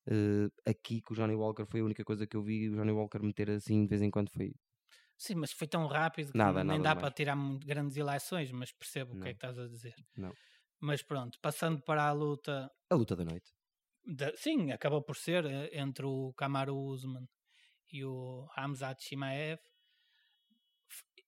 Eh, 0.08 0.50
aqui 0.70 1.02
com 1.02 1.14
o 1.14 1.18
Johnny 1.18 1.34
Walker 1.36 1.66
foi 1.66 1.80
a 1.80 1.86
única 1.86 2.04
coisa 2.04 2.28
que 2.28 2.36
eu 2.36 2.44
vi 2.44 2.70
o 2.70 2.76
Johnny 2.76 2.92
Walker 2.92 3.20
meter 3.20 3.50
assim 3.52 3.84
de 3.84 3.88
vez 3.90 4.02
em 4.02 4.12
quando 4.12 4.30
foi 4.30 4.54
Sim, 5.18 5.36
mas 5.36 5.54
foi 5.54 5.68
tão 5.68 5.88
rápido 5.88 6.32
que 6.34 6.38
Nada, 6.38 6.64
nem 6.64 6.80
nada 6.80 6.84
dá 6.84 6.90
demais. 6.96 7.02
para 7.02 7.12
tirar 7.14 7.36
muito 7.38 7.66
grandes 7.66 7.96
ilações, 7.96 8.52
mas 8.52 8.74
percebo 8.74 9.14
o 9.14 9.20
que 9.20 9.30
é 9.30 9.32
Não. 9.32 9.38
que 9.40 9.46
estás 9.46 9.58
a 9.60 9.68
dizer. 9.68 9.96
Não. 10.18 10.34
Mas 10.82 11.02
pronto, 11.02 11.40
passando 11.42 11.82
para 11.82 12.04
a 12.06 12.12
luta. 12.12 12.70
a 12.90 12.96
luta 12.96 13.16
da 13.16 13.24
noite. 13.24 13.50
da- 14.06 14.36
sim, 14.36 14.72
acabou 14.72 15.02
por 15.02 15.16
ser 15.16 15.46
eh, 15.46 15.70
entre 15.80 16.06
o 16.06 16.34
Kamaru 16.34 16.76
Usman 16.78 17.26
e 17.92 18.04
o 18.04 18.48
Hamzat 18.58 19.02
Shimaev. 19.02 19.60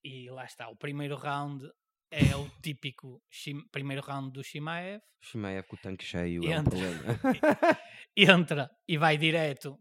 E 0.03 0.29
lá 0.29 0.45
está, 0.45 0.69
o 0.69 0.75
primeiro 0.75 1.15
round 1.15 1.63
é 2.11 2.35
o 2.35 2.49
típico 2.61 3.21
primeiro 3.71 4.01
round 4.01 4.31
do 4.31 4.43
Shimaev. 4.43 5.01
Shimaev 5.21 5.65
com 5.67 5.75
o 5.75 5.79
tanque 5.79 6.05
cheio 6.05 6.43
é 6.45 6.47
um 6.47 6.59
Entra. 6.59 6.69
problema. 6.69 7.01
entra 8.15 8.69
e 8.87 8.97
vai 8.97 9.17
direto 9.17 9.77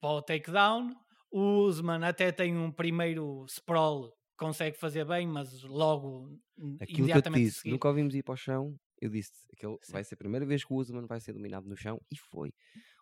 para 0.00 0.10
o 0.10 0.22
takedown. 0.22 0.94
O 1.30 1.66
Usman 1.66 2.04
até 2.04 2.32
tem 2.32 2.56
um 2.56 2.72
primeiro 2.72 3.44
sprawl, 3.48 4.10
consegue 4.36 4.78
fazer 4.78 5.04
bem, 5.04 5.26
mas 5.26 5.62
logo 5.62 6.38
Aquilo 6.56 6.76
que 6.78 6.82
eu 6.82 6.86
te 6.86 6.98
imediatamente 7.00 7.44
disse, 7.44 7.68
nunca 7.68 7.88
ouvimos 7.88 8.14
ir 8.14 8.22
para 8.22 8.34
o 8.34 8.36
chão. 8.36 8.76
Eu 9.00 9.10
disse 9.10 9.30
que 9.56 9.64
ele 9.64 9.76
vai 9.90 10.02
ser 10.02 10.14
a 10.14 10.18
primeira 10.18 10.44
vez 10.44 10.64
que 10.64 10.72
o 10.72 10.76
Usman 10.76 11.06
vai 11.06 11.20
ser 11.20 11.32
dominado 11.32 11.68
no 11.68 11.76
chão 11.76 12.00
e 12.10 12.16
foi. 12.16 12.52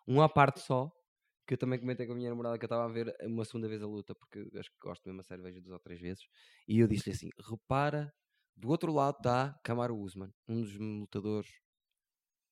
Um 0.07 0.21
à 0.21 0.29
parte 0.29 0.59
só, 0.59 0.91
que 1.47 1.53
eu 1.53 1.57
também 1.57 1.79
comentei 1.79 2.05
com 2.05 2.13
a 2.13 2.15
minha 2.15 2.29
namorada 2.29 2.57
que 2.57 2.65
eu 2.65 2.67
estava 2.67 2.85
a 2.85 2.93
ver 2.93 3.15
uma 3.23 3.45
segunda 3.45 3.67
vez 3.67 3.81
a 3.81 3.87
luta, 3.87 4.13
porque 4.13 4.45
acho 4.59 4.69
que 4.69 4.77
gosto 4.81 5.01
mesmo 5.05 5.21
a 5.21 5.37
vejo 5.37 5.61
duas 5.61 5.73
ou 5.73 5.79
três 5.79 5.99
vezes. 5.99 6.23
E 6.67 6.79
eu 6.79 6.87
disse-lhe 6.87 7.15
assim: 7.15 7.29
repara, 7.49 8.13
do 8.57 8.69
outro 8.69 8.91
lado 8.91 9.17
está 9.17 9.57
Kamaru 9.63 9.97
Usman, 9.99 10.31
um 10.47 10.61
dos 10.61 10.75
lutadores, 10.77 11.49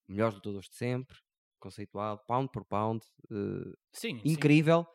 melhores 0.07 0.35
lutadores 0.35 0.69
de 0.69 0.75
sempre, 0.75 1.17
conceituado, 1.59 2.21
pound 2.27 2.49
por 2.51 2.63
pound, 2.65 3.03
eh, 3.31 3.73
Sim, 3.93 4.19
sim. 4.19 4.21
incrível. 4.23 4.85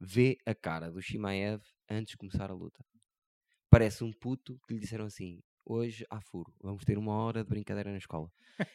Vê 0.00 0.36
a 0.46 0.54
cara 0.54 0.90
do 0.90 1.00
Shimaev 1.00 1.62
antes 1.88 2.12
de 2.12 2.16
começar 2.16 2.50
a 2.50 2.54
luta. 2.54 2.84
Parece 3.70 4.04
um 4.04 4.12
puto 4.12 4.58
que 4.66 4.74
lhe 4.74 4.80
disseram 4.80 5.04
assim: 5.06 5.40
hoje 5.64 6.04
há 6.10 6.20
furo, 6.20 6.52
vamos 6.62 6.84
ter 6.84 6.98
uma 6.98 7.12
hora 7.14 7.42
de 7.44 7.48
brincadeira 7.48 7.90
na 7.90 7.98
escola. 7.98 8.28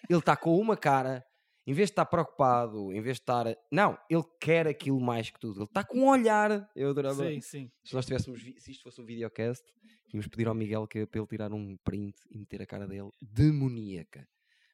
Ele 0.09 0.19
está 0.19 0.35
com 0.37 0.57
uma 0.57 0.77
cara, 0.77 1.23
em 1.67 1.73
vez 1.73 1.89
de 1.89 1.91
estar 1.91 2.05
preocupado, 2.05 2.93
em 2.93 3.01
vez 3.01 3.17
de 3.17 3.23
estar. 3.23 3.45
Não, 3.69 3.97
ele 4.09 4.23
quer 4.39 4.65
aquilo 4.65 5.01
mais 5.01 5.29
que 5.29 5.37
tudo. 5.37 5.59
Ele 5.59 5.65
está 5.65 5.83
com 5.83 5.99
um 5.99 6.07
olhar. 6.07 6.71
Eu 6.73 6.91
adorava. 6.91 7.27
Sim, 7.27 7.41
sim. 7.41 7.71
Se 7.83 7.93
nós 7.93 8.05
tivéssemos, 8.05 8.41
se 8.41 8.71
isto 8.71 8.83
fosse 8.83 9.01
um 9.01 9.05
videocast, 9.05 9.65
tínhamos 10.07 10.27
pedir 10.29 10.47
ao 10.47 10.55
Miguel 10.55 10.87
que, 10.87 11.05
para 11.05 11.19
ele 11.19 11.27
tirar 11.27 11.51
um 11.51 11.75
print 11.83 12.15
e 12.31 12.37
meter 12.37 12.61
a 12.61 12.65
cara 12.65 12.87
dele 12.87 13.09
demoníaca. 13.21 14.25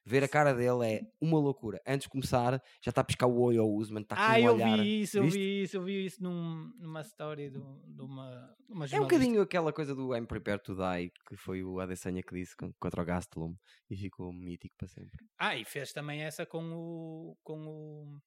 Ver 0.06 0.22
a 0.22 0.28
cara 0.28 0.52
dele 0.52 0.84
é 0.86 1.00
uma 1.18 1.38
loucura. 1.38 1.80
Antes 1.86 2.04
de 2.04 2.10
começar, 2.10 2.62
já 2.82 2.90
está 2.90 3.00
a 3.00 3.04
piscar 3.04 3.26
o 3.26 3.40
olho 3.40 3.62
ao 3.62 3.70
Usman, 3.72 4.02
está 4.02 4.14
com 4.16 4.22
Ah, 4.22 4.34
um 4.34 4.38
eu 4.38 4.54
olhar. 4.54 4.76
vi 4.78 5.00
isso, 5.00 5.16
eu 5.16 5.24
vi 5.30 5.62
isso, 5.62 5.76
eu 5.78 5.82
vi 5.82 6.04
isso 6.04 6.22
num- 6.22 6.72
numa 6.78 7.02
do- 7.02 7.82
de 7.86 8.02
uma, 8.02 8.56
uma 8.68 8.84
É 8.84 8.98
um 8.98 9.04
bocadinho 9.04 9.40
aquela 9.40 9.72
coisa 9.72 9.94
do 9.94 10.14
I'm 10.14 10.26
prepared 10.26 10.62
to 10.64 10.74
die, 10.74 11.10
que 11.26 11.36
foi 11.36 11.62
o 11.64 11.80
Adesanya 11.80 12.22
que 12.22 12.34
disse 12.34 12.54
con- 12.54 12.72
contra 12.78 13.00
o 13.00 13.04
Gastelum 13.04 13.56
e 13.88 13.96
ficou 13.96 14.30
mítico 14.30 14.74
para 14.76 14.88
sempre. 14.88 15.18
Ah, 15.38 15.56
e 15.56 15.64
fez 15.64 15.90
também 15.92 16.22
essa 16.22 16.44
com 16.44 16.62
o 16.72 17.36
com 17.42 17.66
o 17.66 18.20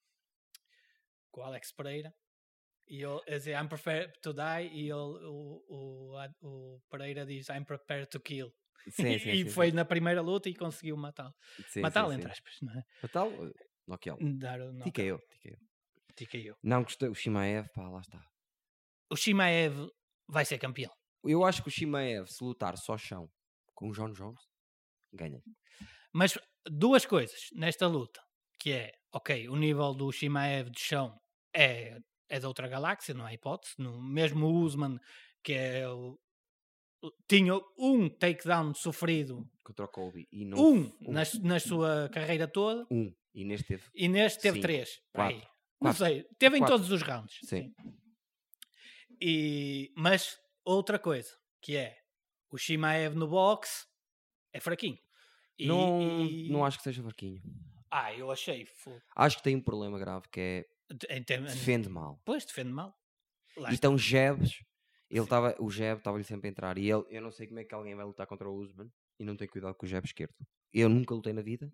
com 1.30 1.42
o 1.42 1.44
Alex 1.44 1.72
Pereira. 1.72 2.12
E 2.90 3.04
ele 3.04 3.22
a 3.28 3.38
dizer 3.38 3.52
I'm 3.62 3.68
prepared 3.68 4.14
to 4.22 4.34
die 4.34 4.70
e 4.74 4.84
ele, 4.90 4.94
o, 4.94 5.62
o, 5.68 6.18
o 6.42 6.82
Pereira 6.90 7.24
diz 7.26 7.50
I'm 7.50 7.66
prepared 7.66 8.10
to 8.10 8.20
kill. 8.20 8.52
Sim, 8.90 9.20
sim, 9.20 9.30
e 9.32 9.44
sim, 9.44 9.50
foi 9.50 9.72
na 9.72 9.84
primeira 9.86 10.22
luta 10.22 10.50
e 10.50 10.56
conseguiu 10.56 10.96
matá-lo. 10.98 11.34
Matá-lo, 11.82 12.14
entre 12.14 12.32
aspas, 12.32 12.54
não 12.62 12.74
é? 12.74 12.84
Matá-lo? 13.02 13.54
Noqueá-lo. 13.88 14.20
Dar 14.38 14.60
o 14.62 14.74
Tica 14.84 15.02
eu, 15.02 15.20
tica 15.30 15.50
eu. 15.50 15.58
TKO. 16.16 16.58
Não 16.64 16.84
gostei, 16.84 17.10
o 17.10 17.14
Shimaev, 17.16 17.68
pá, 17.74 17.88
lá 17.90 18.00
está. 18.02 18.20
O 19.12 19.16
Shimaev 19.16 19.88
vai 20.28 20.44
ser 20.46 20.58
campeão. 20.58 20.92
Eu 21.24 21.44
acho 21.46 21.62
que 21.62 21.70
o 21.70 21.72
Shimaev, 21.72 22.26
se 22.28 22.44
lutar 22.44 22.78
só 22.78 22.98
chão 22.98 23.30
com 23.76 23.90
o 23.90 23.94
John 23.94 24.12
Jones, 24.12 24.40
ganha. 25.14 25.42
Mas 26.12 26.38
duas 26.66 27.06
coisas 27.06 27.50
nesta 27.54 27.88
luta, 27.88 28.20
que 28.60 28.72
é, 28.72 28.92
ok, 29.14 29.48
o 29.50 29.56
nível 29.56 29.94
do 29.94 30.12
Shimaev 30.12 30.70
de 30.72 30.80
chão 30.82 31.16
é, 31.56 31.98
é 32.30 32.40
de 32.40 32.46
outra 32.46 32.68
galáxia, 32.68 33.14
não 33.14 33.26
há 33.26 33.34
hipótese. 33.34 33.76
No, 33.78 34.02
mesmo 34.02 34.48
o 34.48 34.62
Usman, 34.62 34.98
que 35.44 35.54
é 35.54 35.88
o- 35.88 36.20
tinha 37.28 37.54
um 37.78 38.10
takedown 38.10 38.74
sofrido, 38.74 39.48
Contra 39.64 39.86
o 39.86 39.88
Colby. 39.90 40.28
E 40.32 40.46
não, 40.46 40.58
um, 40.58 40.94
um, 41.02 41.12
na, 41.12 41.22
na 41.44 41.60
sua 41.60 42.10
carreira 42.10 42.48
toda, 42.48 42.86
um. 42.92 43.14
E 43.34 43.44
neste 43.46 43.68
teve. 43.68 43.84
e 43.94 44.08
neste 44.08 44.42
teve 44.42 44.60
três. 44.62 45.00
quatro, 45.14 45.36
Aí. 45.36 45.42
Não 45.42 45.92
quatro, 45.92 45.98
sei, 46.06 46.24
teve 46.40 46.56
em 46.58 46.60
quatro. 46.60 46.76
todos 46.76 46.92
os 46.92 47.02
rounds. 47.02 47.38
Sim. 47.44 47.72
E, 49.22 49.92
mas 49.96 50.38
outra 50.66 50.98
coisa, 51.00 51.30
que 51.62 51.76
é 51.76 51.98
o 52.52 52.58
Shimaev 52.58 53.16
no 53.16 53.28
boxe 53.28 53.86
é 54.54 54.60
fraquinho. 54.60 54.98
E- 55.58 55.68
não, 55.68 56.26
e- 56.26 56.50
não 56.50 56.64
acho 56.66 56.78
que 56.78 56.84
seja 56.84 57.02
fraquinho. 57.04 57.42
Ah, 57.92 58.14
eu 58.14 58.30
achei. 58.32 58.68
Acho 59.16 59.38
que 59.38 59.44
tem 59.44 59.56
um 59.56 59.62
problema 59.62 59.98
grave 59.98 60.28
que 60.32 60.40
é 60.40 60.66
Em 61.18 61.22
defende 61.22 61.90
mal. 61.90 62.22
Pois, 62.26 62.46
defende 62.46 62.72
mal. 62.72 62.96
Lá 63.56 63.70
E 63.72 63.74
está. 63.74 63.74
estão 63.74 63.98
jabs. 63.98 64.52
Ele 65.10 65.24
Sim. 65.24 65.30
tava, 65.30 65.56
o 65.60 65.70
jab 65.70 66.00
estava-lhe 66.00 66.24
sempre 66.24 66.48
a 66.48 66.52
entrar. 66.52 66.78
E 66.78 66.90
ele, 66.90 67.06
eu 67.10 67.22
não 67.22 67.32
sei 67.32 67.48
como 67.48 67.60
é 67.60 67.64
que 67.64 67.74
alguém 67.74 67.96
vai 67.96 68.06
lutar 68.06 68.28
contra 68.28 68.50
o 68.50 68.56
Usman 68.56 68.92
e 69.20 69.24
não 69.24 69.36
tem 69.36 69.48
cuidado 69.48 69.74
com 69.76 69.86
o 69.86 69.90
jab 69.90 70.06
esquerdo. 70.06 70.36
Eu 70.74 70.90
nunca 70.90 71.14
lutei 71.14 71.34
na 71.34 71.42
vida. 71.42 71.72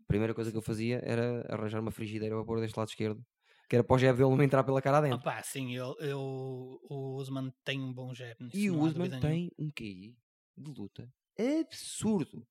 A 0.00 0.04
primeira 0.06 0.34
coisa 0.34 0.50
que 0.50 0.56
eu 0.56 0.62
fazia 0.62 1.00
era 1.04 1.44
arranjar 1.52 1.80
uma 1.80 1.90
frigideira 1.90 2.34
para 2.36 2.44
pôr 2.44 2.60
deste 2.60 2.76
lado 2.76 2.88
esquerdo. 2.88 3.24
Que 3.68 3.76
era 3.76 3.84
para 3.84 3.96
o 3.96 3.98
jab 3.98 4.16
dele 4.16 4.30
não 4.30 4.42
entrar 4.42 4.62
pela 4.62 4.80
cara 4.82 5.00
dentro. 5.00 5.18
Opa, 5.18 5.42
sim, 5.42 5.74
eu, 5.74 5.96
eu, 5.98 6.20
o 6.20 7.16
Usman 7.16 7.52
tem 7.64 7.80
um 7.80 7.92
bom 7.92 8.14
jab. 8.14 8.36
nisso, 8.40 8.56
e 8.56 8.70
o 8.70 8.78
Usman 8.78 9.08
nenhuma. 9.08 9.20
tem 9.20 9.50
um 9.58 9.70
QI 9.70 10.16
de 10.56 10.70
luta 10.70 11.12
absurdo. 11.38 12.46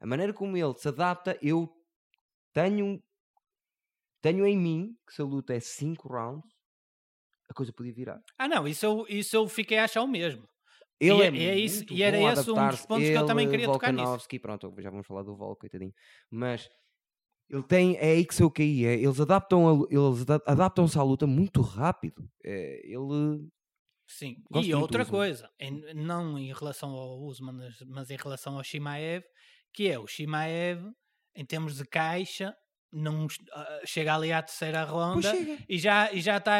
A 0.00 0.06
maneira 0.06 0.32
como 0.32 0.56
ele 0.56 0.74
se 0.74 0.88
adapta, 0.88 1.38
eu 1.42 1.68
tenho, 2.52 3.02
tenho 4.20 4.46
em 4.46 4.56
mim 4.56 4.96
que 5.06 5.14
se 5.14 5.22
a 5.22 5.24
luta 5.24 5.54
é 5.54 5.60
5 5.60 6.08
rounds, 6.08 6.57
a 7.48 7.54
coisa 7.54 7.72
podia 7.72 7.92
virar. 7.92 8.20
Ah, 8.38 8.48
não, 8.48 8.66
isso 8.68 8.84
eu, 8.84 9.06
isso 9.08 9.36
eu 9.36 9.48
fiquei 9.48 9.78
a 9.78 9.84
achar 9.84 10.02
o 10.02 10.08
mesmo. 10.08 10.48
Ele 11.00 11.14
E 11.14 11.22
é, 11.22 11.26
é- 11.26 11.44
é 11.50 11.58
isso- 11.58 11.84
e 11.90 12.02
era 12.02 12.18
esse 12.18 12.50
um 12.50 12.68
dos 12.68 12.84
pontos 12.86 13.08
que 13.08 13.12
eu 13.14 13.24
também 13.26 13.44
Ele, 13.46 13.50
queria 13.52 13.66
tocar 13.66 13.92
nisso. 13.92 14.26
Pronto, 14.40 14.74
já 14.78 14.90
vamos 14.90 15.06
falar 15.06 15.22
do 15.22 15.36
Vol, 15.36 15.54
coitadinho. 15.56 15.94
Mas 16.30 16.68
ele 17.48 17.62
tem, 17.62 17.96
é 17.98 18.10
aí 18.12 18.24
que 18.26 18.34
seu 18.34 18.50
QI 18.50 18.84
é. 18.84 18.94
Eles 18.94 19.20
adaptam 19.20 19.68
a 19.68 19.86
eles 19.90 20.22
ada- 20.22 20.42
adaptam-se 20.46 20.98
à 20.98 21.02
luta 21.02 21.26
muito 21.26 21.60
rápido. 21.60 22.28
É, 22.44 22.80
ele 22.84 23.48
Sim, 24.10 24.42
Gosto 24.50 24.66
e 24.68 24.74
outra 24.74 25.04
coisa, 25.04 25.50
em- 25.60 25.94
não 25.94 26.38
em 26.38 26.52
relação 26.52 26.90
ao 26.90 27.20
Usman, 27.20 27.52
mas- 27.54 27.80
mas 27.86 28.10
em 28.10 28.16
relação 28.16 28.56
ao 28.56 28.64
Shimaev, 28.64 29.22
que 29.72 29.86
é 29.88 29.98
o 29.98 30.06
Shimaev, 30.06 30.90
em 31.36 31.44
termos 31.44 31.76
de 31.76 31.84
caixa, 31.84 32.56
não 32.92 33.26
ah, 33.52 33.80
chega 33.84 34.14
ali 34.14 34.32
à 34.32 34.42
terceira 34.42 34.84
ronda 34.84 35.32
e 35.68 35.78
já, 35.78 36.12
e 36.12 36.20
já 36.20 36.38
está 36.38 36.54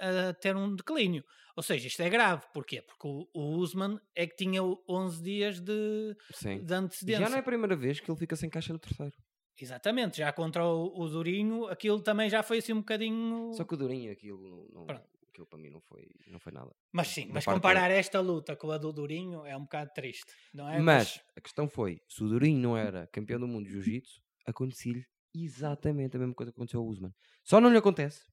a, 0.00 0.28
a 0.28 0.34
ter 0.34 0.56
um 0.56 0.74
declínio. 0.74 1.24
Ou 1.54 1.62
seja, 1.62 1.86
isto 1.86 2.00
é 2.00 2.08
grave. 2.08 2.42
Porquê? 2.52 2.80
Porque 2.82 3.06
o, 3.06 3.28
o 3.34 3.56
Usman 3.56 3.98
é 4.14 4.26
que 4.26 4.36
tinha 4.36 4.62
o 4.62 4.82
11 4.88 5.22
dias 5.22 5.60
de, 5.60 6.16
Sim. 6.32 6.64
de 6.64 6.72
antecedência. 6.74 7.24
Já 7.24 7.28
não 7.28 7.36
é 7.36 7.40
a 7.40 7.44
primeira 7.44 7.76
vez 7.76 8.00
que 8.00 8.10
ele 8.10 8.18
fica 8.18 8.34
sem 8.36 8.48
caixa 8.48 8.72
no 8.72 8.78
terceiro. 8.78 9.12
Exatamente, 9.60 10.16
já 10.18 10.32
contra 10.32 10.64
o, 10.64 10.98
o 10.98 11.08
Durinho, 11.08 11.66
aquilo 11.66 12.00
também 12.00 12.28
já 12.30 12.42
foi 12.42 12.58
assim 12.58 12.72
um 12.72 12.78
bocadinho. 12.78 13.52
Só 13.54 13.64
que 13.64 13.74
o 13.74 13.76
Durinho, 13.76 14.10
aquilo, 14.10 14.68
não, 14.72 14.86
não- 14.86 15.02
aquilo 15.28 15.46
para 15.46 15.58
mim 15.58 15.70
não 15.70 15.80
foi, 15.80 16.06
não 16.26 16.38
foi 16.40 16.52
nada. 16.52 16.74
Mas 16.90 17.08
sim, 17.08 17.26
Na 17.26 17.34
mas 17.34 17.44
comparar 17.44 17.90
esta 17.90 18.18
luta 18.20 18.56
com 18.56 18.70
a 18.70 18.78
do 18.78 18.92
Durinho 18.92 19.44
é 19.46 19.56
um 19.56 19.62
bocado 19.62 19.90
triste, 19.94 20.32
não 20.54 20.68
é? 20.68 20.80
Mas 20.80 21.20
a 21.36 21.40
questão 21.40 21.68
foi: 21.68 22.00
se 22.08 22.24
o 22.24 22.28
Durinho 22.28 22.58
não 22.60 22.76
era 22.76 23.06
campeão 23.08 23.38
do 23.38 23.46
mundo 23.46 23.66
de 23.66 23.72
Jiu-Jitsu, 23.72 24.20
acontecia-lhe 24.46 25.04
exatamente 25.34 26.16
a 26.16 26.20
mesma 26.20 26.34
coisa 26.34 26.52
que 26.52 26.56
aconteceu 26.56 26.80
ao 26.80 26.86
Usman. 26.86 27.12
Só 27.44 27.60
não 27.60 27.70
lhe 27.70 27.78
acontece 27.78 28.24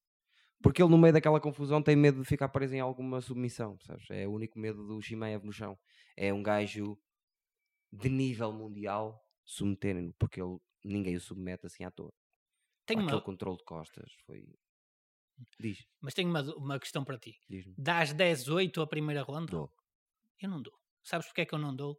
porque 0.62 0.82
ele, 0.84 0.91
no 0.91 0.97
meio 0.97 1.14
daquela 1.14 1.39
confusão, 1.39 1.82
tem 1.82 1.95
medo 1.95 2.22
de 2.22 2.28
ficar 2.28 2.50
preso 2.50 2.76
em 2.76 2.80
alguma 2.82 3.22
submissão. 3.22 3.78
Percebes? 3.78 4.10
É 4.10 4.28
o 4.28 4.32
único 4.34 4.60
medo 4.60 4.86
do 4.86 5.02
Shimaev 5.02 5.45
no 5.45 5.54
chão. 5.54 5.78
É 6.18 6.34
um 6.34 6.43
gajo 6.43 6.97
de 7.91 8.10
nível 8.10 8.52
mundial 8.52 9.20
submeterem-no, 9.45 10.14
porque 10.20 10.41
ele, 10.41 10.58
ninguém 10.84 11.16
o 11.16 11.22
submete 11.22 11.66
assim 11.66 11.84
à 11.86 11.91
toa. 11.91 12.12
tenho 12.86 13.00
Aquele 13.02 13.16
uma, 13.16 13.24
controle 13.24 13.58
de 13.58 13.64
costas 13.64 14.12
foi. 14.26 14.45
Diz, 15.58 15.78
mas 16.02 16.14
tenho 16.14 16.30
uma, 16.30 16.41
uma 16.56 16.78
questão 16.80 17.06
para 17.06 17.18
ti. 17.18 17.34
Dás 17.78 18.14
10-8 18.14 18.82
a 18.84 18.88
primeira 18.88 19.22
ronda? 19.24 19.50
Dou. 19.50 19.72
Eu 20.41 20.50
não 20.50 20.62
dou. 20.62 20.74
Sabes 21.02 21.28
porque 21.28 21.41
é 21.41 21.45
que 21.45 21.56
eu 21.56 21.60
não 21.60 21.74
dou? 21.74 21.97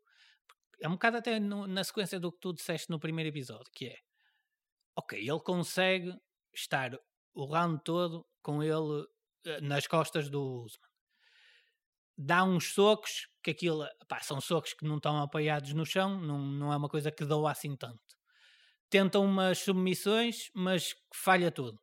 É 0.83 0.87
um 0.89 0.93
bocado 0.93 1.17
até 1.17 1.41
no- 1.41 1.67
na 1.67 1.83
sequência 1.83 2.21
do 2.21 2.31
que 2.31 2.39
tu 2.41 2.53
disseste 2.53 2.91
no 2.91 3.01
primeiro 3.01 3.31
episódio, 3.31 3.71
que 3.73 3.87
é 3.87 3.97
ok, 5.01 5.19
ele 5.19 5.41
consegue 5.41 6.15
estar 6.55 6.93
o 7.35 7.45
round 7.47 7.83
todo 7.85 8.27
com 8.43 8.63
ele 8.63 9.07
eh, 9.47 9.61
nas 9.61 9.87
costas 9.87 10.29
do 10.29 10.65
Usman. 10.65 10.89
Dá 12.17 12.45
uns 12.45 12.75
socos 12.75 13.29
que 13.43 13.51
aquilo 13.51 13.87
pá, 14.07 14.21
são 14.21 14.41
socos 14.41 14.75
que 14.75 14.85
não 14.85 14.97
estão 14.97 15.17
apoiados 15.23 15.73
no 15.73 15.87
chão, 15.87 16.21
não, 16.21 16.39
não 16.39 16.73
é 16.73 16.77
uma 16.77 16.89
coisa 16.89 17.11
que 17.11 17.25
doa 17.25 17.51
assim 17.51 17.75
tanto. 17.77 18.01
Tenta 18.91 19.19
umas 19.19 19.59
submissões, 19.59 20.51
mas 20.55 20.95
falha 21.15 21.51
tudo. 21.51 21.81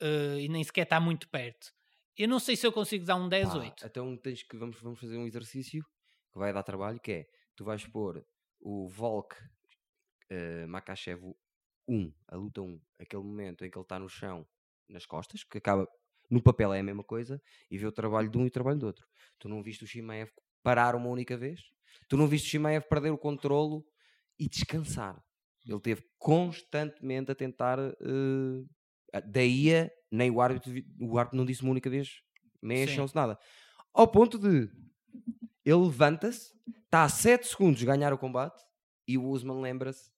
Eh, 0.00 0.40
e 0.40 0.48
nem 0.48 0.64
sequer 0.64 0.82
está 0.82 0.98
muito 0.98 1.28
perto. 1.28 1.72
Eu 2.18 2.28
não 2.28 2.40
sei 2.40 2.56
se 2.56 2.66
eu 2.66 2.72
consigo 2.72 3.04
dar 3.04 3.16
um 3.16 3.28
10-8. 3.28 3.80
Pá, 3.80 3.86
então 3.86 4.16
tens 4.16 4.42
que 4.42 4.56
vamos, 4.56 4.80
vamos 4.80 4.98
fazer 4.98 5.16
um 5.16 5.26
exercício 5.26 5.84
que 6.32 6.38
vai 6.38 6.52
dar 6.52 6.62
trabalho, 6.62 6.98
que 6.98 7.12
é 7.12 7.26
tu 7.54 7.64
vais 7.64 7.86
pôr 7.86 8.26
o 8.60 8.88
Volk 8.88 9.36
uh, 9.36 10.68
Makachev 10.68 11.34
1, 11.88 12.12
a 12.28 12.36
luta 12.36 12.62
1, 12.62 12.80
aquele 12.98 13.22
momento 13.22 13.64
em 13.64 13.70
que 13.70 13.76
ele 13.76 13.84
está 13.84 13.98
no 13.98 14.08
chão, 14.08 14.46
nas 14.88 15.06
costas, 15.06 15.44
que 15.44 15.58
acaba 15.58 15.88
no 16.30 16.42
papel 16.42 16.72
é 16.72 16.80
a 16.80 16.82
mesma 16.82 17.04
coisa, 17.04 17.40
e 17.70 17.76
vê 17.76 17.86
o 17.86 17.92
trabalho 17.92 18.30
de 18.30 18.38
um 18.38 18.44
e 18.44 18.48
o 18.48 18.50
trabalho 18.50 18.78
do 18.78 18.86
outro. 18.86 19.06
Tu 19.38 19.48
não 19.48 19.62
viste 19.62 19.84
o 19.84 19.86
Shimaev 19.86 20.30
parar 20.62 20.94
uma 20.94 21.08
única 21.08 21.36
vez? 21.36 21.60
Tu 22.08 22.16
não 22.16 22.26
viste 22.26 22.46
o 22.46 22.50
Shimaev 22.50 22.84
perder 22.88 23.10
o 23.10 23.18
controlo 23.18 23.84
e 24.38 24.48
descansar? 24.48 25.22
Ele 25.66 25.80
teve 25.80 26.04
constantemente 26.18 27.30
a 27.30 27.34
tentar. 27.34 27.78
eh, 27.78 29.20
daí 29.26 29.74
a, 29.74 29.90
nem 30.10 30.30
o 30.30 30.40
árbitro, 30.40 30.72
o 31.00 31.18
árbitro 31.18 31.36
não 31.36 31.44
disse 31.44 31.62
uma 31.62 31.70
única 31.70 31.90
vez, 31.90 32.22
mexam-se 32.60 33.14
nada. 33.14 33.38
Ao 33.92 34.08
ponto 34.08 34.38
de 34.38 34.70
ele 35.64 35.84
levanta-se, 35.84 36.52
está 36.84 37.04
a 37.04 37.08
7 37.08 37.46
segundos 37.46 37.78
de 37.78 37.86
ganhar 37.86 38.12
o 38.12 38.18
combate 38.18 38.62
e 39.06 39.16
o 39.16 39.24
Usman 39.28 39.60
lembra-se 39.60 40.10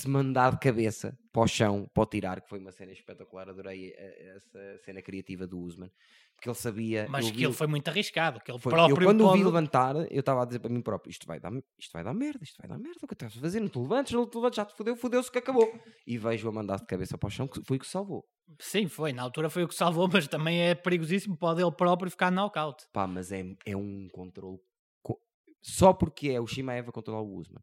se 0.00 0.08
mandar 0.08 0.52
de 0.52 0.58
cabeça 0.60 1.16
para 1.32 1.42
o 1.42 1.46
chão, 1.46 1.86
para 1.92 2.02
o 2.02 2.06
tirar, 2.06 2.40
que 2.40 2.48
foi 2.48 2.58
uma 2.58 2.72
cena 2.72 2.92
espetacular. 2.92 3.48
Adorei 3.48 3.92
eh, 3.96 4.34
essa 4.36 4.78
cena 4.84 5.00
criativa 5.02 5.46
do 5.46 5.58
Usman, 5.58 5.90
porque 6.34 6.48
ele 6.48 6.56
sabia. 6.56 7.06
Mas 7.08 7.30
que 7.30 7.44
ele 7.44 7.52
foi 7.52 7.66
muito 7.66 7.88
arriscado, 7.88 8.40
que 8.40 8.50
ele 8.50 8.58
foi- 8.58 8.72
próprio 8.72 8.94
eu 8.94 9.06
quando 9.06 9.20
o 9.22 9.32
vi 9.32 9.38
pode- 9.38 9.44
levantar, 9.44 9.96
eu 10.10 10.20
estava 10.20 10.42
a 10.42 10.44
dizer 10.44 10.58
para 10.60 10.70
mim 10.70 10.80
próprio: 10.80 11.10
isto 11.10 11.26
vai, 11.26 11.38
dar, 11.40 11.52
isto 11.78 11.92
vai 11.92 12.04
dar 12.04 12.14
merda, 12.14 12.40
isto 12.42 12.56
vai 12.60 12.68
dar 12.68 12.78
merda. 12.78 12.98
O 13.02 13.06
que 13.06 13.14
estás 13.14 13.36
a 13.36 13.40
fazer? 13.40 13.60
Não 13.60 13.68
te 13.68 13.78
levantes, 13.78 14.12
não 14.12 14.26
te 14.28 14.34
levantes, 14.36 14.56
já 14.56 14.64
te 14.64 14.74
fodeu, 14.76 14.96
fodeu-se 14.96 15.30
que 15.30 15.38
acabou. 15.38 15.68
E 16.06 16.16
vejo-o 16.18 16.50
a 16.50 16.52
mandar 16.52 16.76
de 16.78 16.86
cabeça 16.86 17.16
para 17.18 17.26
o 17.26 17.30
chão, 17.30 17.46
que 17.48 17.60
foi 17.64 17.76
o 17.76 17.80
que 17.80 17.86
salvou. 17.86 18.24
Sim, 18.60 18.88
foi, 18.88 19.12
na 19.12 19.22
altura 19.22 19.50
foi 19.50 19.62
o 19.64 19.68
que 19.68 19.74
salvou, 19.74 20.08
mas 20.10 20.26
também 20.26 20.60
é 20.62 20.74
perigosíssimo, 20.74 21.36
pode 21.36 21.60
ele 21.60 21.70
próprio 21.72 22.10
ficar 22.10 22.30
knockout. 22.30 22.84
Pá, 22.92 23.06
mas 23.06 23.30
é, 23.30 23.44
é 23.66 23.76
um 23.76 24.08
controle. 24.10 24.58
co- 25.02 25.20
Só 25.62 25.92
porque 25.92 26.30
é 26.30 26.40
o 26.40 26.46
Shimaev 26.46 26.88
a 26.88 26.92
controlar 26.92 27.20
o 27.20 27.34
Usman. 27.36 27.60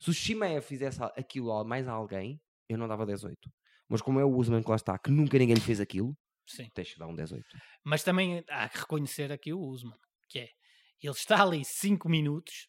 Se 0.00 0.10
o 0.10 0.12
Shimaev 0.14 0.62
fizesse 0.64 1.02
aquilo 1.16 1.52
a 1.52 1.64
mais 1.64 1.88
a 1.88 1.92
alguém, 1.92 2.40
eu 2.68 2.78
não 2.78 2.86
dava 2.88 3.04
18. 3.06 3.36
Mas 3.88 4.00
como 4.02 4.20
é 4.20 4.24
o 4.24 4.34
Usman 4.36 4.62
que 4.62 4.70
lá 4.70 4.76
está, 4.76 4.98
que 4.98 5.10
nunca 5.10 5.38
ninguém 5.38 5.54
lhe 5.54 5.60
fez 5.60 5.80
aquilo, 5.80 6.16
Sim. 6.46 6.68
tens 6.74 6.94
dar 6.96 7.06
um 7.06 7.14
18. 7.14 7.44
Mas 7.84 8.02
também 8.04 8.44
há 8.48 8.68
que 8.68 8.78
reconhecer 8.78 9.32
aqui 9.32 9.52
o 9.52 9.60
Usman, 9.60 9.96
que 10.28 10.38
é, 10.40 10.48
ele 11.02 11.12
está 11.12 11.42
ali 11.42 11.64
5 11.64 12.08
minutos 12.08 12.68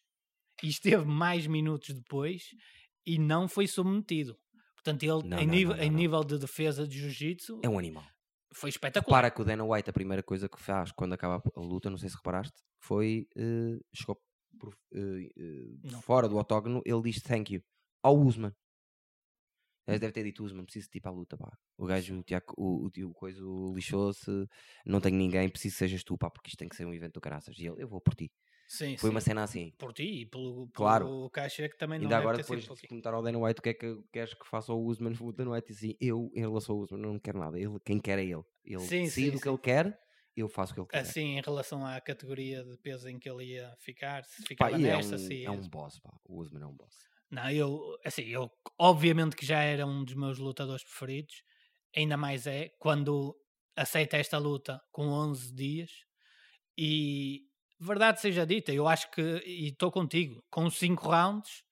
e 0.62 0.68
esteve 0.68 1.04
mais 1.04 1.46
minutos 1.46 1.94
depois 1.94 2.42
e 3.06 3.18
não 3.18 3.48
foi 3.48 3.66
submetido. 3.66 4.36
Portanto, 4.74 5.02
ele, 5.02 5.28
Não, 5.28 5.38
em, 5.38 5.46
não, 5.46 5.54
nível, 5.54 5.76
não, 5.76 5.82
em 5.84 5.90
nível 5.90 6.24
de 6.24 6.38
defesa 6.38 6.86
de 6.88 6.98
jiu-jitsu, 6.98 7.60
É 7.62 7.68
um 7.68 7.78
animal. 7.78 8.04
foi 8.54 8.70
espetacular. 8.70 9.18
Repara 9.18 9.30
que 9.34 9.42
o 9.42 9.44
Dana 9.44 9.64
White, 9.64 9.90
a 9.90 9.92
primeira 9.92 10.22
coisa 10.22 10.48
que 10.48 10.60
faz 10.60 10.90
quando 10.92 11.12
acaba 11.12 11.42
a 11.54 11.60
luta, 11.60 11.90
não 11.90 11.98
sei 11.98 12.08
se 12.08 12.16
reparaste, 12.16 12.54
foi. 12.82 13.26
eh, 13.36 13.78
chegou 13.94 14.18
por- 14.60 14.76
eh, 14.92 15.30
eh, 15.36 15.76
Não. 15.82 16.02
fora 16.02 16.28
do 16.28 16.38
octógono, 16.38 16.82
ele 16.84 17.02
diz 17.02 17.20
thank 17.22 17.52
you 17.54 17.62
ao 18.02 18.16
Usman. 18.18 18.54
Ele 19.86 19.98
deve 19.98 20.12
ter 20.12 20.22
dito 20.22 20.44
Usman, 20.44 20.64
preciso 20.64 20.88
de 20.90 20.98
ir 20.98 21.00
para 21.00 21.10
a 21.10 21.14
luta, 21.14 21.36
pá. 21.36 21.50
O 21.76 21.84
gajo, 21.86 22.18
o 22.20 22.22
Tiago, 22.22 22.54
o, 22.56 22.84
o, 22.86 22.90
tio 22.90 23.12
coisa, 23.12 23.40
lixou-se, 23.74 24.30
não 24.86 25.00
tenho 25.00 25.16
ninguém, 25.16 25.48
preciso 25.48 25.74
que 25.74 25.78
sejas 25.78 26.04
tu, 26.04 26.16
pá, 26.16 26.30
porque 26.30 26.48
isto 26.48 26.58
tem 26.58 26.68
que 26.68 26.76
ser 26.76 26.84
um 26.84 26.94
evento 26.94 27.14
do 27.14 27.20
caraças. 27.20 27.58
E 27.58 27.66
ele, 27.66 27.82
eu 27.82 27.88
vou 27.88 28.00
por 28.00 28.14
ti. 28.14 28.30
Sim, 28.68 28.96
Foi 28.96 29.08
sim. 29.08 29.14
uma 29.14 29.20
cena 29.20 29.42
assim. 29.42 29.72
Por 29.76 29.92
ti 29.92 30.22
e 30.22 30.26
pelo, 30.26 30.68
Claro. 30.72 31.06
pelo 31.06 31.30
caixa 31.30 31.68
que 31.68 31.76
também 31.76 31.98
não 31.98 32.04
Ainda 32.04 32.18
agora, 32.18 32.38
depois 32.38 32.62
de 32.62 32.70
perguntar 32.88 33.14
ao 33.14 33.22
Dana 33.22 33.38
White 33.38 33.58
o 33.58 33.62
que 33.62 33.68
é 33.70 33.74
que 33.74 34.02
queres 34.12 34.34
que 34.34 34.46
faça 34.46 34.70
ao 34.70 34.80
Usman, 34.80 35.12
o 35.20 35.32
Dana 35.32 35.50
White 35.52 35.68
disse 35.72 35.86
assim: 35.86 35.96
Eu, 36.00 36.30
em 36.34 36.40
relação 36.40 36.76
ao 36.76 36.82
Usman, 36.82 37.00
não 37.00 37.18
quero 37.18 37.38
nada. 37.40 37.58
Ele, 37.58 37.78
quem 37.84 37.98
quer 37.98 38.18
é 38.20 38.24
ele. 38.24 38.44
Ele 38.64 38.78
Sim, 38.78 39.04
decide 39.04 39.30
sim, 39.30 39.36
o 39.36 39.40
que 39.40 39.48
ele 39.48 39.58
quer, 39.58 39.98
eu 40.40 40.48
faço 40.48 40.72
o 40.72 40.74
que 40.74 40.80
ele 40.80 40.88
quer. 40.88 40.98
Assim, 40.98 41.38
em 41.38 41.40
relação 41.40 41.84
à 41.86 42.00
categoria 42.00 42.64
de 42.64 42.76
peso 42.78 43.08
em 43.08 43.18
que 43.18 43.28
ele 43.28 43.44
ia 43.44 43.74
ficar, 43.78 44.24
se 44.24 44.42
Pá, 44.42 44.48
ficava 44.48 44.78
e 44.78 44.86
é 44.86 44.96
nesta, 44.96 45.16
um, 45.16 45.18
se 45.18 45.44
é 45.44 45.50
um 45.50 45.68
boss, 45.68 45.98
pá. 46.00 46.12
O 46.24 46.40
Usman 46.40 46.62
é 46.62 46.66
um 46.66 46.74
boss. 46.74 46.94
Não, 47.30 47.48
eu, 47.50 47.80
assim, 48.04 48.22
eu 48.22 48.50
obviamente 48.78 49.36
que 49.36 49.46
já 49.46 49.62
era 49.62 49.86
um 49.86 50.04
dos 50.04 50.14
meus 50.14 50.38
lutadores 50.38 50.82
preferidos, 50.82 51.42
ainda 51.96 52.16
mais 52.16 52.46
é 52.46 52.70
quando 52.78 53.36
aceita 53.76 54.16
esta 54.16 54.36
luta 54.36 54.80
com 54.90 55.06
11 55.08 55.54
dias 55.54 55.90
e 56.76 57.42
verdade 57.78 58.20
seja 58.20 58.44
dita, 58.44 58.72
eu 58.72 58.86
acho 58.86 59.10
que, 59.10 59.42
e 59.46 59.68
estou 59.68 59.90
contigo, 59.90 60.44
com 60.50 60.68
5 60.68 61.08
rounds, 61.08 61.62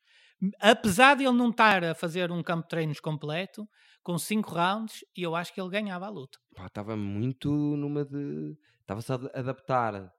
apesar 0.61 1.17
de 1.17 1.25
ele 1.25 1.37
não 1.37 1.51
estar 1.51 1.85
a 1.85 1.95
fazer 1.95 2.31
um 2.31 2.43
campo 2.43 2.63
de 2.63 2.69
treinos 2.69 3.01
completo, 3.01 3.69
com 4.09 4.17
5 4.19 4.51
rounds, 4.55 5.05
eu 5.15 5.37
acho 5.37 5.53
que 5.53 5.61
ele 5.61 5.69
ganhava 5.69 6.07
a 6.07 6.09
luta. 6.09 6.39
Estava 6.67 6.95
muito 6.97 7.51
numa 7.51 8.05
de. 8.05 8.57
Estava-se 8.83 9.13
a 9.13 9.15
ad- 9.17 9.31
adaptar. 9.35 10.13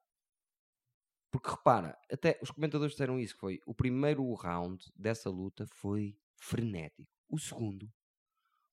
Porque 1.31 1.49
repara, 1.49 1.97
até 2.11 2.39
os 2.41 2.51
comentadores 2.51 2.93
disseram 2.93 3.19
isso: 3.19 3.33
que 3.35 3.39
foi 3.39 3.59
o 3.65 3.73
primeiro 3.73 4.33
round 4.33 4.83
dessa 4.95 5.29
luta 5.29 5.65
foi 5.67 6.17
frenético. 6.41 7.07
O 7.29 7.37
segundo 7.37 7.91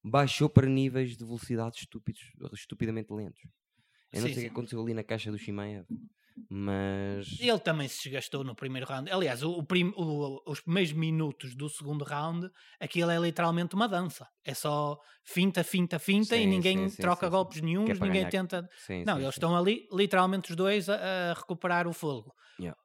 baixou 0.04 0.48
para 0.50 0.68
níveis 0.68 1.16
de 1.16 1.24
velocidade 1.24 1.78
estúpidos, 1.78 2.22
estupidamente 2.54 3.12
lentos. 3.12 3.42
Eu 4.12 4.22
não 4.22 4.28
Sim, 4.28 4.34
sei 4.34 4.44
o 4.44 4.46
que 4.46 4.52
aconteceu 4.52 4.82
ali 4.82 4.94
na 4.94 5.04
caixa 5.04 5.30
do 5.32 5.38
Shimaev, 5.38 5.86
mas. 6.50 7.26
Ele 7.40 7.58
também 7.58 7.88
se 7.88 8.04
desgastou 8.04 8.44
no 8.44 8.54
primeiro 8.54 8.86
round. 8.86 9.10
Aliás, 9.10 9.42
o, 9.42 9.50
o 9.52 9.62
prim- 9.64 9.92
o- 9.96 10.42
os 10.46 10.60
primeiros 10.60 10.92
minutos 10.92 11.54
do 11.54 11.68
segundo 11.68 12.04
round, 12.04 12.48
aquilo 12.80 13.10
é 13.10 13.18
literalmente 13.18 13.74
uma 13.74 13.88
dança. 13.88 14.28
É 14.44 14.54
só 14.54 14.98
finta, 15.24 15.64
finta, 15.64 15.98
finta 15.98 16.36
e 16.36 16.40
Sim, 16.42 16.46
ninguém 16.46 16.88
sim, 16.88 17.00
troca 17.00 17.26
sim, 17.26 17.30
golpes 17.30 17.60
nenhums, 17.60 17.86
Que 17.86 17.92
é 17.92 17.94
ninguém 17.94 18.12
ganhar- 18.22 18.30
tenta. 18.30 18.68
Não, 19.06 19.18
eles 19.20 19.34
estão 19.34 19.56
ali, 19.56 19.88
literalmente 19.92 20.50
os 20.50 20.56
dois, 20.56 20.88
a, 20.88 21.30
a 21.30 21.34
recuperar 21.34 21.86
o 21.88 21.92
fogo. 21.92 22.32
Yeah. 22.58 22.78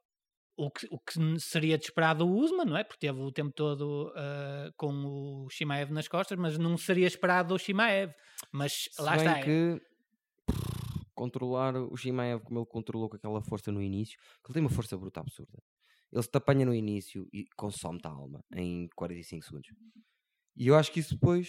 O, 0.58 0.70
que, 0.70 0.88
o 0.92 1.00
que 1.00 1.40
seria 1.40 1.78
de 1.78 1.86
esperar 1.86 2.14
do 2.14 2.28
Usman, 2.28 2.66
não 2.66 2.78
é? 2.78 2.84
Porque 2.84 3.08
teve 3.08 3.20
o 3.20 3.32
tempo 3.32 3.52
todo 3.56 4.14
ah, 4.16 4.70
com 4.78 4.92
o 5.46 5.50
Shimaev 5.50 5.92
nas 5.92 6.08
costas, 6.08 6.38
mas 6.38 6.58
não 6.58 6.78
seria 6.78 7.08
esperado 7.08 7.50
do 7.50 7.58
Shimaev. 7.60 8.12
Mas 8.52 8.90
Se 8.92 9.02
lá 9.02 9.16
está. 9.18 9.40
é- 9.40 9.44
que 9.44 9.82
controlar 11.22 11.76
o 11.76 11.96
Shimaev 12.02 12.42
como 12.44 12.60
ele 12.60 12.66
controlou 12.76 13.10
com 13.10 13.16
aquela 13.18 13.42
força 13.50 13.72
no 13.72 13.82
início, 13.82 14.18
que 14.44 14.48
ele 14.50 14.54
tem 14.56 14.64
uma 14.64 14.70
força 14.80 14.98
bruta 14.98 15.20
absurda. 15.22 15.58
Ele 16.12 16.24
se 16.24 16.30
te 16.32 16.38
apanha 16.38 16.66
no 16.66 16.74
início 16.74 17.28
e 17.34 17.46
consome-te 17.58 18.08
a 18.08 18.12
alma 18.12 18.40
em 18.56 18.88
45 18.96 19.46
segundos. 19.46 19.70
E 20.56 20.68
eu 20.68 20.76
acho 20.76 20.92
que 20.92 21.00
isso 21.02 21.16
depois 21.16 21.48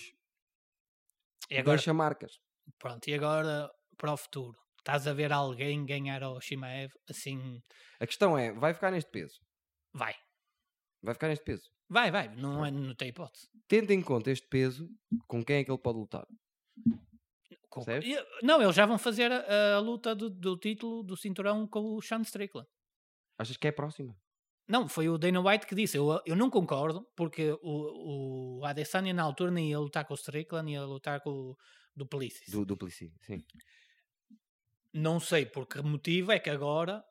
E 1.50 1.56
agora, 1.58 1.76
deixa 1.76 1.92
marcas. 1.94 2.32
pronto, 2.78 3.08
e 3.08 3.14
agora 3.14 3.70
para 3.98 4.12
o 4.12 4.16
futuro? 4.16 4.58
Estás 4.78 5.06
a 5.06 5.14
ver 5.14 5.32
alguém 5.32 5.86
ganhar 5.86 6.22
ao 6.22 6.40
Shimaev 6.40 6.92
assim? 7.08 7.62
A 8.00 8.06
questão 8.06 8.36
é, 8.36 8.52
vai 8.52 8.74
ficar 8.74 8.90
neste 8.90 9.10
peso? 9.10 9.40
Vai, 9.94 10.14
Vai 11.02 11.14
ficar 11.14 11.28
neste 11.28 11.44
peso? 11.44 11.70
vai, 11.88 12.10
vai, 12.10 12.28
não, 12.34 12.64
é, 12.64 12.70
não 12.70 12.94
tem 12.94 13.08
hipótese. 13.08 13.48
Tendo 13.68 13.90
em 13.92 14.02
conta 14.02 14.30
este 14.30 14.46
peso, 14.48 14.88
com 15.28 15.44
quem 15.44 15.56
é 15.58 15.64
que 15.64 15.70
ele 15.70 15.78
pode 15.78 15.98
lutar? 15.98 16.26
Percebes? 17.74 18.08
E- 18.08 18.26
Não, 18.44 18.60
eles 18.62 18.74
já 18.74 18.84
vão 18.86 18.98
fazer 18.98 19.30
a, 19.32 19.76
a 19.76 19.78
luta 19.80 20.14
do, 20.14 20.28
do 20.30 20.56
título 20.56 21.02
do 21.02 21.16
cinturão 21.16 21.66
com 21.66 21.94
o 21.96 22.02
Sean 22.02 22.22
Strickland. 22.22 22.68
Achas 23.38 23.56
que 23.56 23.66
é 23.68 23.72
próxima? 23.72 24.16
Não, 24.68 24.88
foi 24.88 25.08
o 25.08 25.18
Dana 25.18 25.40
White 25.40 25.66
que 25.66 25.74
disse. 25.74 25.96
Eu, 25.96 26.20
eu 26.24 26.36
não 26.36 26.48
concordo, 26.48 27.06
porque 27.16 27.50
o, 27.62 28.58
o 28.60 28.64
Adesanya 28.64 29.12
na 29.12 29.22
altura 29.22 29.50
nem 29.50 29.70
ia 29.70 29.78
lutar 29.78 30.04
com 30.04 30.14
o 30.14 30.16
Strickland, 30.16 30.70
ia 30.70 30.82
lutar 30.84 31.20
com 31.20 31.30
o 31.30 31.56
Duplessis. 31.96 32.48
Do 32.50 32.64
Duplici, 32.64 33.12
sim. 33.22 33.42
Não 34.92 35.18
sei 35.18 35.46
por 35.46 35.66
que 35.66 35.80
motivo 35.82 36.32
é 36.32 36.38
que 36.38 36.50
agora 36.50 37.02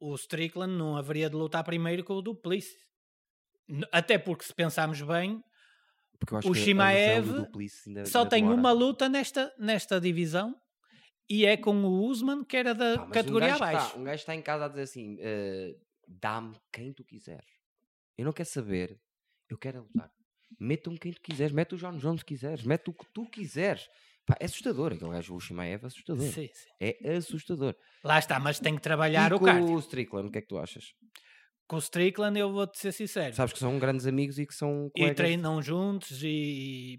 o 0.00 0.14
Strickland 0.14 0.72
não 0.74 0.96
haveria 0.96 1.28
de 1.28 1.36
lutar 1.36 1.62
primeiro 1.62 2.02
com 2.02 2.14
o 2.14 2.22
Duplessis. 2.22 2.80
N- 3.68 3.86
Até 3.92 4.18
porque, 4.18 4.44
se 4.44 4.54
pensarmos 4.54 5.00
bem, 5.02 5.42
Porque 6.20 6.34
eu 6.34 6.38
acho 6.38 6.48
O 6.48 6.52
que 6.52 6.58
a 6.60 6.62
Shimaev 6.62 7.26
só 8.06 8.24
tem 8.26 8.42
demora. 8.42 8.60
uma 8.60 8.72
luta 8.72 9.08
nesta, 9.08 9.52
nesta 9.58 10.00
divisão 10.00 10.54
e 11.28 11.46
é 11.46 11.56
com 11.56 11.74
o 11.74 12.04
Usman, 12.06 12.44
que 12.44 12.56
era 12.56 12.74
da 12.74 12.98
Pá, 12.98 13.06
categoria 13.06 13.48
um 13.48 13.50
gajo 13.52 13.64
abaixo. 13.64 13.86
Está, 13.86 13.98
um 13.98 14.04
gajo 14.04 14.20
está 14.20 14.34
em 14.34 14.42
casa 14.42 14.64
a 14.66 14.68
dizer 14.68 14.82
assim: 14.82 15.16
eh, 15.18 15.76
dá-me 16.06 16.54
quem 16.72 16.92
tu 16.92 17.04
quiseres. 17.04 17.48
Eu 18.18 18.26
não 18.26 18.32
quero 18.32 18.48
saber, 18.48 19.00
eu 19.48 19.56
quero 19.56 19.78
é 19.78 19.80
lutar. 19.80 20.10
Mete-me 20.58 20.98
quem 20.98 21.12
tu 21.12 21.20
quiseres, 21.22 21.52
mete 21.52 21.74
o 21.74 21.78
John 21.78 21.96
Jones 21.96 22.20
se 22.20 22.24
quiseres, 22.26 22.64
mete 22.64 22.90
o 22.90 22.92
que 22.92 23.06
tu 23.14 23.24
quiseres. 23.30 23.88
Pá, 24.26 24.36
é 24.38 24.44
assustador. 24.44 24.92
Aquele 24.92 25.10
gajo, 25.10 25.34
o 25.34 25.40
Shimaev, 25.40 25.84
é 25.84 25.86
assustador. 25.86 26.26
Sim, 26.26 26.50
sim. 26.52 26.68
É 26.78 27.16
assustador. 27.16 27.74
Lá 28.04 28.18
está, 28.18 28.38
mas 28.38 28.60
tem 28.60 28.74
que 28.76 28.82
trabalhar 28.82 29.30
e 29.30 29.34
o 29.34 29.38
com 29.38 29.46
cardio. 29.46 29.72
o 29.74 29.78
Strickland, 29.78 30.28
o 30.28 30.30
que 30.30 30.38
é 30.38 30.40
que 30.42 30.48
tu 30.48 30.58
achas? 30.58 30.92
Com 31.70 31.76
o 31.76 31.78
Strickland, 31.78 32.36
eu 32.36 32.50
vou-te 32.50 32.76
ser 32.80 32.90
sincero. 32.90 33.32
Sabes 33.32 33.52
que 33.52 33.60
são 33.60 33.78
grandes 33.78 34.04
amigos 34.04 34.40
e 34.40 34.44
que 34.44 34.52
são 34.52 34.88
e 34.88 34.90
colegas. 34.90 35.16
treinam 35.16 35.62
juntos 35.62 36.20
e 36.24 36.98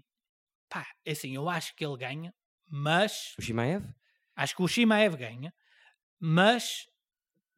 pá, 0.66 0.86
é 1.04 1.12
assim, 1.12 1.34
eu 1.34 1.46
acho 1.46 1.76
que 1.76 1.84
ele 1.84 1.98
ganha, 1.98 2.32
mas 2.70 3.34
O 3.38 3.42
Shimaev? 3.42 3.84
acho 4.34 4.56
que 4.56 4.62
o 4.62 4.66
Shimaev 4.66 5.14
ganha, 5.18 5.52
mas 6.18 6.86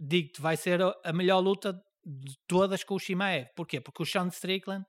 digo-te, 0.00 0.40
vai 0.40 0.56
ser 0.56 0.82
a 0.82 0.92
a 1.04 1.12
melhor 1.12 1.38
luta 1.38 1.72
de 2.04 2.34
todas 2.48 2.82
com 2.82 2.96
o 2.96 2.98
Shimaev. 2.98 3.46
Porquê? 3.54 3.80
Porque 3.80 4.02
o 4.02 4.06
Sean 4.06 4.26
Strickland 4.26 4.84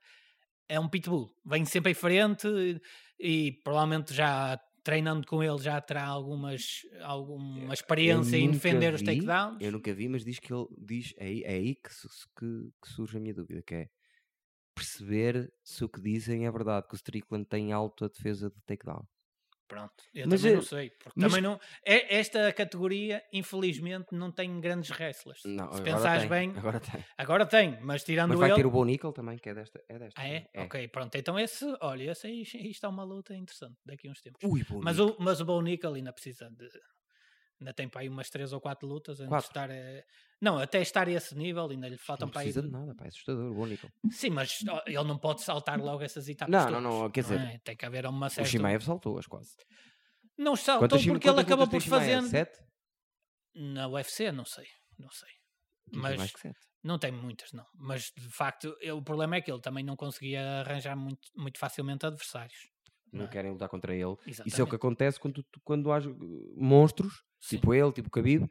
é 0.68 0.80
um 0.80 0.88
pitbull, 0.88 1.30
vem 1.44 1.64
sempre 1.64 1.92
em 1.92 1.94
frente 1.94 2.48
e, 2.48 2.80
e 3.20 3.52
provavelmente 3.62 4.12
já 4.12 4.58
treinando 4.86 5.26
com 5.26 5.42
ele 5.42 5.58
já 5.58 5.80
terá 5.80 6.04
algumas, 6.06 6.82
alguma 7.02 7.74
experiência 7.74 8.36
em 8.36 8.50
defender 8.50 8.94
os 8.94 9.00
vi, 9.00 9.06
takedowns. 9.06 9.62
Eu 9.64 9.72
nunca 9.72 9.92
vi, 9.94 10.08
mas 10.08 10.24
diz 10.24 10.38
que 10.38 10.52
ele 10.52 10.66
diz, 10.78 11.12
é 11.18 11.26
aí, 11.26 11.42
é 11.44 11.52
aí 11.54 11.74
que, 11.74 11.90
que- 12.38 12.70
que 12.82 12.88
surge 12.88 13.16
a 13.16 13.20
minha 13.20 13.34
dúvida, 13.34 13.62
que 13.62 13.74
é 13.74 13.88
perceber 14.74 15.52
se 15.64 15.84
o 15.84 15.88
que 15.88 16.00
dizem 16.00 16.46
é 16.46 16.50
verdade, 16.52 16.86
que 16.88 16.94
o 16.94 16.96
Strickland 16.96 17.46
tem 17.46 17.72
alta 17.72 18.08
defesa 18.08 18.50
de 18.50 18.60
takedown. 18.66 19.04
Pronto, 19.68 19.92
eu 20.14 20.28
Mas 20.28 20.40
também 20.40 20.52
é- 20.52 20.56
não 20.56 20.62
sei. 20.62 20.90
Porque 20.90 21.12
mas- 21.20 21.32
também 21.32 21.42
não, 21.42 21.60
é, 21.84 22.16
esta 22.18 22.52
categoria, 22.52 23.22
infelizmente, 23.32 24.06
não 24.12 24.30
tem 24.30 24.60
grandes 24.60 24.90
wrestlers. 24.90 25.42
Não, 25.44 25.72
Se 25.72 25.82
pensares 25.82 26.20
tem, 26.22 26.28
bem, 26.30 26.56
agora 26.58 26.78
tem. 26.80 27.04
agora 27.18 27.46
tem, 27.46 27.80
mas 27.80 28.04
tirando 28.04 28.28
Mas 28.30 28.38
vai 28.38 28.50
ele. 28.50 28.56
ter 28.56 28.66
o 28.66 28.70
Bo 28.70 28.84
Nickel 28.84 29.12
também, 29.12 29.36
que 29.38 29.48
é 29.48 29.54
desta. 29.54 29.82
É 29.88 29.98
desta 29.98 30.20
Ah, 30.20 30.28
é? 30.28 30.40
também. 30.40 30.66
Ok, 30.66 30.88
pronto. 30.88 31.14
Então 31.16 31.38
esse, 31.38 31.64
olha, 31.80 32.12
esse 32.12 32.26
aí, 32.26 32.44
aí 32.54 32.70
está 32.70 32.88
uma 32.88 33.02
luta 33.02 33.34
interessante 33.34 33.76
daqui 33.84 34.06
a 34.06 34.10
uns 34.12 34.20
tempos. 34.20 34.40
Ui, 34.44 34.64
Mas 34.82 34.98
o, 35.00 35.16
mas 35.18 35.40
o 35.40 35.44
Bo 35.44 35.60
Nickel 35.60 35.94
ainda 35.94 36.12
precisa 36.12 36.48
de. 36.50 36.68
Ainda 37.60 37.72
tem 37.72 37.88
para 37.88 38.02
aí 38.02 38.08
umas 38.08 38.28
3 38.28 38.52
ou 38.52 38.60
4 38.60 38.86
lutas 38.86 39.18
antes 39.20 39.28
Quatro? 39.30 39.46
de 39.48 39.50
estar. 39.50 39.70
eh, 39.70 40.04
Não, 40.40 40.58
até 40.58 40.80
estar 40.82 41.08
a 41.08 41.10
esse 41.10 41.34
nível, 41.34 41.68
ainda 41.70 41.88
lhe 41.88 41.96
faltam 41.96 42.26
não 42.26 42.32
para 42.32 42.42
aí. 42.42 42.46
precisa 42.48 42.62
de 42.66 42.70
nada, 42.70 42.94
pá, 42.94 43.04
é 43.04 43.08
assustador, 43.08 43.56
o 43.56 43.66
Nickel. 43.66 43.90
Sim, 44.10 44.30
mas 44.30 44.58
ele 44.86 45.04
não 45.04 45.18
pode 45.18 45.42
saltar 45.42 45.80
logo 45.80 46.02
essas 46.02 46.28
etapas. 46.28 46.52
Não, 46.52 46.70
não, 46.70 46.82
todas, 46.82 47.00
não, 47.02 47.10
quer 47.10 47.20
dizer, 47.22 47.40
é? 47.40 47.58
Tem 47.64 47.76
que 47.76 47.86
haver 47.86 48.06
uma 48.06 48.26
O 48.26 48.30
certa. 48.30 48.50
Shimaev 48.50 48.82
saltou-as 48.82 49.26
quase. 49.26 49.56
Não 50.36 50.54
saltou 50.54 50.88
Quantas, 50.88 51.06
porque 51.06 51.28
ele 51.28 51.34
quantas 51.34 51.44
acabou 51.46 51.64
lutas 51.66 51.84
por 51.84 51.90
fazer. 51.90 52.22
Sete? 52.22 52.58
Na 53.54 53.88
UFC, 53.88 54.30
não 54.32 54.44
sei. 54.44 54.66
Não 54.98 55.10
sei. 55.10 55.30
Não 55.92 56.02
Mas 56.02 56.16
mais 56.18 56.32
que 56.32 56.40
sete. 56.40 56.58
Não 56.84 56.98
tem 56.98 57.10
muitas, 57.10 57.52
não. 57.52 57.66
Mas 57.74 58.12
de 58.16 58.28
facto, 58.30 58.76
eu- 58.80 58.98
o 58.98 59.02
problema 59.02 59.36
é 59.36 59.40
que 59.40 59.50
ele 59.50 59.60
também 59.60 59.82
não 59.82 59.96
conseguia 59.96 60.60
arranjar 60.60 60.94
muito, 60.96 61.28
muito 61.34 61.58
facilmente 61.58 62.04
adversários. 62.06 62.68
Não 63.16 63.24
não 63.24 63.28
é? 63.28 63.32
querem 63.32 63.50
lutar 63.52 63.68
contra 63.68 63.94
ele. 63.94 64.04
Exatamente. 64.26 64.48
Isso 64.48 64.60
é 64.60 64.64
o 64.64 64.66
que 64.68 64.76
acontece 64.76 65.18
quando, 65.20 65.44
quando 65.64 65.92
há 65.92 65.98
monstros, 66.56 67.22
Sim, 67.40 67.56
tipo 67.56 67.72
ele, 67.74 67.92
tipo 67.92 68.08
Khabib, 68.10 68.46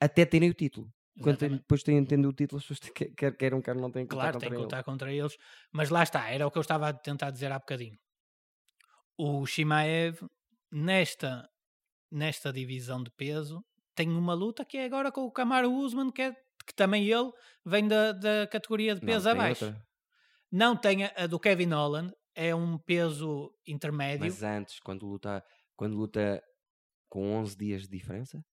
até 0.00 0.24
terem 0.24 0.50
o 0.50 0.54
título. 0.54 0.88
Quando 1.22 1.38
tem- 1.38 1.50
depois 1.56 1.82
têm 1.82 2.04
tendo 2.04 2.28
o 2.28 2.32
título, 2.32 2.58
as 2.58 2.64
pessoas 2.64 2.80
têm 2.80 2.92
que- 2.94 3.14
quer, 3.14 3.36
queiram, 3.36 3.62
quer 3.62 3.74
não 3.74 3.90
têm 3.90 4.06
que 4.06 4.14
lutar 4.14 4.32
Claro, 4.32 4.38
tem 4.38 4.48
contra 4.48 4.48
que 4.50 4.54
ele. 4.56 4.62
lutar 4.64 4.84
contra 4.84 5.12
eles. 5.12 5.36
Mas 5.72 5.88
lá 5.90 6.02
está, 6.02 6.28
era 6.30 6.46
o 6.46 6.50
que 6.50 6.58
eu 6.58 6.62
estava 6.62 6.88
a 6.88 6.92
tentar 6.92 7.30
dizer 7.30 7.50
há 7.52 7.58
bocadinho. 7.58 7.96
O 9.18 9.46
Shimaev, 9.46 10.18
nesta, 10.70 11.48
nesta 12.10 12.52
divisão 12.52 13.02
de 13.02 13.10
peso, 13.12 13.64
tem 13.94 14.10
uma 14.10 14.34
luta 14.34 14.64
que 14.64 14.76
é 14.76 14.84
agora 14.84 15.10
com 15.10 15.22
o 15.22 15.32
Kamaru 15.32 15.72
Usman, 15.72 16.10
que, 16.12 16.20
é, 16.22 16.32
que 16.66 16.74
também 16.74 17.06
ele 17.06 17.30
vem 17.64 17.88
da, 17.88 18.12
da 18.12 18.46
categoria 18.46 18.94
de 18.94 19.00
Não, 19.00 19.06
peso 19.06 19.24
tem 19.24 19.32
abaixo. 19.32 19.64
outra. 19.64 19.86
Não 20.52 20.76
tem 20.76 21.04
a, 21.04 21.12
a 21.16 21.26
do 21.26 21.40
Kevin 21.40 21.70
Holland, 21.72 22.12
é 22.36 22.54
um 22.54 22.78
peso 22.78 23.52
intermédio. 23.66 24.24
Mas 24.24 24.42
antes, 24.42 24.78
quando 24.80 25.06
luta, 25.06 25.42
quando 25.74 25.96
luta 25.96 26.42
com 27.08 27.34
11 27.36 27.56
dias 27.56 27.82
de 27.82 27.88
diferença, 27.88 28.44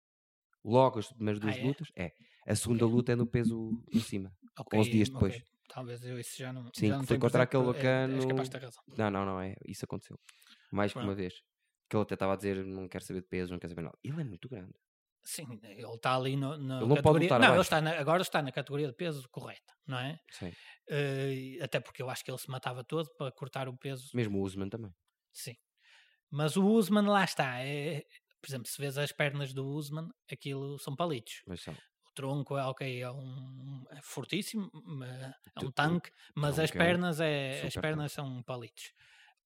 logo 0.64 1.00
as 1.00 1.08
primeiras 1.12 1.40
duas 1.40 1.56
Ah, 1.56 1.60
é? 1.60 1.64
lutas, 1.64 1.88
é. 1.96 2.12
A 2.48 2.56
segunda 2.56 2.86
luta 2.86 3.12
é 3.12 3.16
no 3.16 3.28
peso 3.30 3.84
em 3.92 4.00
cima. 4.00 4.32
Ok, 4.58 4.80
11 4.80 4.90
dias 4.90 5.10
depois. 5.10 5.42
Talvez 5.70 6.04
eu 6.04 6.20
isso 6.20 6.38
já 6.38 6.54
não. 6.54 6.70
Sim, 6.74 6.88
já 6.90 6.98
não 6.98 7.04
foi 7.06 7.18
contra 7.18 7.44
aquele 7.44 7.64
é- 7.64 7.66
bacano- 7.66 8.50
ter 8.50 8.62
razão. 8.62 8.84
Não, 8.98 9.10
não, 9.10 9.26
não, 9.26 9.42
é. 9.42 9.56
Isso 9.66 9.86
aconteceu. 9.86 10.20
Mais 10.72 10.94
que 10.94 11.00
uma 11.00 11.16
vez. 11.16 11.34
Que 11.90 11.96
ele 11.96 12.04
até 12.04 12.14
estava 12.14 12.34
a 12.34 12.36
dizer, 12.36 12.64
não 12.66 12.88
quer 12.88 13.02
saber 13.02 13.22
de 13.22 13.28
peso, 13.28 13.52
não 13.52 13.60
quer 13.60 13.70
saber 13.70 13.82
nada. 13.82 13.98
Ele 14.04 14.22
é 14.22 14.24
muito 14.24 14.48
grande. 14.50 14.74
Sim, 15.24 15.48
ele 15.64 15.82
está 15.96 16.16
ali 16.16 16.36
no, 16.36 16.58
na 16.58 16.78
Ele 16.80 16.88
não 16.88 16.88
pode 16.90 16.96
categoria. 16.98 17.28
lutar 17.28 17.40
não, 17.40 17.54
ele 17.54 17.62
está 17.62 17.82
na- 17.82 17.98
agora 17.98 18.22
está 18.22 18.42
na 18.42 18.52
categoria 18.52 18.88
de 18.88 18.94
peso 18.94 19.28
correta, 19.30 19.74
não 19.88 19.98
é? 20.00 20.20
Sim. 20.32 20.52
Eh, 20.90 21.60
até 21.62 21.80
porque 21.80 22.02
eu 22.02 22.10
acho 22.10 22.24
que 22.26 22.30
ele 22.32 22.38
se 22.38 22.50
matava 22.50 22.84
todo 22.84 23.10
para 23.18 23.32
cortar 23.32 23.70
o 23.70 23.78
peso. 23.78 24.10
Mesmo 24.14 24.40
o 24.40 24.42
Usman 24.44 24.68
também. 24.70 24.94
Sim. 25.32 25.56
Mas 26.30 26.58
o 26.58 26.66
Usman 26.68 27.08
lá 27.08 27.24
está. 27.24 27.60
É, 27.62 28.04
por 28.42 28.50
exemplo, 28.50 28.68
se 28.68 28.82
vês 28.82 28.98
as 28.98 29.12
pernas 29.14 29.54
do 29.54 29.66
Usman, 29.66 30.10
aquilo 30.32 30.78
são 30.80 30.94
palitos. 30.96 31.42
São. 31.58 31.74
O 31.74 32.12
tronco 32.14 32.58
é 32.58 32.66
ok, 32.66 33.02
é 33.02 33.10
um 33.10 33.84
é 33.92 34.00
fortíssimo, 34.04 34.70
é 35.56 35.66
um 35.66 35.72
tanque, 35.72 36.12
mas 36.36 36.60
as 36.60 36.70
é 36.70 36.74
pernas 36.78 37.20
é, 37.22 37.62
as 37.66 37.74
pernas 37.76 38.12
são 38.12 38.44
palitos. 38.44 38.92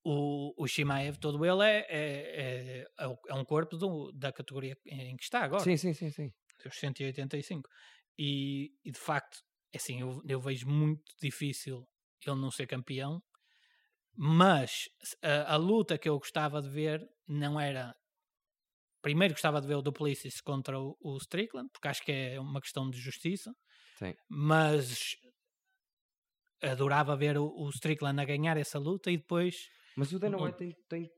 O, 0.04 0.54
o 0.58 0.68
Shimaev, 0.68 1.18
todo 1.18 1.44
ele 1.46 1.64
é, 1.64 1.80
é, 1.90 2.82
é, 2.82 2.88
é 3.00 3.18
é 3.30 3.34
um 3.34 3.44
corpo 3.44 3.76
do- 3.76 4.12
da 4.14 4.32
categoria 4.32 4.78
em 4.86 5.18
que 5.18 5.24
está 5.24 5.42
agora. 5.42 5.64
Sim, 5.64 5.76
sim, 5.78 5.94
sim, 5.94 6.10
sim. 6.12 6.34
os 6.66 6.80
185. 6.80 7.70
E, 8.18 8.72
e 8.86 8.92
de 8.92 9.00
facto, 9.00 9.40
é 9.74 9.78
assim, 9.78 10.02
eu, 10.02 10.22
eu 10.28 10.40
vejo 10.40 10.68
muito 10.68 11.04
difícil 11.22 11.88
ele 12.26 12.36
não 12.40 12.52
ser 12.52 12.68
campeão, 12.68 13.22
mas 14.16 14.90
a, 15.24 15.54
a 15.54 15.58
luta 15.58 15.98
que 15.98 16.10
eu 16.10 16.18
gostava 16.18 16.62
de 16.62 16.70
ver 16.70 17.08
não 17.28 17.60
era. 17.60 17.96
Primeiro 19.02 19.34
gostava 19.34 19.62
de 19.62 19.68
ver 19.68 19.76
o 19.76 19.82
Duplessis 19.82 20.42
contra 20.42 20.80
o, 20.80 20.98
o 21.00 21.18
Strickland, 21.18 21.70
porque 21.72 21.88
acho 21.88 22.04
que 22.04 22.12
é 22.12 22.40
uma 22.40 22.60
questão 22.60 22.90
de 22.90 23.00
justiça, 23.00 23.54
Sim. 23.96 24.16
mas 24.30 25.18
adorava 26.62 27.16
ver 27.16 27.38
o, 27.38 27.46
o 27.48 27.70
Strickland 27.70 28.20
a 28.22 28.26
ganhar 28.26 28.58
essa 28.58 28.80
luta 28.80 29.12
e 29.12 29.18
depois 29.18 29.70
Mas 29.98 30.14
o 30.14 30.20
Dana 30.20 30.38
Não- 30.38 30.44
White 30.46 30.76
tem, 30.88 31.12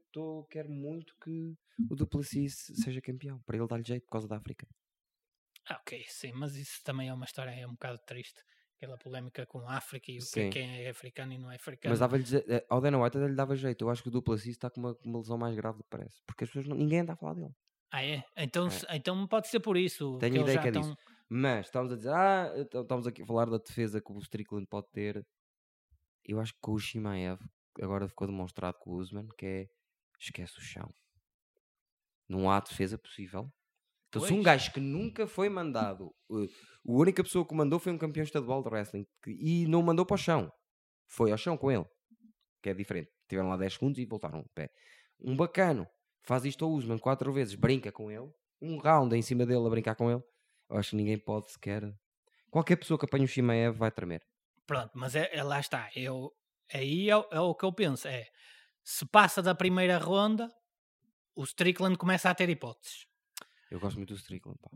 quer 0.49 0.67
muito 0.67 1.13
que 1.21 1.53
o 1.89 1.95
Duplessis 1.95 2.71
seja 2.81 3.01
campeão, 3.01 3.39
para 3.45 3.57
ele 3.57 3.67
dar-lhe 3.67 3.83
jeito 3.83 4.05
por 4.05 4.11
causa 4.13 4.27
da 4.27 4.37
África. 4.37 4.65
Ah, 5.67 5.75
ok, 5.81 6.03
sim, 6.07 6.31
mas 6.31 6.55
isso 6.55 6.81
também 6.83 7.09
é 7.09 7.13
uma 7.13 7.25
história 7.25 7.51
é 7.51 7.67
um 7.67 7.71
bocado 7.73 7.99
triste. 8.05 8.41
Aquela 8.77 8.97
polémica 8.97 9.45
com 9.45 9.59
a 9.67 9.75
África 9.75 10.09
e 10.09 10.17
o 10.17 10.21
que 10.31 10.39
é, 10.39 10.49
quem 10.49 10.83
é 10.85 10.89
africano 10.89 11.33
e 11.33 11.37
não 11.37 11.51
é 11.51 11.55
africano. 11.55 11.93
Mas 11.99 12.25
je- 12.29 12.45
eh, 12.47 12.65
ao 12.69 12.79
Dana 12.79 12.97
White 13.03 13.17
lhe 13.17 13.35
dava 13.35 13.53
jeito. 13.53 13.83
Eu 13.83 13.89
acho 13.89 14.01
que 14.01 14.07
o 14.07 14.11
Duplessis 14.11 14.51
está 14.51 14.69
com 14.69 14.79
uma, 14.79 14.97
uma 15.03 15.19
lesão 15.19 15.37
mais 15.37 15.53
grave 15.53 15.77
do 15.79 15.83
que 15.83 15.89
parece. 15.89 16.21
Porque 16.25 16.45
as 16.45 16.49
pessoas 16.49 16.67
não, 16.67 16.77
ninguém 16.77 17.01
anda 17.01 17.11
a 17.11 17.15
falar 17.17 17.33
dele. 17.33 17.53
Ah, 17.91 18.03
é? 18.05 18.23
Então, 18.37 18.67
É. 18.87 18.95
então 18.95 19.27
pode 19.27 19.49
ser 19.49 19.59
por 19.59 19.75
isso. 19.75 20.17
Tenho 20.19 20.35
que 20.35 20.39
ideia 20.39 20.55
já 20.55 20.61
que 20.61 20.67
é 20.69 20.71
estão- 20.71 20.81
disso. 20.93 20.97
Mas 21.27 21.65
estamos 21.67 21.91
a 21.91 21.95
dizer, 21.97 22.13
ah, 22.13 22.53
então 22.57 22.81
estamos 22.83 23.05
aqui 23.05 23.21
a 23.21 23.25
falar 23.25 23.49
da 23.49 23.57
defesa 23.57 24.01
que 24.01 24.11
o 24.13 24.17
Strickland 24.19 24.65
pode 24.65 24.87
ter. 24.93 25.27
Eu 26.23 26.39
acho 26.39 26.53
que 26.53 26.59
com 26.61 26.71
o 26.71 26.79
Shimaev, 26.79 27.39
agora 27.81 28.07
ficou 28.07 28.27
demonstrado 28.27 28.77
com 28.79 28.91
o 28.91 28.95
Usman, 28.97 29.27
que 29.37 29.45
é 29.45 29.67
esquece 30.19 30.57
o 30.57 30.61
chão. 30.61 30.89
Não 32.27 32.49
há 32.49 32.59
defesa 32.59 32.97
possível. 32.97 33.49
Então, 34.09 34.21
se 34.23 34.33
um 34.33 34.41
gajo 34.41 34.71
que 34.73 34.79
nunca 34.79 35.27
foi 35.27 35.49
mandado, 35.49 36.07
uh, 36.29 36.43
a 36.43 36.47
única 36.91 37.23
pessoa 37.23 37.45
que 37.45 37.53
o 37.53 37.57
mandou 37.57 37.79
foi 37.79 37.91
um 37.91 37.97
campeão 37.97 38.23
estadual 38.23 38.63
de 38.63 38.69
wrestling 38.69 39.05
que- 39.23 39.31
e 39.39 39.67
não 39.67 39.83
mandou 39.83 40.05
para 40.05 40.15
o 40.15 40.17
chão, 40.17 40.51
foi 41.07 41.31
ao 41.31 41.37
chão 41.37 41.55
com 41.57 41.71
ele, 41.71 41.85
que 42.61 42.69
é 42.69 42.73
diferente. 42.73 43.11
Tiveram 43.27 43.49
lá 43.49 43.57
10 43.57 43.73
segundos 43.73 43.99
e 43.99 44.05
voltaram 44.05 44.41
de 44.41 44.49
pé. 44.55 44.69
Um 45.19 45.35
bacano 45.35 45.87
faz 46.23 46.43
isto 46.45 46.65
ao 46.65 46.71
Usman 46.71 46.97
quatro 46.97 47.31
vezes, 47.31 47.53
brinca 47.53 47.91
com 47.91 48.09
ele, 48.11 48.31
um 48.61 48.77
round 48.77 49.15
em 49.15 49.21
cima 49.21 49.45
dele 49.45 49.65
a 49.65 49.69
brincar 49.69 49.95
com 49.95 50.09
ele. 50.09 50.23
Eu 50.69 50.77
acho 50.77 50.91
que 50.91 50.95
ninguém 50.95 51.17
pode 51.17 51.51
sequer. 51.51 51.83
Qualquer 52.49 52.77
pessoa 52.77 52.97
que 52.97 53.05
apanhe 53.05 53.25
o 53.25 53.27
Shimaev 53.27 53.77
vai 53.77 53.91
tremer. 53.91 54.21
Pronto, 54.65 54.91
mas 54.95 55.15
é, 55.15 55.29
é- 55.35 55.43
lá 55.43 55.59
está. 55.59 55.89
Eu, 55.95 56.31
aí 56.73 57.09
é, 57.09 57.17
o- 57.17 57.27
é 57.31 57.39
o 57.39 57.55
que 57.55 57.65
eu 57.65 57.73
penso. 57.73 58.07
É 58.07 58.27
se 58.83 59.05
passa 59.05 59.41
da 59.41 59.53
primeira 59.53 59.97
ronda, 59.97 60.49
o 61.35 61.43
Strickland 61.43 61.97
começa 61.97 62.29
a 62.29 62.33
ter 62.35 62.49
hipóteses. 62.49 63.05
Eu 63.69 63.79
gosto 63.79 63.97
muito 63.97 64.13
do 64.13 64.17
Strickland, 64.17 64.57
pá. 64.59 64.69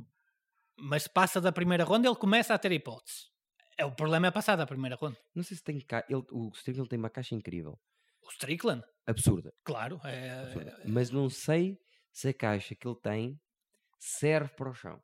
Mas 0.77 1.03
se 1.03 1.09
passa 1.09 1.41
da 1.41 1.51
primeira 1.51 1.83
ronda, 1.83 2.07
ele 2.07 2.15
começa 2.15 2.53
a 2.53 2.57
ter 2.59 2.71
hipóteses. 2.71 3.31
É, 3.77 3.83
o 3.85 3.91
problema 3.95 4.27
é 4.27 4.31
passar 4.31 4.55
da 4.55 4.67
primeira 4.67 4.95
ronda. 4.95 5.17
Não 5.33 5.41
sei 5.43 5.57
se 5.57 5.63
tem 5.63 5.79
ca... 5.79 6.05
ele, 6.07 6.23
o 6.31 6.49
Strickland 6.53 6.89
tem 6.89 6.99
uma 6.99 7.09
caixa 7.09 7.33
incrível, 7.33 7.79
O 8.21 8.29
Strickland, 8.29 8.83
absurda, 9.07 9.51
claro, 9.63 9.99
é, 10.03 10.41
absurda. 10.41 10.79
mas 10.85 11.09
não 11.09 11.27
sei 11.29 11.79
se 12.11 12.27
a 12.29 12.33
caixa 12.33 12.75
que 12.75 12.87
ele 12.87 12.99
tem 13.01 13.39
serve 13.99 14.49
para 14.55 14.69
o 14.69 14.73
chão. 14.75 15.01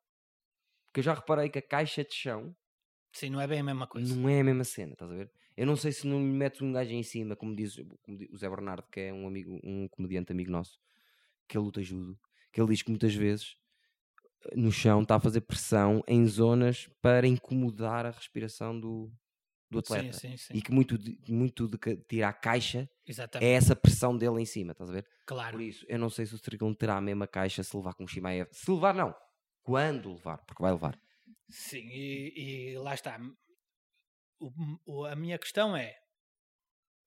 Porque 0.85 0.99
eu 0.99 1.03
já 1.03 1.13
reparei 1.15 1.49
que 1.49 1.57
a 1.59 1.61
caixa 1.67 2.03
de 2.03 2.13
chão 2.13 2.55
sim, 3.11 3.29
não 3.31 3.41
é 3.41 3.47
bem 3.47 3.59
a 3.59 3.63
mesma 3.63 3.87
coisa. 3.87 4.15
não 4.15 4.29
é 4.29 4.41
a 4.41 4.43
mesma 4.43 4.63
cena, 4.63 4.93
estás 4.93 5.09
a 5.11 5.15
ver? 5.15 5.31
Eu 5.59 5.65
não 5.65 5.75
sei 5.75 5.91
se 5.91 6.07
não 6.07 6.19
lhe 6.19 6.25
metes 6.25 6.61
um 6.61 6.71
gajo 6.71 6.91
em 6.91 7.03
cima, 7.03 7.35
como 7.35 7.53
diz, 7.55 7.75
como 8.01 8.17
diz 8.17 8.29
o 8.31 8.37
Zé 8.37 8.49
Bernardo, 8.49 8.87
que 8.91 9.01
é 9.01 9.13
um 9.13 9.27
amigo, 9.27 9.59
um 9.63 9.87
comediante 9.89 10.31
amigo 10.31 10.49
nosso, 10.49 10.79
que 11.47 11.57
ele 11.57 11.65
luta 11.65 11.81
judo, 11.83 12.17
que 12.53 12.61
ele 12.61 12.69
diz 12.69 12.81
que 12.81 12.89
muitas 12.89 13.13
vezes 13.13 13.57
eh, 14.45 14.55
no 14.55 14.71
chão 14.71 15.01
está 15.01 15.15
a 15.15 15.19
fazer 15.19 15.41
pressão 15.41 16.01
em 16.07 16.25
zonas 16.25 16.89
para 17.01 17.27
incomodar 17.27 18.05
a 18.05 18.11
respiração 18.11 18.79
do, 18.79 19.11
do 19.69 19.79
Sim, 19.79 19.79
atleta. 19.79 20.17
sim, 20.17 20.37
sim. 20.37 20.53
E 20.53 20.61
que 20.61 20.71
muito 20.71 20.97
de, 20.97 21.19
muito 21.29 21.67
de 21.67 21.77
que 21.77 21.97
tirar 21.97 22.29
a 22.29 22.33
caixa 22.33 22.89
Exatamente, 23.05 23.51
é 23.51 23.53
essa 23.53 23.75
pressão 23.75 24.17
dele 24.17 24.41
em 24.41 24.45
cima, 24.45 24.71
estás 24.71 24.89
a 24.89 24.93
ver? 24.93 25.05
claro. 25.25 25.57
Por 25.57 25.61
isso, 25.61 25.85
eu 25.89 25.99
não 25.99 26.09
sei 26.09 26.25
se 26.25 26.33
o 26.33 26.37
Strickland 26.37 26.77
terá 26.77 26.95
a 26.97 27.01
mesma 27.01 27.27
caixa 27.27 27.63
se 27.63 27.75
levar 27.75 27.93
com 27.95 28.05
o 28.05 28.07
Shimaev. 28.07 28.47
Se 28.51 28.71
levar, 28.71 28.93
não. 28.93 29.13
Quando 29.61 30.13
levar, 30.13 30.37
porque 30.45 30.61
vai 30.63 30.71
levar. 30.71 30.97
Sim, 31.49 31.87
e, 31.91 32.71
e 32.73 32.77
lá 32.77 32.93
está. 32.93 33.19
O- 34.39 34.51
o- 34.85 35.05
a 35.05 35.15
minha 35.15 35.37
questão 35.37 35.75
é: 35.75 35.95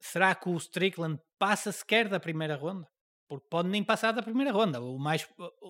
será 0.00 0.34
que 0.34 0.48
o 0.48 0.56
Strickland 0.56 1.18
passa 1.38 1.72
sequer 1.72 2.08
da 2.08 2.20
primeira 2.20 2.56
ronda? 2.56 2.86
Porque 3.28 3.46
pode 3.48 3.68
nem 3.68 3.82
passar 3.82 4.12
da 4.12 4.22
primeira 4.22 4.52
ronda. 4.52 4.80
O 4.82 4.98
mais, 4.98 5.26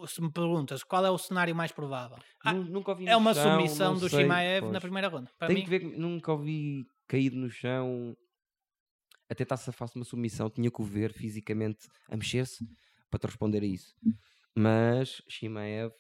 se 0.09 0.21
me 0.21 0.33
perguntas 0.33 0.83
qual 0.83 1.07
é 1.07 1.11
o 1.11 1.19
cenário 1.19 1.55
mais 1.55 1.71
provável, 1.71 2.19
Ah, 2.45 2.53
Nu- 2.53 2.65
nunca 2.65 2.91
ouvi 2.91 3.07
é 3.07 3.17
uma 3.17 3.33
chão, 3.33 3.45
submissão 3.53 3.95
do 3.95 4.09
sei, 4.09 4.21
Shimaev 4.23 4.71
na 4.73 4.81
primeira 4.81 5.09
ronda. 5.09 5.31
Para 5.39 5.47
Tenho 5.49 5.61
mim, 5.61 5.65
que 5.65 5.71
ver, 5.71 5.97
nunca 5.99 6.33
ouvi 6.33 6.85
caído 7.07 7.37
no 7.37 7.49
chão 7.49 8.17
a 9.31 9.35
tentar 9.35 9.57
safar-se 9.59 9.95
de 9.95 10.01
uma 10.01 10.05
submissão. 10.05 10.51
Tinha 10.51 10.71
que 10.73 10.83
o 10.83 10.85
ver 10.85 11.13
fisicamente 11.13 11.87
a 12.09 12.17
mexer-se 12.17 12.67
para 13.09 13.21
te 13.21 13.27
responder 13.27 13.63
a 13.63 13.67
isso. 13.67 13.95
Mas 14.57 15.23
Shimaev, 15.29 15.93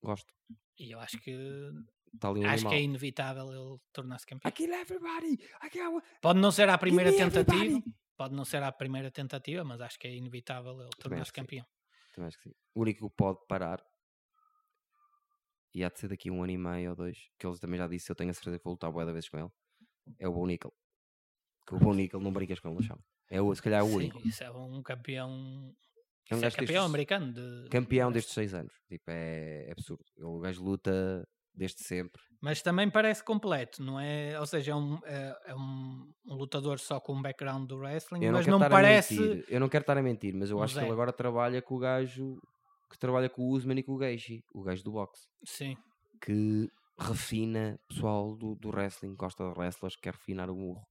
gosto. 0.00 0.32
e 0.78 0.92
eu 0.92 1.00
acho 1.00 1.18
que 1.20 1.36
Está 2.14 2.28
ali 2.28 2.40
um 2.40 2.44
acho 2.46 2.62
que 2.62 2.66
animal. 2.68 2.72
é 2.74 2.82
inevitável 2.82 3.48
ele 3.52 3.80
tornar-se 3.92 4.26
campeão. 4.26 4.48
I 4.48 4.52
kill 4.52 4.72
everybody! 4.74 5.32
I 5.64 5.70
kill... 5.70 6.02
Pode 6.20 6.38
não 6.40 6.50
ser 6.52 6.68
a 6.68 6.76
primeira 6.78 7.10
me 7.10 7.16
tentativa, 7.16 7.54
everybody! 7.64 7.94
pode 8.16 8.34
não 8.34 8.44
ser 8.44 8.62
a 8.62 8.70
primeira 8.72 9.10
tentativa, 9.10 9.64
mas 9.64 9.80
acho 9.80 9.98
que 9.98 10.06
é 10.08 10.14
inevitável 10.14 10.78
ele 10.80 10.90
tornar-se 10.98 11.32
que 11.32 11.40
campeão. 11.40 11.64
Também 12.14 12.28
acho 12.28 12.36
que 12.38 12.44
sim. 12.50 12.54
O 12.74 12.82
único 12.82 13.08
que 13.08 13.16
pode 13.16 13.38
parar 13.48 13.82
e 15.74 15.82
há 15.82 15.88
de 15.88 15.98
ser 15.98 16.08
daqui 16.08 16.30
um 16.30 16.42
ano 16.42 16.52
e 16.52 16.58
meio 16.58 16.90
ou 16.90 16.96
dois, 16.96 17.18
que 17.38 17.46
ele 17.46 17.58
também 17.58 17.78
já 17.78 17.86
disse, 17.88 18.10
eu 18.10 18.14
tenho 18.16 18.30
a 18.30 18.34
certeza 18.34 18.58
que 18.58 18.64
vou 18.64 18.74
lutar 18.74 18.92
boa 18.92 19.06
da 19.06 19.12
vezes 19.12 19.28
com 19.30 19.38
ele, 19.38 19.48
é 20.18 20.28
o 20.28 20.32
Bo 20.32 20.46
Nickel. 20.46 20.72
Que 21.66 21.74
o 21.74 21.78
Bo 21.78 21.94
Nickel 21.94 22.20
não 22.20 22.32
brincas 22.32 22.60
com 22.60 22.68
ele 22.68 22.76
no 22.76 22.82
chão. 22.82 22.98
É 23.30 23.40
o, 23.40 23.54
se 23.54 23.62
calhar 23.62 23.80
é 23.80 23.82
o 23.82 23.86
Sim, 23.88 23.94
único. 23.96 24.28
isso 24.28 24.44
é 24.44 24.50
um 24.50 24.82
campeão. 24.82 25.74
É 26.30 26.34
um 26.36 26.38
é 26.38 26.50
campeão 26.50 26.66
destes- 26.66 26.76
americano. 26.76 27.32
De, 27.32 27.68
Campeão 27.70 28.12
deste- 28.12 28.26
destes 28.26 28.34
seis 28.34 28.52
anos. 28.54 28.74
Tipo, 28.88 29.04
é, 29.10 29.68
é 29.68 29.72
absurdo. 29.72 30.04
O 30.18 30.38
gajo 30.40 30.62
luta 30.62 31.26
desde 31.54 31.82
sempre. 31.82 32.22
Mas 32.40 32.60
também 32.60 32.90
parece 32.90 33.22
completo, 33.22 33.82
não 33.82 34.00
é? 34.00 34.38
Ou 34.38 34.46
seja, 34.46 34.72
é 34.72 34.74
um, 34.74 34.98
é, 35.04 35.40
é 35.46 35.54
um, 35.54 36.12
um 36.26 36.34
lutador 36.34 36.78
só 36.78 36.98
com 36.98 37.14
um 37.14 37.22
background 37.22 37.68
do 37.68 37.76
wrestling, 37.76 38.20
não 38.20 38.32
mas 38.32 38.46
não 38.46 38.58
parece. 38.58 39.44
Eu 39.48 39.60
não 39.60 39.68
quero 39.68 39.82
estar 39.82 39.96
a 39.96 40.02
mentir, 40.02 40.34
mas 40.34 40.50
eu 40.50 40.58
um 40.58 40.62
acho 40.62 40.74
que 40.76 40.82
ele 40.82 40.92
agora 40.92 41.12
trabalha 41.12 41.62
com 41.62 41.76
o 41.76 41.78
gajo 41.78 42.40
que 42.90 42.98
trabalha 42.98 43.28
com 43.30 43.42
o 43.42 43.48
Usman 43.50 43.78
e 43.78 43.82
com 43.82 43.92
o 43.92 43.96
Gaethje, 43.96 44.44
o 44.52 44.62
gajo 44.62 44.84
do 44.84 44.92
boxe. 44.92 45.26
Sim, 45.44 45.76
que 46.20 46.70
refina 46.98 47.78
pessoal 47.88 48.36
do, 48.36 48.54
do 48.54 48.68
wrestling, 48.68 49.14
gosta 49.14 49.44
de 49.44 49.58
wrestlers, 49.58 49.96
quer 49.96 50.14
refinar 50.14 50.48
o 50.50 50.54
murro. 50.54 50.86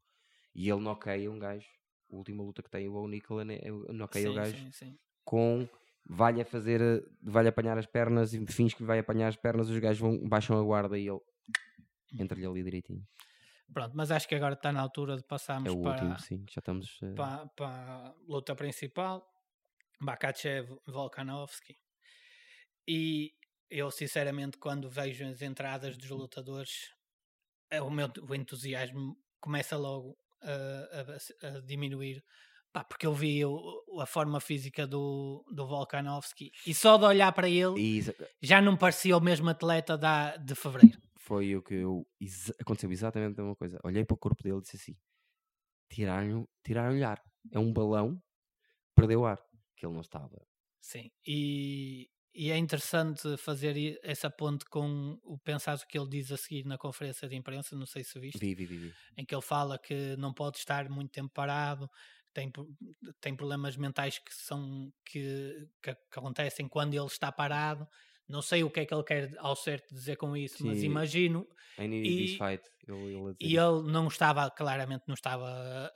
E 0.53 0.69
ele 0.69 0.81
noqueia 0.81 1.31
um 1.31 1.39
gajo. 1.39 1.67
A 2.11 2.15
última 2.15 2.43
luta 2.43 2.61
que 2.61 2.69
tem 2.69 2.87
o 2.87 2.91
Bo 2.91 3.09
é 3.09 3.55
é- 3.55 3.93
noqueia 3.93 4.29
o 4.29 4.33
sim, 4.33 4.39
gajo 4.39 4.57
sim, 4.57 4.71
sim. 4.71 4.99
com 5.23 5.67
vai-lhe 6.05 6.41
a 6.41 6.45
fazer, 6.45 6.81
eh, 6.81 7.01
vai-lhe 7.23 7.49
apanhar 7.49 7.77
as 7.77 7.85
pernas 7.87 8.33
e 8.33 8.45
fins 8.47 8.73
que 8.73 8.83
vai 8.83 8.99
apanhar 8.99 9.27
as 9.29 9.37
pernas, 9.37 9.69
os 9.69 9.79
gajos 9.79 9.99
vão, 9.99 10.27
baixam 10.29 10.59
a 10.59 10.63
guarda 10.63 10.97
e 10.97 11.07
ele 11.07 11.19
entra-lhe 12.19 12.45
ali 12.45 12.63
direitinho. 12.63 13.03
Pronto, 13.73 13.95
mas 13.95 14.11
acho 14.11 14.27
que 14.27 14.35
agora 14.35 14.53
está 14.55 14.71
na 14.71 14.81
altura 14.81 15.15
de 15.17 15.23
passarmos 15.23 15.69
É 15.69 15.71
o 15.71 15.77
para, 15.83 15.87
último, 15.87 16.17
sim, 16.19 16.39
já 16.53 16.59
estamos. 16.59 16.99
eh, 17.03 17.15
para, 17.15 17.47
para 17.57 18.09
a 18.09 18.15
luta 18.27 18.55
principal. 18.55 19.27
Bakachev 20.01 20.67
Volkanovski. 20.87 21.75
E 22.87 23.31
eu, 23.69 23.89
sinceramente, 23.91 24.57
quando 24.57 24.89
vejo 24.89 25.25
as 25.25 25.41
entradas 25.41 25.97
dos 25.97 26.09
lutadores, 26.09 26.89
é 27.69 27.81
o 27.81 27.91
meu 27.91 28.09
o 28.29 28.35
entusiasmo 28.35 29.17
começa 29.41 29.77
logo 29.77 30.17
a, 30.41 31.47
a- 31.47 31.57
a 31.57 31.61
diminuir. 31.61 32.23
Pá, 32.73 32.83
porque 32.85 33.05
eu 33.05 33.13
vi 33.13 33.43
o- 33.45 33.99
a 33.99 34.05
forma 34.05 34.39
física 34.39 34.87
do, 34.87 35.43
do 35.53 35.67
Volkanovski 35.67 36.51
e 36.65 36.73
só 36.73 36.97
de 36.97 37.03
olhar 37.05 37.31
para 37.33 37.49
ele 37.49 37.79
isso 37.81 38.13
já 38.41 38.61
não 38.61 38.77
parecia 38.77 39.17
o 39.17 39.21
mesmo 39.21 39.49
atleta 39.49 39.97
da, 39.97 40.37
de 40.37 40.55
fevereiro. 40.55 41.01
foi 41.17 41.55
o 41.55 41.61
que 41.61 41.75
eu. 41.75 42.05
aconteceu 42.59 42.91
exatamente 42.91 43.39
a 43.39 43.43
mesma 43.43 43.55
coisa. 43.55 43.79
Olhei 43.83 44.05
para 44.05 44.15
o 44.15 44.17
corpo 44.17 44.41
dele 44.43 44.57
e 44.57 44.61
disse 44.61 44.77
assim: 44.77 44.95
tiraram-lhe 45.89 46.45
tiraram 46.63 47.07
ar. 47.07 47.21
É 47.51 47.59
um 47.59 47.73
balão, 47.73 48.21
perdeu 48.95 49.25
ar. 49.25 49.39
Que 49.75 49.85
ele 49.85 49.93
não 49.93 50.01
estava. 50.01 50.41
Sim, 50.81 51.11
e, 51.27 52.09
e 52.33 52.51
é 52.51 52.57
interessante 52.57 53.37
fazer 53.37 53.99
essa 54.03 54.29
ponte 54.29 54.65
com 54.65 55.19
o 55.23 55.37
pensar 55.39 55.75
o 55.77 55.87
que 55.87 55.97
ele 55.97 56.09
diz 56.09 56.31
a 56.31 56.37
seguir 56.37 56.65
na 56.65 56.77
conferência 56.77 57.27
de 57.27 57.35
imprensa, 57.35 57.75
não 57.75 57.85
sei 57.85 58.03
se 58.03 58.19
viste, 58.19 58.39
Vi, 58.39 58.55
vi, 58.55 58.65
vi. 58.65 58.77
vi. 58.77 58.93
em 59.17 59.25
que 59.25 59.35
ele 59.35 59.41
fala 59.43 59.77
que 59.77 60.15
não 60.17 60.33
pode 60.33 60.57
estar 60.57 60.89
muito 60.89 61.11
tempo 61.11 61.29
parado, 61.33 61.87
tem, 62.33 62.51
tem 63.19 63.35
problemas 63.35 63.75
mentais 63.77 64.17
que 64.19 64.33
são 64.33 64.91
que, 65.05 65.67
que 65.81 65.91
acontecem 66.19 66.67
quando 66.67 66.93
ele 66.93 67.05
está 67.05 67.31
parado. 67.31 67.87
Não 68.27 68.41
sei 68.41 68.63
o 68.63 68.69
que 68.69 68.79
é 68.79 68.85
que 68.85 68.93
ele 68.93 69.03
quer 69.03 69.33
ao 69.39 69.55
certo 69.55 69.93
dizer 69.93 70.15
com 70.15 70.37
isso, 70.37 70.65
mas 70.65 70.79
Sim. 70.79 70.85
imagino. 70.85 71.45
I 71.77 71.87
need 71.87 72.07
E-. 72.07 72.37
Ele, 72.87 73.35
E 73.39 73.55
ele 73.57 73.83
não 73.91 74.07
estava, 74.07 74.49
claramente, 74.49 75.03
não 75.07 75.13
estava, 75.13 75.91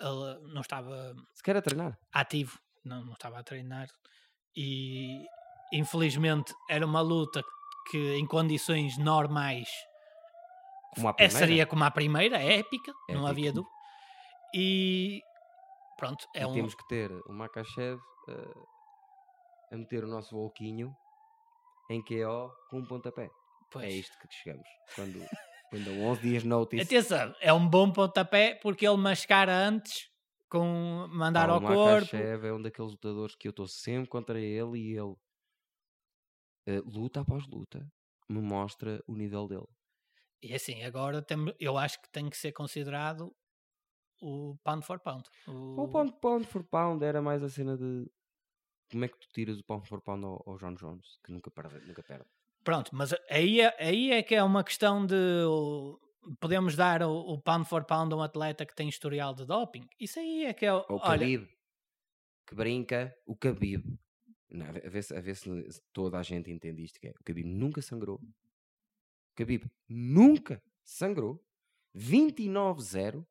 não 0.53 0.61
estava 0.61 1.15
Se 1.33 1.41
quer 1.43 1.57
a 1.57 1.61
treinar. 1.61 1.97
ativo, 2.13 2.59
não, 2.83 3.03
não 3.03 3.13
estava 3.13 3.39
a 3.39 3.43
treinar 3.43 3.87
e 4.55 5.25
infelizmente 5.73 6.53
era 6.69 6.85
uma 6.85 7.01
luta 7.01 7.43
que 7.89 8.15
em 8.15 8.25
condições 8.25 8.97
normais 8.97 9.69
Como 10.93 11.07
a 11.07 11.11
é, 11.11 11.13
primeira. 11.13 11.37
seria 11.39 11.65
como 11.65 11.83
a 11.83 11.91
primeira, 11.91 12.37
é 12.41 12.59
épica, 12.59 12.93
não 13.09 13.25
havia 13.27 13.51
dúvida. 13.51 13.73
E 14.53 15.21
pronto, 15.97 16.27
é 16.35 16.43
E 16.43 16.45
um. 16.45 16.53
temos 16.53 16.75
que 16.75 16.87
ter 16.87 17.11
o 17.11 17.31
Makachev 17.33 17.99
eh, 18.29 18.53
a 19.71 19.77
meter 19.77 20.03
o 20.03 20.07
nosso 20.07 20.35
volquinho 20.35 20.95
em 21.89 22.01
KO 22.01 22.51
com 22.69 22.79
um 22.79 22.85
pontapé. 22.85 23.29
pois. 23.71 23.85
É 23.85 23.89
isto 23.89 24.17
que 24.19 24.27
chegamos. 24.33 24.67
Quando, 24.95 25.19
quando 25.69 25.85
dão 25.85 26.01
11 26.11 26.21
dias 26.21 26.43
notice. 26.43 26.83
Atenção, 26.83 27.33
é 27.39 27.53
um 27.53 27.67
bom 27.67 27.91
pontapé 27.91 28.55
porque 28.55 28.87
ele 28.87 28.97
mascara 28.97 29.53
antes 29.55 30.09
com 30.49 31.07
mandar 31.09 31.47
pá, 31.47 31.53
ao 31.53 31.59
o 31.59 31.61
corpo. 31.61 32.15
Makachev 32.15 32.45
é 32.47 32.53
um 32.53 32.61
daqueles 32.61 32.91
lutadores 32.91 33.35
que 33.35 33.47
eu 33.47 33.51
estou 33.51 33.67
sempre 33.67 34.09
contra 34.09 34.39
ele 34.39 34.77
e 34.79 34.97
ele 34.97 35.15
eh, 36.67 36.81
luta 36.85 37.21
após 37.21 37.45
luta 37.47 37.87
me 38.29 38.41
mostra 38.41 39.03
o 39.07 39.15
nível 39.15 39.47
dele. 39.47 39.67
E 40.41 40.53
assim, 40.53 40.83
agora 40.83 41.21
tem, 41.21 41.37
eu 41.59 41.77
acho 41.77 42.01
que 42.01 42.09
tem 42.09 42.29
que 42.29 42.37
ser 42.37 42.51
considerado 42.51 43.35
o 44.21 44.57
pound 44.63 44.85
for 44.85 44.99
pound. 44.99 45.23
O 45.47 45.87
pound, 45.87 46.13
pound 46.21 46.45
for 46.47 46.63
pound 46.63 47.03
era 47.03 47.21
mais 47.21 47.43
a 47.43 47.49
cena 47.49 47.77
de 47.77 48.09
como 48.91 49.05
é 49.05 49.07
que 49.07 49.17
tu 49.19 49.27
tiras 49.33 49.59
o 49.59 49.63
pound 49.63 49.87
for 49.87 50.01
pound 50.01 50.23
ao, 50.25 50.43
ao 50.47 50.57
John 50.57 50.73
Jones, 50.75 51.17
que 51.23 51.31
nunca 51.31 51.49
perde. 51.51 51.79
Nunca 51.87 52.03
perde. 52.03 52.25
Pronto, 52.63 52.89
mas 52.95 53.13
aí 53.29 53.61
é, 53.61 53.75
aí 53.83 54.11
é 54.11 54.23
que 54.23 54.33
é 54.35 54.41
uma 54.43 54.63
questão 54.63 55.05
de 55.05 55.15
o- 55.47 55.99
podemos 56.39 56.75
dar 56.75 57.03
o, 57.03 57.11
o 57.33 57.41
pound 57.41 57.67
for 57.67 57.83
pound 57.85 58.13
a 58.13 58.17
um 58.17 58.21
atleta 58.23 58.65
que 58.65 58.73
tem 58.75 58.89
historial 58.89 59.33
de 59.35 59.45
doping. 59.45 59.87
Isso 59.99 60.19
aí 60.19 60.45
é 60.45 60.53
que 60.53 60.65
é 60.65 60.73
o. 60.73 60.79
O 60.89 60.95
olha, 60.95 61.01
Khabib, 61.19 61.47
que 62.47 62.55
brinca, 62.55 63.15
o 63.25 63.35
Khabib. 63.35 63.83
Não, 64.49 64.65
a 64.67 64.71
ver- 64.71 65.03
se, 65.03 65.15
a 65.15 65.19
ver 65.21 65.35
se 65.35 65.49
toda 65.91 66.17
a 66.17 66.23
gente 66.23 66.49
entende 66.49 66.83
isto, 66.83 66.99
que 66.99 67.07
é, 67.07 67.11
o 67.11 67.23
Khabib 67.23 67.43
nunca 67.47 67.81
sangrou. 67.81 68.15
O 68.17 69.41
Khabib 69.41 69.65
nunca 69.89 70.61
sangrou. 70.83 71.43
29-0. 71.95 73.25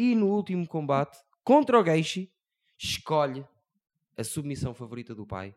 E 0.00 0.14
no 0.14 0.28
último 0.28 0.66
combate, 0.66 1.18
contra 1.44 1.78
o 1.78 1.82
Gaethje, 1.84 2.32
escolhe 2.78 3.46
a 4.16 4.24
submissão 4.24 4.72
favorita 4.72 5.14
do 5.14 5.26
pai 5.26 5.54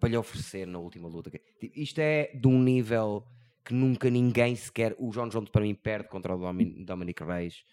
para 0.00 0.08
lhe 0.08 0.16
oferecer 0.16 0.66
na 0.66 0.80
última 0.80 1.08
luta. 1.08 1.30
Tipo, 1.30 1.78
Isto 1.78 2.00
é 2.00 2.32
de 2.34 2.48
um 2.48 2.60
nível 2.60 3.24
que 3.64 3.72
nunca 3.72 4.10
ninguém 4.10 4.56
sequer... 4.56 4.96
O 4.98 5.10
John 5.10 5.28
Jones 5.28 5.50
para 5.50 5.62
mim 5.62 5.72
perde 5.72 6.08
contra 6.08 6.34
o 6.34 6.38
Domin- 6.38 6.84
Dominic 6.84 7.22
Reis. 7.22 7.64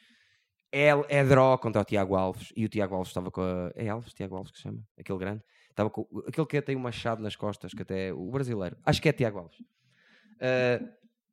É, 0.71 0.89
é 1.09 1.23
draw 1.23 1.57
contra 1.57 1.81
o 1.81 1.83
Tiago 1.83 2.15
Alves 2.15 2.53
e 2.55 2.63
o 2.65 2.69
Tiago 2.69 2.93
Alves 2.93 3.09
estava 3.09 3.31
com 3.31 3.41
a. 3.41 3.71
É 3.75 3.89
Alves? 3.89 4.13
Tiago 4.13 4.35
Alves 4.35 4.51
que 4.51 4.57
se 4.59 4.65
chama? 4.65 4.87
Aquele 4.99 5.17
grande. 5.17 5.43
Estava 5.71 5.89
com, 5.89 6.07
aquele 6.27 6.45
que 6.45 6.61
tem 6.61 6.75
um 6.75 6.79
machado 6.79 7.23
nas 7.23 7.35
costas, 7.35 7.73
que 7.73 7.81
até 7.81 8.09
é 8.09 8.13
o 8.13 8.29
brasileiro. 8.29 8.77
Acho 8.85 9.01
que 9.01 9.09
é 9.09 9.13
Tiago 9.13 9.39
Alves. 9.39 9.57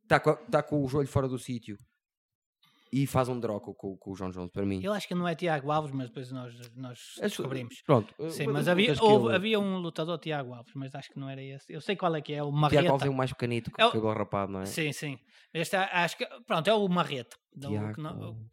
Está 0.02 0.18
com, 0.20 0.34
tá 0.50 0.62
com 0.62 0.82
o 0.82 0.88
joelho 0.88 1.06
fora 1.06 1.28
do 1.28 1.38
sítio 1.38 1.76
e 3.02 3.06
faz 3.06 3.28
um 3.28 3.38
droco 3.38 3.74
com, 3.74 3.96
com 3.96 4.10
o 4.10 4.14
João 4.14 4.30
Jones, 4.30 4.50
para 4.50 4.64
mim. 4.64 4.80
Eu 4.82 4.92
acho 4.92 5.06
que 5.06 5.14
não 5.14 5.28
é 5.28 5.34
Tiago 5.34 5.70
Alves, 5.70 5.92
mas 5.92 6.08
depois 6.08 6.30
nós, 6.32 6.54
nós 6.74 7.16
É 7.18 7.22
descobrimos. 7.22 7.82
Pronto. 7.82 8.14
Sim, 8.30 8.46
mas 8.46 8.68
havia, 8.68 8.94
que 8.94 9.02
houve- 9.02 9.34
havia 9.34 9.60
um 9.60 9.76
lutador 9.78 10.18
Tiago 10.18 10.54
Alves, 10.54 10.72
mas 10.74 10.94
acho 10.94 11.10
que 11.10 11.18
não 11.18 11.28
era 11.28 11.42
esse. 11.42 11.70
Eu 11.72 11.80
sei 11.80 11.94
qual 11.96 12.14
é 12.16 12.20
que 12.22 12.32
é, 12.32 12.42
o 12.42 12.46
Tiago 12.46 12.56
Marreta. 12.60 12.90
Alves 12.92 13.06
é 13.06 13.10
o 13.10 13.14
mais 13.14 13.32
pequenito, 13.32 13.70
com 13.70 13.82
É 13.82 13.86
o- 13.86 14.12
rapado, 14.12 14.52
não 14.52 14.60
é? 14.62 14.66
Sim, 14.66 14.92
sim. 14.92 15.18
Este 15.52 15.76
a- 15.76 16.04
acho 16.04 16.16
que, 16.16 16.26
pronto, 16.46 16.68
é 16.68 16.74
o 16.74 16.88
Marreta. 16.88 17.36
Tiago. 17.60 17.94
que 17.94 18.00
não, 18.00 18.14
não 18.14 18.50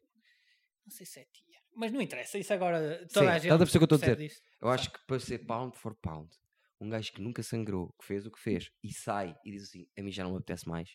sei 0.89 1.05
se 1.05 1.19
é 1.19 1.23
Tiago. 1.25 1.65
Mas 1.75 1.91
não 1.91 2.01
interessa, 2.01 2.37
isso 2.37 2.53
agora 2.53 2.99
Sim, 3.07 3.13
toda 3.13 3.29
a 3.31 3.33
gente 3.39 3.43
estás 3.45 3.61
a 3.61 3.65
perceber 3.65 3.85
o 3.85 3.87
que 3.87 3.93
eu 3.93 3.95
estou 3.95 4.11
a 4.11 4.15
dizer? 4.15 4.27
disso. 4.29 4.41
Eu 4.61 4.69
acho 4.69 4.91
que 4.91 4.99
para 5.07 5.19
ser 5.19 5.39
pound 5.39 5.77
for 5.77 5.95
pound, 5.95 6.29
um 6.79 6.89
gajo 6.89 7.11
que 7.13 7.21
nunca 7.21 7.41
sangrou, 7.41 7.93
que 7.99 8.05
fez 8.05 8.25
o 8.25 8.31
que 8.31 8.39
fez 8.39 8.69
e 8.83 8.93
sai 8.93 9.35
e 9.43 9.51
diz 9.51 9.63
assim: 9.63 9.87
a 9.97 10.01
mim 10.03 10.11
já 10.11 10.23
não 10.23 10.31
me 10.31 10.37
apetece 10.37 10.67
mais 10.67 10.89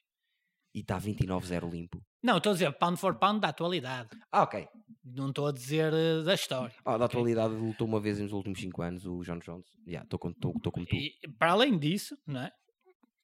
e 0.79 0.81
está 0.81 0.99
29-0 1.01 1.71
limpo. 1.71 2.01
Não, 2.23 2.39
estou 2.39 2.51
a 2.51 2.53
dizer 2.55 2.73
pound 2.79 2.99
for 2.99 3.15
pound 3.19 3.41
da 3.41 3.49
atualidade. 3.49 4.09
Ah, 4.33 4.43
ok. 4.43 4.67
Não 5.05 5.29
estou 5.31 5.47
a 5.47 5.53
dizer 5.53 5.93
eh, 5.93 6.23
da 6.23 6.35
história. 6.35 6.75
Ah, 6.85 6.97
da 6.99 7.05
Ok. 7.05 7.19
atualidade 7.19 7.55
lutou 7.55 7.87
uma 7.87 8.01
vez 8.01 8.19
nos 8.19 8.33
últimos 8.33 8.61
5 8.61 8.83
anos 8.83 9.07
o 9.07 9.23
John 9.23 9.39
Jones. 9.39 9.67
Já, 9.87 10.03
estou 10.03 10.19
com, 10.19 10.33
tô, 10.33 10.53
tô 10.63 10.71
como 10.71 10.85
tu. 10.87 10.95
E 10.97 11.13
para 11.39 11.53
além 11.53 11.79
disso, 11.79 12.17
não 12.27 12.41
é? 12.43 12.51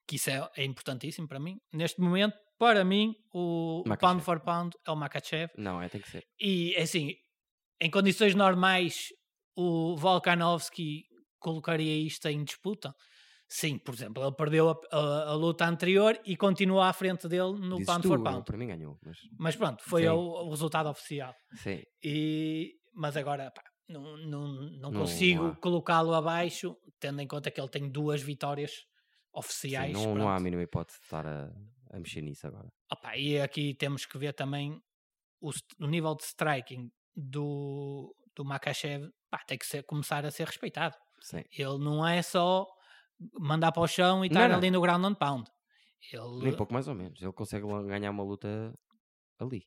que 0.06 0.16
isso 0.16 0.28
é, 0.28 0.46
é 0.58 0.64
importantíssimo 0.64 1.26
para 1.26 1.40
mim, 1.40 1.56
neste 1.72 1.98
momento, 1.98 2.36
para 2.58 2.84
mim, 2.84 3.14
o, 3.32 3.82
o 3.86 3.88
Makachev. 3.88 4.00
pound 4.00 4.22
for 4.24 4.40
pound 4.40 4.76
é 4.86 4.90
o 4.90 4.96
Makachev. 4.96 5.50
Não, 5.56 5.80
é, 5.80 5.88
tem 5.88 5.98
que 6.00 6.10
ser. 6.10 6.22
E 6.38 6.76
assim, 6.76 7.14
em 7.80 7.90
condições 7.90 8.34
normais, 8.34 9.06
o 9.56 9.96
Volkanovski 9.96 11.04
colocaria 11.38 11.96
isto 12.06 12.26
em 12.28 12.44
disputa. 12.44 12.94
Sim, 13.48 13.78
por 13.78 13.94
exemplo, 13.94 14.22
ele 14.24 14.34
perdeu 14.34 14.70
a, 14.70 14.78
a- 14.90 15.30
a 15.30 15.34
luta 15.34 15.64
anterior 15.66 16.18
e 16.24 16.36
continua 16.36 16.88
à 16.88 16.92
frente 16.92 17.28
dele 17.28 17.52
no 17.58 17.76
Dizes 17.76 17.86
pound 17.86 18.02
tu, 18.02 18.08
for 18.08 18.22
pound. 18.22 18.44
para 18.44 18.56
mim 18.56 18.66
ganhou. 18.66 18.98
Mas, 19.04 19.18
Mas 19.38 19.56
pronto, 19.56 19.82
foi 19.84 20.02
Sim. 20.02 20.08
o, 20.08 20.18
o 20.46 20.50
resultado 20.50 20.88
oficial. 20.88 21.34
sim, 21.54 21.82
E, 22.02 22.72
mas 22.94 23.16
agora 23.16 23.50
pá, 23.50 23.62
não, 23.88 24.16
não, 24.16 24.48
não 24.48 24.90
Não 24.90 25.00
consigo 25.00 25.54
colocá-lo 25.60 26.14
abaixo, 26.14 26.76
tendo 26.98 27.20
em 27.20 27.28
conta 27.28 27.50
que 27.50 27.60
ele 27.60 27.68
tem 27.68 27.90
duas 27.90 28.22
vitórias 28.22 28.70
sim, 28.72 28.86
oficiais. 29.32 29.92
não, 29.92 30.14
não 30.14 30.28
há 30.28 30.36
a 30.36 30.40
mínima 30.40 30.62
hipótese 30.62 30.98
de 30.98 31.04
estar 31.04 31.26
a, 31.26 31.50
a 31.90 31.98
mexer 32.00 32.22
nisso 32.22 32.46
agora. 32.46 32.68
Opa, 32.90 33.16
e 33.16 33.40
aqui 33.40 33.74
temos 33.74 34.06
que 34.06 34.18
ver 34.18 34.32
também 34.32 34.80
o, 35.40 35.50
o 35.80 35.86
nível 35.86 36.14
de 36.16 36.24
striking 36.24 36.90
do, 37.14 38.14
do 38.34 38.44
Makachev 38.44 39.08
pá, 39.30 39.38
tem 39.46 39.58
que 39.58 39.66
ser, 39.66 39.84
começar 39.84 40.24
a 40.24 40.30
ser 40.30 40.46
respeitado. 40.46 40.96
Sim. 41.20 41.42
Ele 41.50 41.78
não 41.78 42.06
é 42.06 42.22
só 42.22 42.66
mandar 43.38 43.72
para 43.72 43.82
o 43.82 43.86
chão 43.88 44.24
e 44.24 44.28
estar 44.28 44.48
não. 44.48 44.56
ali 44.56 44.70
no 44.70 44.80
ground 44.80 45.04
and 45.04 45.14
pound. 45.14 45.44
Ele, 46.12 46.44
Nem 46.44 46.56
pouco 46.56 46.72
mais 46.72 46.86
ou 46.88 46.94
menos. 46.94 47.20
Ele 47.22 47.32
consegue 47.32 47.66
ganhar 47.86 48.10
uma 48.10 48.22
luta 48.22 48.74
ali. 49.38 49.62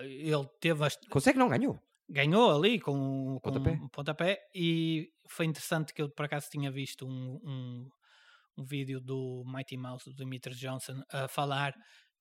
ele, 0.00 0.28
ele 0.30 0.48
teve 0.60 0.84
as- 0.84 0.96
Consegue, 1.10 1.38
não 1.38 1.48
ganhou. 1.48 1.78
ganhou 2.08 2.54
ali 2.56 2.78
com, 2.80 3.38
com 3.42 3.50
Pontapé. 3.52 3.70
um 3.72 3.88
pontapé 3.88 4.38
e 4.54 5.08
foi 5.28 5.46
interessante 5.46 5.92
que 5.94 6.02
eu 6.02 6.10
por 6.10 6.26
acaso 6.26 6.48
tinha 6.50 6.70
visto 6.70 7.06
um, 7.06 7.38
um, 7.44 7.88
um 8.58 8.64
vídeo 8.64 9.00
do 9.00 9.42
Mighty 9.46 9.76
Mouse 9.76 10.04
do 10.04 10.14
Dimitri 10.14 10.54
Johnson 10.54 11.02
a 11.10 11.26
falar 11.26 11.72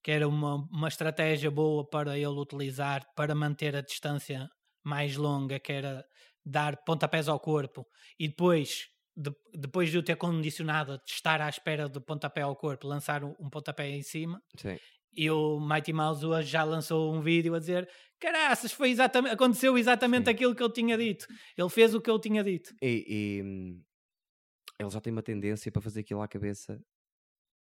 que 0.03 0.09
era 0.11 0.27
uma, 0.27 0.55
uma 0.71 0.88
estratégia 0.88 1.51
boa 1.51 1.88
para 1.88 2.17
ele 2.17 2.25
utilizar 2.27 3.03
para 3.15 3.36
manter 3.36 3.75
a 3.75 3.82
distância 3.82 4.47
mais 4.84 5.15
longa, 5.15 5.59
que 5.59 5.71
era 5.71 6.03
dar 6.43 6.75
pontapés 6.86 7.27
ao 7.27 7.39
corpo 7.39 7.86
e 8.19 8.27
depois 8.27 8.86
de- 9.16 9.36
depois 9.53 9.89
de 9.89 9.97
o 9.97 10.03
ter 10.03 10.16
condicionado 10.16 10.93
a 10.93 11.01
estar 11.05 11.41
à 11.41 11.49
espera 11.49 11.88
do 11.89 12.01
pontapé 12.01 12.41
ao 12.41 12.55
corpo, 12.55 12.88
lançar 12.88 13.24
um, 13.24 13.36
um 13.39 13.49
pontapé 13.49 13.89
em 13.89 14.01
cima 14.01 14.41
Sim. 14.57 14.78
e 15.14 15.30
o 15.30 15.59
Mighty 15.59 15.93
Mouse 15.93 16.26
hoje 16.26 16.49
já 16.49 16.64
lançou 16.64 17.14
um 17.14 17.22
vídeo 17.22 17.53
a 17.55 17.59
dizer 17.59 17.89
caraças, 18.20 18.72
foi 18.72 18.89
exatamente, 18.91 19.34
aconteceu 19.34 19.78
exatamente 19.78 20.26
Sim. 20.26 20.32
aquilo 20.32 20.55
que 20.55 20.64
ele 20.64 20.74
tinha 20.74 20.97
dito. 20.97 21.28
Ele 21.57 21.70
fez 21.70 21.93
o 21.93 22.01
que 22.01 22.09
ele 22.09 22.20
tinha 22.20 22.43
dito. 22.43 22.74
E, 22.82 23.05
e, 23.07 23.43
hum, 23.43 23.84
ele 24.80 24.89
já 24.89 25.01
tem 25.01 25.12
uma 25.12 25.24
tendência 25.24 25.72
para 25.72 25.82
fazer 25.82 26.01
aquilo 26.01 26.22
à 26.22 26.28
cabeça 26.28 26.80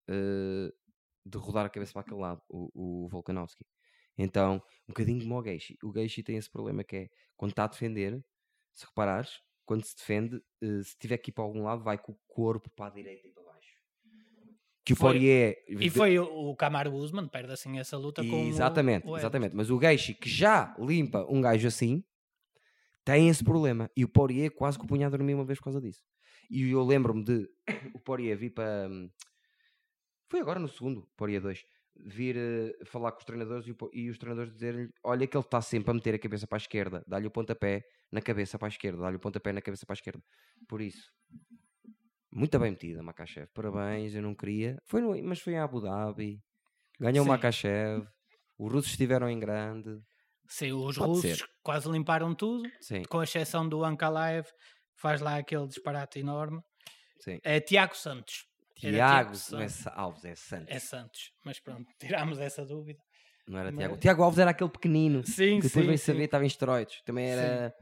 eh, 0.10 0.72
de 1.26 1.38
rodar 1.38 1.66
a 1.66 1.70
cabeça 1.70 1.94
para 1.94 2.02
aquele 2.02 2.20
lado, 2.20 2.42
o, 2.50 3.06
o 3.06 3.08
Volkanovski. 3.08 3.66
Então, 4.18 4.56
um 4.88 4.90
bocadinho 4.90 5.22
como 5.22 5.38
o 5.38 5.44
Geishi. 5.44 5.78
O 5.84 5.92
Geishi 5.94 6.24
tem 6.24 6.38
esse 6.38 6.50
problema 6.50 6.84
que 6.84 6.96
é 6.96 7.10
quando 7.38 7.52
está 7.52 7.64
a 7.64 7.68
defender, 7.68 8.24
se 8.74 8.86
reparares, 8.86 9.42
quando 9.72 9.86
se 9.86 9.96
defende, 9.96 10.36
eh, 10.62 10.84
se 10.84 10.98
tiver 11.00 11.18
que 11.18 11.30
ir 11.30 11.34
para 11.34 11.46
algum 11.46 11.64
lado, 11.64 11.82
vai 11.82 11.98
com 11.98 12.12
o 12.12 12.20
corpo 12.28 12.70
para 12.72 12.88
a 12.88 12.90
direita 12.90 13.26
e 13.26 13.32
para 13.32 13.42
baixo. 13.44 13.70
Que 14.84 14.92
o 14.92 14.96
Foi- 14.98 15.12
Poirier 15.14 15.64
E 15.70 15.90
foi 15.90 16.20
o, 16.20 16.26
o 16.50 16.56
Kamaru 16.58 16.92
Usman, 16.94 17.26
perde 17.30 17.54
assim 17.54 17.80
essa 17.80 17.96
luta 17.98 18.22
com 18.22 18.44
o- 18.44 18.48
Exatamente, 18.50 19.08
o, 19.08 19.16
exatamente. 19.16 19.56
Mas 19.56 19.70
o 19.70 19.80
Geishi 19.80 20.14
que 20.14 20.28
já 20.30 20.76
limpa 20.78 21.26
um 21.30 21.40
gajo 21.40 21.66
assim 21.70 22.04
tem 23.06 23.30
esse 23.30 23.46
problema. 23.46 23.90
E 23.96 24.04
o 24.04 24.10
Poirier 24.10 24.52
quase 24.52 24.78
que 24.78 24.84
o 24.84 24.88
punha 24.90 25.08
a 25.08 25.10
dormir 25.10 25.36
uma 25.36 25.46
vez 25.46 25.58
por 25.58 25.64
causa 25.66 25.80
disso. 25.80 26.04
E 26.50 26.70
eu 26.70 26.84
lembro-me 26.84 27.24
de 27.24 27.48
o 27.96 28.00
Poirier 28.02 28.38
vir 28.38 28.50
para. 28.50 28.90
hum, 28.90 29.10
Foi 30.30 30.42
agora 30.42 30.60
no 30.60 30.68
segundo, 30.68 31.08
Poirier 31.16 31.42
2. 31.42 31.64
Vir 31.96 32.36
eh, 32.38 32.86
falar 32.86 33.12
com 33.12 33.20
os 33.20 33.26
treinadores 33.26 33.68
e, 33.68 33.72
o 33.72 33.78
e 33.94 34.10
os 34.10 34.18
treinadores 34.18 34.54
dizer-lhe: 34.54 34.90
Olha, 35.04 35.28
que 35.28 35.36
ele 35.38 35.44
está 35.44 35.62
sempre 35.62 35.92
a 35.92 35.94
meter 35.94 36.16
a 36.16 36.20
cabeça 36.20 36.48
para 36.48 36.58
a 36.58 36.60
esquerda, 36.64 37.04
dá-lhe 37.08 37.28
o 37.28 37.32
pontapé 37.32 37.84
na 38.12 38.22
cabeça 38.22 38.58
para 38.58 38.68
a 38.68 38.70
esquerda, 38.70 39.02
dá-lhe 39.04 39.18
o 39.18 39.20
pontapé 39.20 39.52
na 39.54 39.62
cabeça 39.62 39.86
para 39.86 39.94
a 39.94 40.00
esquerda. 40.00 40.24
Por 40.68 40.82
isso, 40.82 41.12
muito 42.34 42.58
bem 42.60 42.72
metida, 42.72 43.04
Makachev. 43.04 43.48
Parabéns, 43.54 44.16
eu 44.16 44.22
não 44.22 44.36
queria. 44.36 44.78
Foi 44.86 45.02
no, 45.02 45.22
mas 45.24 45.40
foi 45.42 45.54
em 45.54 45.60
Abu 45.60 45.82
Dhabi. 45.82 46.42
Ganhou 47.00 47.26
o 47.26 47.28
Sim. 47.28 47.30
Makachev. 47.30 48.08
Os 48.58 48.72
russos 48.74 48.92
estiveram 48.92 49.30
em 49.30 49.40
grande. 49.40 50.02
Sim, 50.48 50.74
os 50.74 50.98
Pode 50.98 51.10
russos 51.10 51.20
ser. 51.20 51.46
quase 51.64 51.90
limparam 51.90 52.36
tudo, 52.36 52.70
Sim, 52.80 53.08
com 53.10 53.24
exceção 53.24 53.68
do 53.68 53.84
Ankalaev, 53.84 54.48
faz 54.96 55.22
lá 55.22 55.38
aquele 55.38 55.68
disparate 55.68 56.20
enorme. 56.20 56.62
sim. 57.20 57.42
É 57.44 57.60
Tiago 57.62 57.96
Santos. 57.96 58.46
Tiago, 58.90 59.36
Santos. 59.36 59.74
Sa- 59.74 59.92
Alves, 59.96 60.26
é 60.26 60.36
Santos. 60.36 60.68
É 60.76 60.80
Santos, 60.80 61.32
mas 61.46 61.60
pronto, 61.60 61.86
tirámos 62.00 62.40
essa 62.40 62.66
dúvida. 62.66 63.00
Não 63.48 63.60
era 63.60 63.72
mas- 63.72 63.78
Tiago. 63.80 63.98
Tiago 63.98 64.24
Alves 64.24 64.40
era 64.40 64.52
aquele 64.52 64.70
pequenino 64.70 65.24
Sim, 65.28 65.60
que 65.60 65.68
depois 65.68 65.72
sim, 65.72 65.82
veio 65.86 65.98
sim. 65.98 66.06
saber 66.06 66.20
que 66.20 66.26
estava 66.26 66.44
em 66.44 66.48
esteroides. 66.48 67.02
Também 67.04 67.30
era 67.30 67.74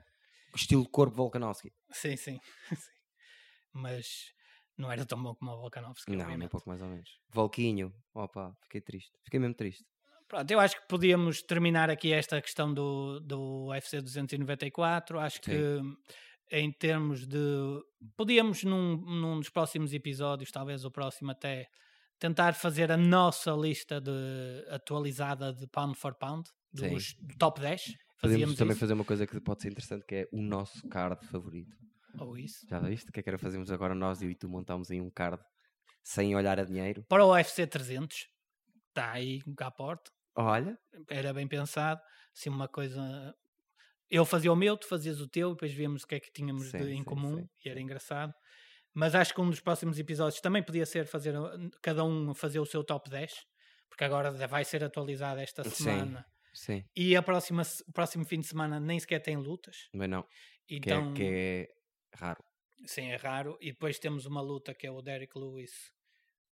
estilo 0.55 0.87
corpo 0.89 1.15
Volkanovski. 1.15 1.71
Sim, 1.91 2.15
sim. 2.15 2.39
sim. 2.75 2.91
Mas 3.73 4.07
não 4.77 4.91
era 4.91 5.05
tão 5.05 5.21
bom 5.21 5.35
como 5.35 5.51
o 5.51 5.57
Volkanovski. 5.59 6.15
Não, 6.15 6.37
nem 6.37 6.47
pouco 6.47 6.67
mais 6.69 6.81
ou 6.81 6.87
menos. 6.87 7.09
Volquinho, 7.29 7.93
opa, 8.13 8.53
fiquei 8.63 8.81
triste. 8.81 9.11
Fiquei 9.23 9.39
mesmo 9.39 9.53
triste. 9.55 9.83
Pronto, 10.27 10.49
eu 10.51 10.59
acho 10.59 10.79
que 10.79 10.87
podíamos 10.87 11.41
terminar 11.41 11.89
aqui 11.89 12.13
esta 12.13 12.39
questão 12.41 12.71
do, 12.73 13.19
do 13.19 13.67
UFC 13.69 13.99
294. 14.01 15.19
Acho 15.19 15.41
que 15.41 15.79
em 16.51 16.71
termos 16.71 17.27
de. 17.27 17.37
Podíamos, 18.15 18.63
num, 18.63 18.97
num 18.97 19.39
dos 19.39 19.49
próximos 19.49 19.93
episódios, 19.93 20.51
talvez 20.51 20.85
o 20.85 20.91
próximo 20.91 21.31
até, 21.31 21.67
tentar 22.17 22.53
fazer 22.53 22.91
a 22.91 22.97
nossa 22.97 23.51
lista 23.51 23.99
de, 24.01 24.11
atualizada 24.69 25.53
de 25.53 25.67
pound 25.67 25.97
for 25.97 26.15
pound, 26.15 26.49
dos, 26.71 27.13
do 27.15 27.37
top 27.37 27.61
10. 27.61 27.93
Podemos 28.21 28.55
também 28.55 28.71
isso, 28.71 28.79
fazer 28.79 28.93
uma 28.93 29.05
coisa 29.05 29.25
que 29.25 29.39
pode 29.39 29.61
ser 29.61 29.69
interessante, 29.69 30.05
que 30.05 30.15
é 30.15 30.27
o 30.31 30.41
nosso 30.41 30.87
card 30.89 31.25
favorito. 31.27 31.75
ou 32.19 32.37
isso. 32.37 32.67
Já 32.69 32.79
viste? 32.79 33.09
O 33.09 33.13
que 33.13 33.21
é 33.21 33.23
que 33.23 33.29
era 33.29 33.37
fazermos 33.37 33.71
agora 33.71 33.95
nós 33.95 34.21
e 34.21 34.35
tu 34.35 34.49
montamos 34.49 34.91
aí 34.91 34.99
um 34.99 35.09
card 35.09 35.41
sem 36.03 36.35
olhar 36.35 36.59
a 36.59 36.65
dinheiro? 36.65 37.03
Para 37.07 37.23
o 37.23 37.31
UFC 37.31 37.65
300, 37.65 38.27
está 38.89 39.11
aí 39.11 39.39
cá 39.55 39.67
à 39.67 39.71
porta. 39.71 40.11
Olha, 40.35 40.77
era 41.09 41.33
bem 41.33 41.47
pensado, 41.47 42.01
assim 42.35 42.49
uma 42.49 42.67
coisa. 42.67 43.33
Eu 44.09 44.25
fazia 44.25 44.51
o 44.51 44.55
meu, 44.55 44.75
tu 44.77 44.87
fazias 44.87 45.21
o 45.21 45.27
teu, 45.27 45.49
e 45.49 45.53
depois 45.53 45.71
víamos 45.73 46.03
o 46.03 46.07
que 46.07 46.15
é 46.15 46.19
que 46.19 46.31
tínhamos 46.31 46.73
de- 46.73 46.83
Sim, 46.83 46.91
em 46.93 46.97
sim, 46.97 47.03
comum 47.03 47.37
sim, 47.37 47.49
e 47.63 47.69
era 47.69 47.79
engraçado. 47.79 48.33
Mas 48.93 49.15
acho 49.15 49.33
que 49.33 49.41
um 49.41 49.49
dos 49.49 49.59
próximos 49.61 49.99
episódios 49.99 50.41
também 50.41 50.63
podia 50.63 50.85
ser 50.85 51.05
fazer 51.07 51.35
cada 51.81 52.03
um 52.03 52.33
fazer 52.33 52.59
o 52.59 52.65
seu 52.65 52.83
top 52.83 53.09
10, 53.09 53.33
porque 53.89 54.03
agora 54.03 54.31
vai 54.47 54.65
ser 54.65 54.83
atualizado 54.83 55.39
esta 55.39 55.63
Sim. 55.63 55.73
semana. 55.73 56.25
sim, 56.53 56.83
E 56.95 57.15
a 57.15 57.21
próxima, 57.21 57.63
o 57.87 57.93
próximo 57.93 58.25
fim 58.25 58.39
de 58.41 58.47
semana 58.47 58.79
nem 58.79 58.99
sequer 58.99 59.21
tem 59.21 59.37
lutas. 59.37 59.89
mas 59.93 60.09
não. 60.09 60.23
Que, 60.67 60.75
Então, 60.75 61.11
é, 61.11 61.13
que 61.13 61.23
é 61.23 61.67
raro. 62.17 62.43
sim, 62.85 63.07
é 63.11 63.15
raro. 63.15 63.57
E 63.61 63.71
depois 63.71 63.99
temos 63.99 64.25
uma 64.25 64.41
luta 64.41 64.73
que 64.73 64.87
é 64.87 64.91
o 64.91 65.01
Derek 65.01 65.37
Lewis 65.37 65.91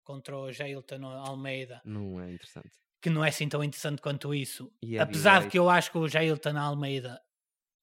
contra 0.04 0.36
o 0.38 0.52
Jailton 0.52 1.04
Almeida, 1.06 1.82
Não 1.84 2.20
é 2.20 2.30
interessante. 2.32 2.76
que 3.00 3.10
não 3.10 3.24
é 3.24 3.28
assim 3.28 3.48
tão 3.48 3.62
interessante 3.62 4.02
quanto 4.02 4.34
isso. 4.34 4.72
E 4.82 4.98
Apesar 4.98 5.42
de 5.42 5.48
que 5.48 5.58
eu 5.58 5.68
acho 5.68 5.90
que 5.92 5.98
o 5.98 6.08
Jailton 6.08 6.56
Almeida 6.58 7.20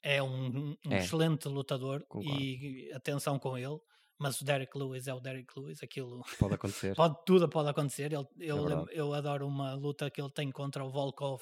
é 0.03 0.21
um, 0.21 0.75
um 0.85 0.91
É. 0.91 0.97
excelente 0.99 1.47
lutador 1.47 2.03
Concordo. 2.07 2.39
e 2.39 2.91
atenção 2.93 3.39
com 3.39 3.57
ele, 3.57 3.79
mas 4.19 4.39
o 4.41 4.45
Derek 4.45 4.77
Lewis 4.77 5.07
é 5.07 5.13
o 5.13 5.19
Derek 5.19 5.47
Lewis, 5.57 5.81
aquilo 5.81 6.21
Pode 6.37 6.53
acontecer. 6.55 6.93
pode, 6.95 7.17
tudo 7.25 7.49
pode 7.49 7.69
acontecer. 7.69 8.11
Ele, 8.13 8.27
eu, 8.37 8.85
É 8.89 8.99
eu 8.99 9.13
adoro 9.13 9.47
uma 9.47 9.73
luta 9.73 10.11
que 10.11 10.21
ele 10.21 10.29
tem 10.31 10.51
contra 10.51 10.83
o 10.83 10.89
Volkov, 10.91 11.41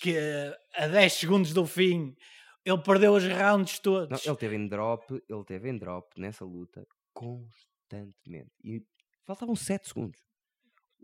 que 0.00 0.16
a 0.74 0.88
10 0.88 1.12
segundos 1.12 1.52
do 1.52 1.64
fim 1.66 2.16
Ele 2.64 2.78
perdeu 2.78 3.12
os 3.14 3.24
rounds 3.24 3.78
todos. 3.78 4.08
Não, 4.24 4.32
ele 4.32 4.38
teve 4.38 4.56
em 4.56 4.66
drop, 4.66 5.22
ele 5.28 5.44
teve 5.44 5.68
em 5.68 5.76
drop 5.76 6.18
nessa 6.18 6.44
luta 6.46 6.86
constantemente. 7.12 8.50
E 8.64 8.82
faltavam 9.24 9.54
7 9.54 9.88
segundos. 9.88 10.20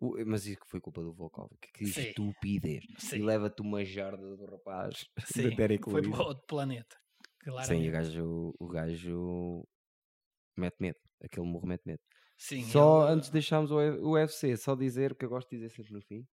O- 0.00 0.16
mas 0.26 0.46
isso 0.46 0.58
que 0.60 0.68
foi 0.68 0.80
culpa 0.80 1.02
do 1.02 1.12
Volkov. 1.12 1.50
Que, 1.60 1.70
que 1.72 1.86
Sim. 1.86 2.00
estupidez. 2.08 2.84
Sim. 2.98 3.16
E 3.18 3.22
leva-te 3.22 3.60
uma 3.60 3.84
jarda 3.84 4.36
do 4.36 4.46
rapaz. 4.46 5.04
Sim, 5.26 5.50
foi 5.90 6.02
para 6.10 6.22
outro 6.24 6.44
planeta. 6.46 6.96
Sim, 7.42 7.50
claramente. 7.50 7.88
o 7.88 7.92
gajo, 7.92 8.54
o 8.58 8.68
gajo 8.68 9.64
mete 10.56 10.76
medo. 10.80 10.98
Aquele 11.22 11.46
morro 11.46 11.66
mete 11.66 11.82
medo. 11.84 12.00
Sim, 12.38 12.62
Só 12.64 13.04
ele- 13.04 13.12
antes 13.14 13.28
de 13.28 13.32
deixarmos 13.34 13.70
o 13.70 13.76
UFC, 14.12 14.56
só 14.56 14.74
dizer, 14.74 15.14
que 15.14 15.24
eu 15.24 15.28
gosto 15.28 15.50
de 15.50 15.56
dizer 15.56 15.70
sempre 15.70 15.92
no 15.92 16.00
fim. 16.02 16.26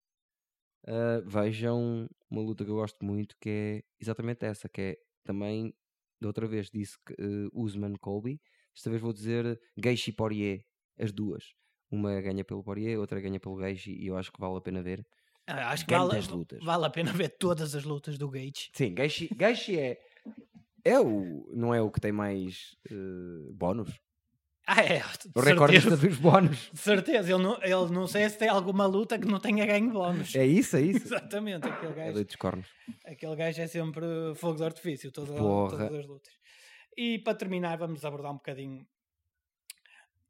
ah, 0.88 1.22
vejam 1.26 2.08
uma 2.30 2.42
luta 2.42 2.64
que 2.64 2.72
eu 2.72 2.76
gosto 2.76 3.04
muito, 3.04 3.36
que 3.42 3.50
é 3.50 3.84
exatamente 4.00 4.46
essa, 4.46 4.70
que 4.70 4.82
é 4.82 4.98
também, 5.26 5.74
da 6.22 6.28
outra 6.30 6.48
vez 6.48 6.70
disse 6.70 6.96
que 7.06 7.14
uh, 7.22 7.50
Usman 7.54 7.96
Colby, 8.00 8.40
desta 8.74 8.90
vez 8.90 9.02
vou 9.02 9.12
dizer 9.12 9.60
Gaethje 9.78 10.14
Poirier, 10.14 10.64
as 10.98 11.12
duas. 11.12 11.44
Uma 11.90 12.20
ganha 12.22 12.44
pelo 12.44 12.64
Poirier, 12.64 13.00
outra 13.00 13.20
ganha 13.22 13.40
pelo 13.40 13.56
Gaethje 13.56 13.92
e 13.92 14.08
eu 14.08 14.18
acho 14.18 14.32
que 14.32 14.40
vale 14.40 14.58
a 14.58 14.62
pena 14.62 14.82
ver. 14.82 15.06
Ah, 15.48 15.70
acho 15.72 15.86
que 15.86 15.94
vale, 15.94 16.20
vale 16.62 16.86
a 16.86 16.90
pena 16.90 17.14
ver 17.14 17.30
todas 17.30 17.74
as 17.74 17.84
lutas 17.86 18.18
do 18.18 18.30
Gage. 18.30 18.70
Sim, 18.74 18.94
Gaethje 18.94 19.80
é, 19.80 19.98
é 20.84 21.00
o, 21.00 21.50
não 21.56 21.74
é 21.74 21.82
o 21.82 21.90
que 21.90 22.02
tem 22.02 22.12
mais 22.12 22.76
uh, 22.92 23.54
bónus? 23.54 23.98
Ah, 24.70 24.82
é. 24.84 25.02
O 25.34 25.40
recordista 25.40 25.96
dos 25.96 26.18
bónus. 26.18 26.70
De 26.74 26.80
certeza. 26.80 27.32
Ele 27.34 27.42
não, 27.42 27.58
ele 27.64 27.94
não 27.94 28.06
sei 28.06 28.28
se 28.30 28.38
tem 28.38 28.50
alguma 28.50 28.86
luta 28.86 29.18
que 29.18 29.26
não 29.26 29.40
tenha 29.40 29.66
ganho 29.66 29.90
bónus. 29.90 30.36
É 30.36 30.46
isso, 30.46 30.76
é 30.76 30.82
isso. 30.82 31.06
Exatamente. 31.08 31.66
Aquele 31.66 31.94
É 31.94 31.96
gajo, 32.12 32.26
dos 32.26 32.36
cornos. 32.36 32.68
aquele 33.06 33.36
gajo 33.38 33.62
é 33.62 33.68
sempre 33.68 34.06
fogo 34.36 34.58
de 34.58 34.66
artifício. 34.66 35.10
Toda, 35.10 35.34
todas 35.34 35.80
as 35.94 36.06
lutas. 36.06 36.34
E 36.98 37.20
para 37.20 37.38
terminar, 37.38 37.78
vamos 37.78 38.04
abordar 38.04 38.32
um 38.34 38.36
bocadinho 38.36 38.86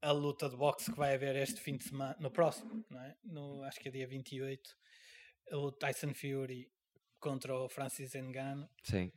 a 0.08 0.12
luta 0.12 0.49
de 0.49 0.55
boxe 0.55 0.91
que 0.91 0.97
vai 0.97 1.16
haver 1.16 1.36
este 1.36 1.60
fim 1.60 1.76
de 1.78 1.84
semana, 1.84 2.16
no 2.20 2.32
próximo, 2.32 2.86
não 2.89 3.01
é? 3.01 3.16
No, 3.24 3.64
acho 3.64 3.80
que 3.80 3.89
é 3.89 3.91
dia 3.91 4.08
28. 4.08 4.62
O 5.53 5.72
Tyson 5.72 6.14
Fury 6.14 6.68
contra 7.20 7.55
o 7.55 7.68
Francis 7.70 8.14
Ngannou. 8.16 8.70
Sim. 8.84 9.12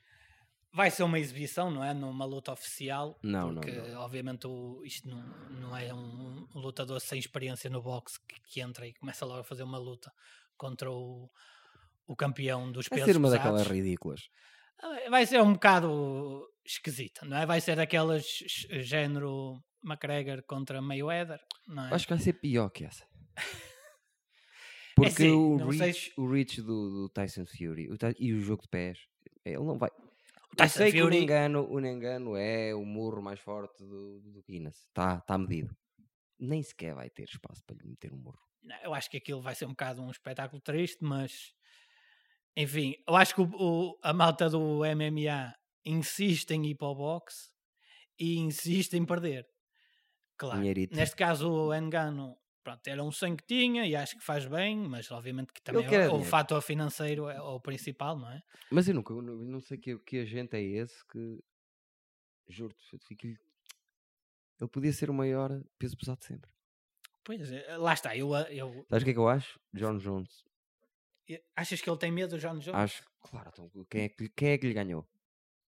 Vai 0.73 0.91
ser 0.91 1.03
uma 1.03 1.19
exibição, 1.19 1.71
não 1.71 1.83
é? 1.83 1.93
Numa 1.93 2.25
luta 2.25 2.53
oficial. 2.53 3.19
Não, 3.23 3.51
não, 3.53 3.61
porque, 3.61 3.77
não. 3.77 4.01
obviamente, 4.01 4.47
o- 4.47 4.83
isto 4.85 5.09
não, 5.09 5.21
não 5.51 5.77
é 5.77 5.93
um, 5.93 6.47
um 6.55 6.61
lutador 6.61 7.01
sem 7.01 7.19
experiência 7.19 7.69
no 7.69 7.83
boxe 7.83 8.19
que, 8.29 8.41
que 8.43 8.61
entra 8.61 8.87
e 8.87 8.95
começa 8.95 9.25
logo 9.27 9.41
a 9.41 9.45
fazer 9.45 9.65
uma 9.65 9.79
luta 9.79 10.13
contra 10.57 10.91
o, 10.91 11.29
o 12.07 12.15
campeão 12.15 12.71
dos 12.71 12.87
Vai 12.89 12.99
pesos 13.01 13.13
ser 13.13 13.19
uma 13.19 13.29
pesados. 13.31 13.45
daquelas 13.45 13.67
ridículas. 13.67 14.21
Ah, 14.81 15.11
Vai 15.11 15.27
ser 15.27 15.41
um 15.43 15.53
bocado 15.55 16.47
esquisita, 16.65 17.27
não 17.27 17.37
é? 17.37 17.45
Vai 17.47 17.61
ser 17.61 17.75
daquelas 17.77 18.25
género 18.83 19.61
McGregor 19.85 20.43
contra 20.45 20.81
Mayweather, 20.81 21.41
não 21.67 21.87
é? 21.89 21.95
Acho 21.95 22.07
que 22.07 22.15
vai 22.15 22.23
ser 22.23 22.35
pior 22.35 22.69
que 22.71 22.85
essa. 22.85 23.07
Porque 24.95 25.09
assim, 25.13 25.31
o, 25.31 25.69
reach, 25.71 26.13
o 26.17 26.31
reach 26.31 26.61
do, 26.63 26.91
do 26.91 27.09
Tyson 27.09 27.47
Fury 27.47 27.91
o 27.91 27.97
Ty- 27.97 28.17
e 28.19 28.33
o 28.33 28.41
jogo 28.41 28.63
de 28.63 28.69
pés, 28.69 28.99
ele 29.45 29.57
não 29.59 29.79
vai. 29.79 29.89
O 29.91 30.53
Eu 30.53 30.57
Tyson 30.57 30.79
sei 30.79 30.91
Fury- 30.93 31.11
que 31.11 31.21
o 31.21 31.23
engano, 31.23 31.67
o 31.71 31.81
engano 31.81 32.37
é 32.37 32.75
o 32.75 32.85
murro 32.85 33.23
mais 33.23 33.41
forte 33.41 33.83
do, 33.85 34.21
do 34.21 34.43
Guinness. 34.43 34.77
Está 34.89 35.21
tá 35.21 35.39
medido. 35.39 35.75
Nem 36.39 36.63
sequer 36.63 36.95
vai 36.95 37.09
ter 37.09 37.25
espaço 37.25 37.63
para 37.65 37.77
lhe 37.77 37.87
meter 37.89 38.13
um 38.13 38.17
murro. 38.19 38.39
Eu 38.83 38.93
acho 38.93 39.11
que 39.11 39.17
aquilo 39.17 39.41
vai 39.41 39.55
ser 39.55 39.65
um 39.65 39.71
bocado 39.71 40.03
um 40.03 40.11
espetáculo 40.11 40.61
triste, 40.61 40.99
mas 41.03 41.55
enfim, 42.57 42.95
eu 43.09 43.17
acho 43.17 43.35
que 43.35 43.41
o, 43.41 43.45
o- 43.59 43.99
a 44.03 44.13
malta 44.13 44.51
do 44.51 44.81
MMA 44.85 45.55
insiste 45.85 46.51
em 46.51 46.67
ir 46.67 46.75
para 46.75 46.89
o 46.89 46.95
boxe 46.95 47.49
e 48.19 48.37
insiste 48.39 48.95
em 48.95 49.05
perder. 49.07 49.47
Claro, 50.41 50.59
Dinheirito. 50.59 50.97
neste 50.97 51.15
caso 51.17 51.51
o 51.51 51.75
Engano 51.75 52.35
pronto, 52.65 52.89
era 52.89 53.05
um 53.05 53.13
sangue 53.13 53.43
que 53.43 53.47
tinha 53.47 53.87
e 53.87 53.95
acho 53.95 54.17
que 54.17 54.25
faz 54.25 54.47
bem, 54.47 54.75
mas 54.75 55.11
obviamente 55.11 55.53
que 55.53 55.61
também 55.61 55.87
quer 55.87 56.05
o, 56.05 56.07
o 56.07 56.11
dinheiro. 56.13 56.31
fator 56.31 56.63
financeiro 56.63 57.29
é 57.29 57.39
o 57.43 57.61
principal, 57.61 58.19
não 58.19 58.31
é? 58.31 58.43
Mas 58.71 58.89
eu 58.89 58.95
nunca, 58.95 59.13
eu 59.13 59.21
não, 59.21 59.35
não 59.37 59.61
sei 59.61 59.77
que, 59.77 59.99
que 59.99 60.19
agente 60.21 60.57
é 60.57 60.63
esse 60.63 61.07
que. 61.09 61.45
Juro-te, 62.49 62.99
fico-lhe- 63.07 63.37
ele 64.59 64.71
podia 64.71 64.93
ser 64.95 65.11
o 65.11 65.15
maior 65.15 65.51
peso 65.79 65.95
pesado 65.95 66.21
de 66.21 66.25
sempre. 66.25 66.51
Pois, 67.23 67.53
é, 67.53 67.77
lá 67.77 67.93
está, 67.93 68.17
eu, 68.17 68.35
eu, 68.49 68.87
Sabes 68.89 69.03
o 69.03 69.05
que 69.05 69.11
é 69.11 69.13
que 69.13 69.19
eu 69.19 69.29
acho? 69.29 69.61
John 69.75 69.99
Jones. 69.99 70.43
achas 71.55 71.83
que 71.83 71.91
ele 71.91 71.99
tem 71.99 72.11
medo 72.11 72.35
do 72.37 72.41
John 72.41 72.59
Jones? 72.59 72.69
Acho, 72.81 73.05
claro, 73.21 73.51
então, 73.53 73.71
quem, 73.91 74.05
é 74.05 74.09
que, 74.09 74.29
quem 74.31 74.49
é 74.53 74.59
que 74.59 74.67
lhe 74.67 74.73
ganhou? 74.75 75.07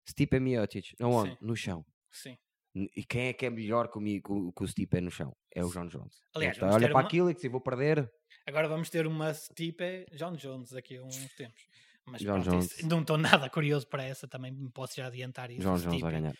Stipe 0.08 0.40
Miocic. 0.40 0.96
Aonde? 1.02 1.32
Sim. 1.32 1.38
No 1.42 1.56
chão. 1.56 1.84
Sim. 2.12 2.38
E 2.74 3.04
quem 3.04 3.28
é 3.28 3.34
que 3.34 3.46
é 3.46 3.50
melhor 3.50 3.90
que 3.90 3.98
o, 3.98 4.52
que 4.54 4.64
o, 4.64 4.68
Stipe 4.68 4.98
é 4.98 5.02
no 5.02 5.12
chão? 5.12 5.36
É 5.54 5.64
o 5.64 5.70
John 5.70 5.88
Jones. 5.88 6.22
Aliás, 6.34 6.56
Então, 6.56 6.70
olha 6.70 6.88
para 6.88 6.96
uma- 7.00 7.06
aquilo 7.08 7.30
e 7.30 7.36
que 7.36 7.42
se 7.42 7.50
vou 7.50 7.60
perder. 7.62 8.10
Agora 8.48 8.68
vamos 8.70 8.90
ter 8.90 9.06
uma 9.06 9.34
Stipe 9.34 10.06
John 10.14 10.34
Jones 10.38 10.70
daqui 10.72 10.96
a 10.98 11.04
uns 11.04 11.18
tempos. 11.36 11.62
Mas 12.06 12.22
John 12.22 12.42
pronto, 12.42 12.64
isso- 12.64 12.78
Jones. 12.78 12.90
não 12.90 13.02
estou 13.02 13.18
nada 13.18 13.50
curioso 13.50 13.88
para 13.88 14.04
essa, 14.04 14.28
também 14.28 14.52
me 14.52 14.72
posso 14.72 14.96
já 14.96 15.08
adiantar 15.08 15.52
isso. 15.52 15.62
John 15.62 15.78
Jones 15.78 16.02
vai 16.02 16.12
ganhar. 16.14 16.34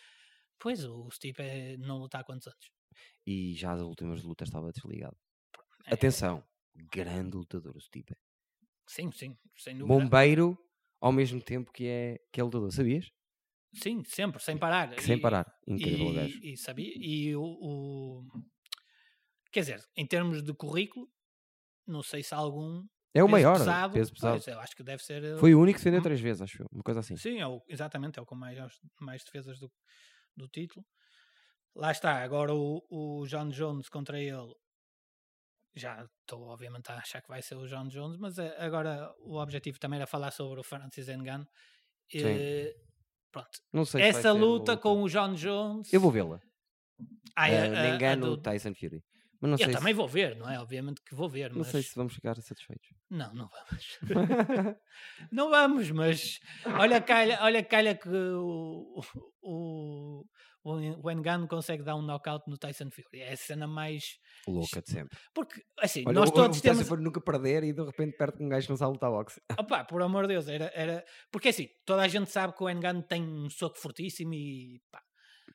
Pois, 0.58 0.84
o 0.84 1.10
Stipe 1.10 1.76
não 1.78 1.98
luta 1.98 2.18
há 2.18 2.24
quantos 2.24 2.46
anos? 2.46 2.70
E 3.26 3.54
já 3.54 3.72
as 3.72 3.80
últimas 3.82 4.22
lutas 4.22 4.48
estava 4.48 4.72
desligado. 4.72 5.16
É, 5.86 5.94
Atenção, 5.94 6.42
grande 6.74 7.36
lutador 7.36 7.76
o 7.76 7.80
Stipe. 7.80 8.14
Sim, 8.86 9.10
sim, 9.12 9.36
sem 9.56 9.76
dúvida. 9.76 9.86
Bombeiro 10.00 10.58
ao 11.00 11.12
mesmo 11.12 11.40
tempo 11.42 11.70
que 11.72 11.86
é, 11.86 12.18
que 12.32 12.40
é 12.40 12.44
lutador, 12.44 12.70
sabias? 12.72 13.10
Sim, 13.74 14.02
sempre, 14.04 14.42
sem 14.42 14.56
parar. 14.58 14.98
Sem 15.00 15.16
E- 15.16 15.20
parar. 15.20 15.46
Incrível 15.66 16.08
e, 16.10 16.14
gajo. 16.14 16.40
e 16.42 16.56
sabia, 16.56 16.92
e 16.96 17.34
o, 17.36 17.42
o- 17.42 18.26
Quer 19.50 19.60
dizer, 19.60 19.84
em 19.96 20.06
termos 20.06 20.42
de 20.42 20.52
currículo, 20.54 21.06
não 21.86 22.02
sei 22.02 22.22
se 22.22 22.34
algum. 22.34 22.84
É 23.14 23.22
o 23.22 23.28
maior 23.28 23.58
pesado, 23.58 23.92
peso 23.94 24.12
pesado. 24.12 24.34
Pois, 24.36 24.46
eu 24.46 24.58
acho 24.60 24.74
que 24.76 24.82
deve 24.82 25.02
ser. 25.02 25.38
Foi 25.38 25.54
o 25.54 25.60
único 25.60 25.76
que 25.78 25.84
defendeu 25.84 26.00
Hum. 26.00 26.04
três 26.04 26.20
vezes, 26.20 26.40
acho. 26.42 26.64
Uma 26.72 26.82
coisa 26.82 27.00
assim. 27.00 27.16
Sim, 27.16 27.38
é 27.40 27.46
o- 27.46 27.62
exatamente, 27.68 28.18
é 28.18 28.22
o 28.22 28.26
com 28.26 28.34
mais, 28.34 28.58
mais 29.00 29.22
defesas 29.24 29.58
do, 29.58 29.70
do 30.36 30.48
título. 30.48 30.84
Lá 31.74 31.90
está, 31.90 32.22
agora 32.22 32.54
o, 32.54 32.82
o 32.90 33.26
John 33.26 33.48
Jones 33.50 33.88
contra 33.88 34.18
ele. 34.20 34.54
Já 35.74 36.04
estou, 36.20 36.42
obviamente, 36.48 36.90
a 36.90 36.96
achar 36.98 37.22
que 37.22 37.28
vai 37.28 37.40
ser 37.42 37.54
o 37.56 37.66
John 37.66 37.88
Jones, 37.88 38.18
mas 38.18 38.38
eh, 38.38 38.54
agora 38.58 39.10
o 39.20 39.36
objetivo 39.40 39.78
também 39.78 39.96
era 39.98 40.06
falar 40.06 40.30
sobre 40.30 40.60
o 40.60 40.62
Francis 40.62 41.08
Ngannou. 41.08 41.46
Eh, 42.14 42.74
pronto, 43.32 43.48
Não 43.72 43.84
sei 43.84 44.02
se 44.02 44.08
essa 44.10 44.22
ser 44.22 44.28
uma 44.30 44.44
luta 44.46 44.76
com 44.76 45.02
o 45.02 45.08
John 45.08 45.34
Jones. 45.34 45.92
Eu 45.92 46.00
vou 46.00 46.10
vê-la. 46.12 46.40
Ah, 47.34 47.48
nem 47.48 47.58
a 47.76 47.94
engano 47.94 48.26
o 48.26 48.36
do- 48.36 48.42
Tyson 48.42 48.74
Fury. 48.74 49.02
Mas 49.40 49.50
não 49.50 49.58
Eu 49.58 49.64
sei, 49.64 49.74
também 49.74 49.92
se, 49.92 49.96
vou 49.96 50.06
ver, 50.06 50.36
não 50.36 50.48
é? 50.48 50.60
Obviamente 50.60 51.02
que 51.02 51.16
vou 51.16 51.28
ver, 51.28 51.50
não 51.50 51.58
mas 51.60 51.68
sei 51.68 51.82
se 51.82 51.94
vamos 51.96 52.14
ficar 52.14 52.36
satisfeitos. 52.40 52.88
não, 53.10 53.34
não 53.34 53.48
vamos. 53.48 53.98
não 55.32 55.50
vamos, 55.50 55.90
mas 55.90 56.38
olha 56.78 57.00
calha, 57.00 57.38
olha 57.42 57.64
calha 57.64 57.94
que 57.96 58.08
o, 58.08 59.02
o, 59.42 60.24
o, 60.62 60.74
o 61.02 61.10
Ngannou 61.10 61.48
consegue 61.48 61.82
dar 61.82 61.96
um 61.96 62.02
knockout 62.02 62.48
no 62.48 62.56
Tyson 62.56 62.88
Fury. 62.90 63.20
É 63.22 63.32
a 63.32 63.36
cena 63.36 63.66
mais 63.66 64.16
Louca 64.48 64.82
de 64.82 64.90
sempre. 64.90 65.18
porque 65.34 65.62
assim, 65.78 66.02
Olha, 66.06 66.14
nós 66.14 66.30
o, 66.30 66.32
todos 66.32 66.58
o 66.58 66.62
temos 66.62 66.88
nunca 67.00 67.20
perder 67.20 67.62
e 67.64 67.72
de 67.72 67.82
repente 67.84 68.16
perde 68.16 68.42
um 68.42 68.48
gajo 68.48 68.66
que 68.66 68.70
não 68.70 68.76
sabe 68.76 68.92
lutar 68.92 69.10
boxe. 69.10 69.40
Opa, 69.58 69.84
por 69.84 70.02
amor 70.02 70.22
de 70.26 70.34
Deus, 70.34 70.48
era, 70.48 70.70
era. 70.74 71.04
Porque 71.30 71.48
assim, 71.48 71.68
toda 71.84 72.02
a 72.02 72.08
gente 72.08 72.30
sabe 72.30 72.54
que 72.56 72.62
o 72.64 72.68
Ngannou 72.68 73.02
tem 73.04 73.22
um 73.22 73.48
soco 73.48 73.78
fortíssimo 73.78 74.34
e 74.34 74.80
pá, 74.90 75.00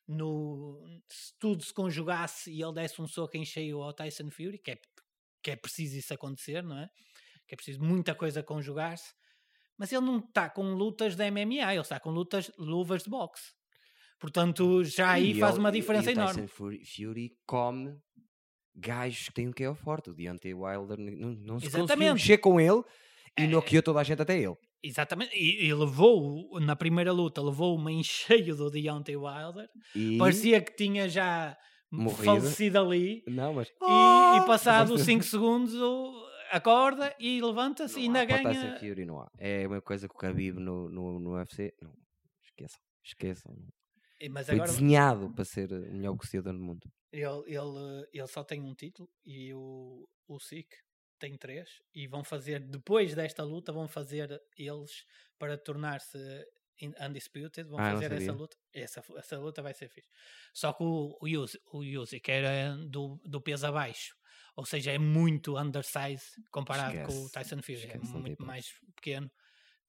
no, 0.08 0.82
se 1.10 1.34
tudo 1.40 1.64
se 1.64 1.74
conjugasse 1.74 2.52
e 2.52 2.62
ele 2.62 2.74
desse 2.74 3.02
um 3.02 3.08
soco 3.08 3.36
em 3.36 3.44
cheio 3.46 3.82
ao 3.82 3.94
Tyson 3.94 4.30
Fury, 4.32 4.58
que 4.60 4.72
é, 4.72 4.78
que 5.44 5.52
é 5.52 5.56
preciso 5.56 5.98
isso 5.98 6.14
acontecer, 6.14 6.64
não 6.64 6.78
é? 6.80 6.90
Que 7.48 7.56
é 7.56 7.58
preciso 7.58 7.82
muita 7.84 8.16
coisa 8.16 8.42
conjugar-se, 8.44 9.14
mas 9.78 9.92
ele 9.92 10.06
não 10.06 10.20
está 10.20 10.50
com 10.50 10.74
lutas 10.74 11.16
de 11.16 11.30
MMA, 11.30 11.72
ele 11.74 11.82
está 11.82 12.00
com 12.00 12.10
lutas, 12.10 12.52
luvas 12.58 13.04
de 13.04 13.10
boxe. 13.10 13.52
Portanto, 14.20 14.84
já 14.84 15.12
aí 15.12 15.32
E 15.32 15.40
faz 15.40 15.54
ele- 15.56 15.60
uma 15.60 15.70
e- 15.70 15.72
diferença 15.74 16.10
e 16.10 16.14
o 16.14 16.18
enorme. 16.18 16.42
Tyson 16.42 16.54
Fury 16.56 17.38
come 17.46 17.98
gajos 18.78 19.28
que 19.30 19.34
têm 19.34 19.48
um 19.48 19.52
que 19.52 19.64
é 19.64 19.74
forte. 19.74 20.10
O 20.10 20.14
Deontay 20.14 20.54
Wilder 20.54 20.98
não, 21.00 21.32
não 21.32 21.60
se 21.60 21.70
conseguiu 21.72 22.14
mexer 22.14 22.38
com 22.38 22.60
ele 22.60 22.84
e 23.38 23.44
É. 23.44 23.48
noqueou 23.48 23.82
toda 23.84 24.00
a 24.00 24.04
gente 24.04 24.22
até 24.22 24.38
ele. 24.40 24.56
Exatamente, 24.84 25.36
e, 25.36 25.66
e 25.66 25.74
levou, 25.74 26.60
na 26.60 26.76
primeira 26.76 27.12
luta, 27.12 27.42
levou 27.42 27.76
uma 27.76 27.92
em 27.92 28.04
cheio 28.04 28.56
do 28.56 28.70
Deontay 28.70 29.16
Wilder. 29.18 29.68
E... 29.96 30.18
Parecia 30.18 30.62
que 30.62 30.76
tinha 30.76 31.10
já 31.10 31.58
Morrido. 31.92 32.24
falecido 32.24 32.80
ali. 32.80 33.24
Não, 33.28 33.54
mas... 33.56 33.68
E, 33.70 33.74
Oh! 33.82 34.38
e 34.44 34.46
passado 34.46 34.90
Gosto- 34.92 35.04
5 35.06 35.24
segundos 35.24 35.74
acorda 36.52 37.14
e 37.20 37.42
levanta-se 37.42 38.00
e 38.00 38.04
ainda 38.04 38.22
há, 38.22 38.26
ganha. 38.26 38.78
Fury 38.80 39.06
não 39.06 39.20
há. 39.20 39.30
É 39.38 39.58
a 39.66 39.70
mesma 39.70 39.82
coisa 39.82 40.08
que 40.08 40.16
o 40.16 40.18
Khabib 40.18 40.60
no, 40.60 40.88
no, 40.90 41.20
no 41.20 41.32
UFC. 41.36 41.74
Não, 41.82 41.92
esqueçam. 42.46 42.80
Esqueçam. 43.04 43.56
Mas 44.32 44.46
Foi 44.48 44.56
agora 44.56 44.72
desenhado 44.72 45.32
para 45.34 45.46
ser 45.46 45.72
o 45.72 45.94
melhor 45.94 46.14
boxeador 46.14 46.54
do 46.54 46.60
mundo. 46.60 46.88
Ele, 47.20 47.56
ele, 47.56 48.08
ele 48.14 48.28
só 48.28 48.44
tem 48.44 48.62
um 48.62 48.74
título 48.74 49.10
e 49.26 49.54
o, 49.54 50.08
o 50.28 50.40
SIC 50.40 50.70
tem 51.20 51.38
três. 51.38 51.82
E 51.94 52.08
vão 52.08 52.24
fazer, 52.24 52.60
depois 52.60 53.16
desta 53.16 53.44
luta, 53.44 53.72
vão 53.72 53.88
fazer 53.88 54.42
eles 54.58 55.06
para 55.40 55.58
tornar-se 55.58 56.18
Undisputed, 57.02 57.68
vão 57.68 57.80
Ah, 57.80 57.92
fazer 57.92 58.12
essa 58.12 58.32
luta. 58.32 58.56
Essa, 58.72 59.04
essa 59.18 59.40
luta 59.40 59.62
vai 59.64 59.74
ser 59.74 59.90
fixe. 59.90 60.10
Só 60.54 60.74
que 60.74 60.84
o, 60.84 61.18
o, 61.20 61.78
o 61.78 62.02
Usyk 62.02 62.30
era 62.30 62.78
do, 62.78 63.20
do 63.26 63.42
peso 63.42 63.66
abaixo. 63.66 64.16
Ou 64.56 64.66
seja, 64.66 64.92
é 64.92 64.98
muito 65.00 65.58
undersize 65.58 66.40
comparado 66.52 67.02
com 67.02 67.24
o 67.24 67.30
Esquece, 67.30 67.32
Tyson 67.32 67.62
Fury. 67.62 67.74
esquece, 67.78 68.16
é 68.16 68.20
muito 68.20 68.46
mais 68.46 68.72
pequeno. 68.96 69.32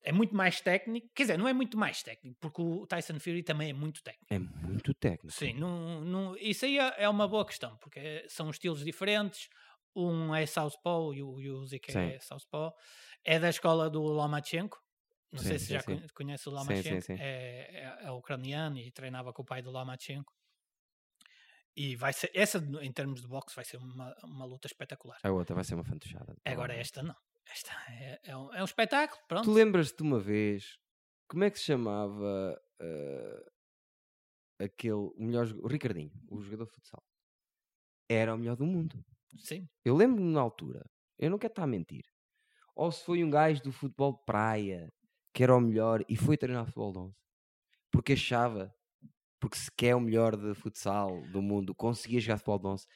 É 0.03 0.11
muito 0.11 0.35
mais 0.35 0.61
técnico. 0.61 1.09
Quer 1.13 1.23
dizer, 1.23 1.37
não 1.37 1.47
é 1.47 1.53
muito 1.53 1.77
mais 1.77 2.01
técnico, 2.01 2.37
porque 2.39 2.61
o 2.61 2.87
Tyson 2.87 3.19
Fury 3.19 3.43
também 3.43 3.69
é 3.69 3.73
muito 3.73 4.01
técnico. 4.01 4.33
É 4.33 4.39
muito 4.39 4.93
técnico. 4.93 5.31
Sim, 5.35 5.53
não, 5.53 6.01
não, 6.01 6.37
isso 6.37 6.65
aí 6.65 6.77
é, 6.77 7.03
é 7.03 7.09
uma 7.09 7.27
boa 7.27 7.45
questão, 7.45 7.77
porque 7.77 8.25
são 8.27 8.49
estilos 8.49 8.83
diferentes. 8.83 9.49
Um 9.95 10.33
é 10.33 10.45
Southpaw 10.45 11.13
e 11.13 11.21
o, 11.21 11.41
e 11.41 11.49
o 11.49 11.65
Sim. 11.67 11.99
é 11.99 12.19
Southpaw. 12.19 12.73
É 13.25 13.39
da 13.39 13.49
escola 13.49 13.89
do 13.89 14.01
Lomachenko. 14.01 14.77
Não 15.31 15.39
sei 15.39 15.59
Sim, 15.59 15.65
se 15.65 15.65
sim, 15.65 15.73
já 15.73 15.83
conhece 16.13 16.47
o 16.47 16.51
Lomachenko. 16.51 17.01
sim, 17.01 17.01
sim. 17.01 17.17
É, 17.19 17.97
é, 18.03 18.05
é 18.05 18.11
ucraniano 18.11 18.77
e 18.77 18.91
treinava 18.91 19.33
com 19.33 19.41
o 19.41 19.45
pai 19.45 19.61
do 19.61 19.71
Lomachenko. 19.71 20.33
E 21.75 21.95
vai 21.95 22.13
ser, 22.13 22.31
essa 22.33 22.57
em 22.81 22.91
termos 22.91 23.21
de 23.21 23.27
boxe 23.27 23.55
vai 23.55 23.63
ser 23.63 23.77
uma, 23.77 24.13
uma 24.23 24.45
luta 24.45 24.67
espetacular. 24.67 25.19
A 25.23 25.31
outra 25.31 25.55
vai 25.55 25.63
ser 25.63 25.75
uma 25.75 25.83
fantochada. 25.83 26.35
Agora 26.45 26.73
esta 26.73 27.01
não. 27.03 27.15
É, 27.89 28.19
é, 28.31 28.37
um, 28.37 28.53
é 28.53 28.61
um 28.61 28.65
espetáculo, 28.65 29.21
pronto. 29.27 29.45
Tu 29.45 29.51
lembras-te 29.51 29.97
de 29.97 30.03
uma 30.03 30.19
vez, 30.19 30.77
como 31.27 31.43
é 31.43 31.49
que 31.49 31.57
se 31.59 31.65
chamava 31.65 32.59
eh, 32.79 33.45
aquele, 34.59 34.93
o 34.93 35.15
melhor, 35.17 35.47
o 35.61 35.67
Ricardinho, 35.67 36.11
o 36.27 36.41
jogador 36.41 36.65
de 36.65 36.71
futsal? 36.71 37.03
Era 38.07 38.33
o 38.33 38.37
melhor 38.37 38.55
do 38.55 38.65
mundo. 38.65 39.03
Sim, 39.37 39.67
Eu 39.85 39.95
lembro-me 39.95 40.31
na 40.31 40.41
altura, 40.41 40.83
eu 41.17 41.29
não 41.29 41.37
quero 41.37 41.51
estar 41.51 41.63
a 41.63 41.67
mentir. 41.67 42.03
Ou 42.75 42.91
se 42.91 43.03
foi 43.05 43.23
um 43.23 43.29
gajo 43.29 43.61
do 43.61 43.71
futebol 43.71 44.13
de 44.13 44.23
praia 44.25 44.91
que 45.33 45.43
era 45.43 45.55
o 45.55 45.61
melhor 45.61 46.03
e 46.09 46.15
foi 46.15 46.35
treinar 46.37 46.65
futebol 46.65 46.91
de 46.91 46.97
11. 46.99 47.15
Porque 47.91 48.13
achava, 48.13 48.73
porque 49.39 49.57
se 49.57 49.69
quer 49.75 49.95
o 49.95 49.99
melhor 49.99 50.35
de 50.35 50.53
futsal 50.55 51.21
do 51.31 51.41
mundo, 51.41 51.75
conseguia 51.75 52.19
jogar 52.19 52.37
futebol 52.37 52.59
de 52.59 52.67
11 52.67 52.87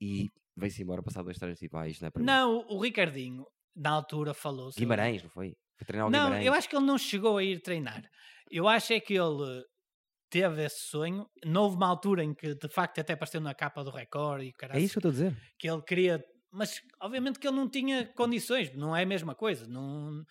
e 0.00 0.30
veio-se 0.56 0.82
embora 0.82 1.02
passar 1.02 1.22
dois 1.22 1.38
treinos 1.38 1.58
tipo, 1.58 1.76
ah, 1.76 1.88
isto 1.88 2.02
não 2.02 2.08
é 2.08 2.10
para 2.10 2.20
mim. 2.20 2.26
não, 2.26 2.66
o 2.68 2.78
Ricardinho 2.80 3.46
na 3.76 3.90
altura 3.90 4.34
falou 4.34 4.70
Guimarães, 4.76 5.22
não 5.22 5.30
foi? 5.30 5.54
Foi 5.78 5.86
treinar 5.86 6.08
o 6.08 6.10
Não, 6.10 6.24
Guimarães. 6.24 6.46
eu 6.46 6.52
acho 6.54 6.68
que 6.68 6.76
ele 6.76 6.84
não 6.86 6.98
chegou 6.98 7.38
a 7.38 7.44
ir 7.44 7.60
treinar. 7.62 8.02
Eu 8.50 8.68
acho 8.68 8.92
é 8.92 9.00
que 9.00 9.14
ele 9.14 9.62
teve 10.30 10.64
esse 10.64 10.88
sonho. 10.88 11.26
Não 11.44 11.62
houve 11.64 11.76
uma 11.76 11.88
altura 11.88 12.22
em 12.24 12.34
que 12.34 12.54
de 12.54 12.68
facto 12.68 13.00
até 13.00 13.12
apareceu 13.14 13.40
na 13.40 13.54
capa 13.54 13.82
do 13.84 13.90
recorde 13.90 14.44
e 14.46 14.48
o 14.48 14.50
É 14.50 14.52
caralho, 14.52 14.80
isso 14.80 14.98
que 15.00 15.06
eu 15.06 15.10
estou 15.10 15.26
a 15.26 15.30
dizer. 15.30 15.42
que 15.58 15.68
ele 15.70 15.82
queria. 15.82 16.24
Mas 16.52 16.80
obviamente 17.00 17.38
que 17.38 17.46
ele 17.46 17.56
não 17.56 17.68
tinha 17.70 18.06
condições, 18.14 18.74
não 18.74 18.94
é 18.96 19.02
a 19.04 19.06
mesma 19.06 19.34
coisa. 19.34 19.66
Não, 19.68 20.22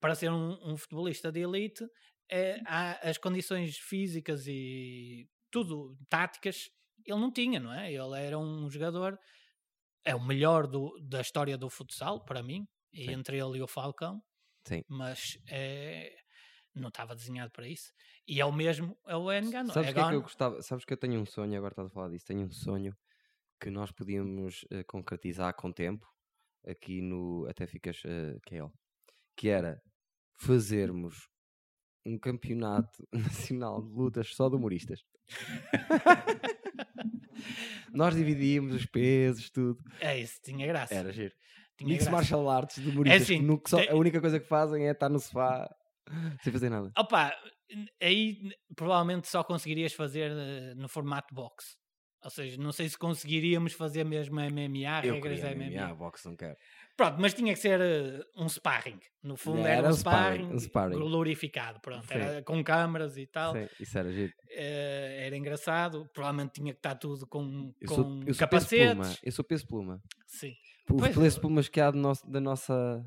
para 0.00 0.14
ser 0.16 0.30
um, 0.30 0.58
um 0.72 0.76
futebolista 0.76 1.30
de 1.30 1.40
elite, 1.40 1.84
é, 2.30 2.60
há 2.66 3.08
as 3.08 3.16
condições 3.16 3.76
físicas 3.78 4.44
e 4.46 5.26
tudo, 5.52 5.96
táticas, 6.08 6.64
ele 7.06 7.18
não 7.20 7.32
tinha, 7.32 7.60
não 7.60 7.72
é? 7.72 7.92
Ele 7.92 8.20
era 8.20 8.36
um 8.38 8.68
jogador, 8.68 9.16
é 10.04 10.14
o 10.16 10.20
melhor 10.24 10.66
do- 10.66 10.98
da 11.08 11.20
história 11.20 11.56
do 11.56 11.70
futsal, 11.70 12.24
para 12.24 12.42
mim, 12.42 12.66
Sim. 12.94 13.10
entre 13.10 13.38
ele 13.38 13.58
e 13.58 13.62
o 13.62 13.68
Falcão 13.68 14.22
Sim. 14.66 14.82
mas 14.88 15.38
é, 15.48 16.16
não 16.74 16.88
estava 16.88 17.14
desenhado 17.14 17.50
para 17.52 17.68
isso. 17.68 17.92
E 18.26 18.40
é 18.40 18.44
o 18.44 18.52
mesmo, 18.52 18.98
é 19.06 19.16
o 19.16 19.32
Engano. 19.32 19.72
Sabes 19.72 19.88
é 19.88 19.90
o 19.90 19.94
que 19.94 20.00
é 20.00 20.08
que 20.08 20.14
eu 20.14 20.22
gostava? 20.22 20.62
Sabes 20.62 20.84
que 20.84 20.92
eu 20.92 20.96
tenho 20.96 21.20
um 21.20 21.26
sonho, 21.26 21.56
agora 21.56 21.72
estás 21.72 21.88
a 21.88 21.90
falar 21.90 22.08
disso, 22.08 22.26
tenho 22.26 22.46
um 22.46 22.50
sonho 22.50 22.96
que 23.60 23.70
nós 23.70 23.90
podíamos 23.90 24.64
eh, 24.70 24.84
concretizar 24.84 25.54
com 25.54 25.72
tempo 25.72 26.06
aqui 26.66 27.00
no 27.00 27.46
Até 27.48 27.66
Ficas 27.66 28.02
uh, 28.04 28.38
KL, 28.46 28.70
que 29.36 29.48
era 29.48 29.80
fazermos 30.36 31.28
um 32.06 32.18
campeonato 32.18 33.06
nacional 33.12 33.82
de 33.82 33.90
lutas 33.90 34.34
só 34.34 34.48
de 34.48 34.56
humoristas. 34.56 35.02
nós 37.92 38.14
dividíamos 38.14 38.74
os 38.74 38.86
pesos, 38.86 39.50
tudo. 39.50 39.78
É 40.00 40.18
isso, 40.18 40.40
tinha 40.42 40.66
graça. 40.66 40.94
Era 40.94 41.12
giro. 41.12 41.34
Mix 41.84 42.08
martial 42.08 42.48
arts 42.48 42.82
de 42.82 42.88
humoristas, 42.88 43.22
assim, 43.22 43.38
que 43.38 43.44
no- 43.44 43.60
que 43.60 43.70
só- 43.70 43.78
tem- 43.78 43.88
a 43.90 43.94
única 43.94 44.20
coisa 44.20 44.38
que 44.40 44.46
fazem 44.46 44.86
é 44.88 44.92
estar 44.92 45.08
no 45.08 45.18
sofá 45.18 45.68
sem 46.42 46.52
fazer 46.52 46.70
nada. 46.70 46.90
Opa, 46.98 47.32
aí 48.02 48.50
provavelmente 48.74 49.28
só 49.28 49.42
conseguirias 49.44 49.92
fazer 49.92 50.30
eh, 50.32 50.74
no 50.74 50.88
formato 50.88 51.34
boxe. 51.34 51.76
Ou 52.24 52.30
seja, 52.30 52.60
não 52.60 52.72
sei 52.72 52.88
se 52.88 52.98
conseguiríamos 52.98 53.74
fazer 53.74 54.02
mesmo 54.04 54.40
MMA, 54.40 55.04
Eu 55.06 55.14
regras 55.14 55.40
da 55.40 55.52
MMA. 55.54 55.66
MMA, 55.70 55.94
boxe 55.94 56.26
não 56.26 56.34
quero. 56.36 56.56
Pronto, 56.96 57.16
mas 57.20 57.32
tinha 57.32 57.52
que 57.54 57.60
ser 57.60 57.80
eh, 57.80 58.20
um 58.36 58.48
sparring. 58.48 58.98
No 59.22 59.36
fundo 59.36 59.60
Era 59.60 59.68
era, 59.78 59.88
um 59.88 59.92
sparring, 59.92 60.52
um 60.52 60.58
sparring. 60.58 60.98
glorificado. 60.98 61.78
Pronto, 61.80 62.04
Sim. 62.08 62.14
era 62.14 62.42
com 62.42 62.62
câmaras 62.64 63.16
e 63.16 63.24
tal. 63.24 63.52
Sim, 63.52 63.68
isso 63.78 63.96
era 63.96 64.12
giro. 64.12 64.32
Eh, 64.50 65.26
era 65.26 65.36
engraçado. 65.36 66.08
Provavelmente 66.12 66.54
tinha 66.54 66.72
que 66.72 66.80
estar 66.80 66.96
tudo 66.96 67.24
com, 67.28 67.72
Eu 67.80 67.88
com 67.88 67.94
sou, 67.94 68.04
eu 68.04 68.10
sou 68.10 68.24
peso 68.24 68.38
capacetes. 68.40 68.94
pluma. 68.96 69.14
Eu 69.22 69.32
sou 69.32 69.44
peso 69.44 69.66
pluma. 69.68 70.02
Sim. 70.26 70.54
Os 70.90 71.00
Pois, 71.00 71.16
peso 71.16 71.40
plumas 71.40 71.68
que 71.68 71.80
há 71.80 71.90
do 71.90 71.98
nosso- 71.98 72.26
da 72.30 72.40
nossa. 72.40 73.04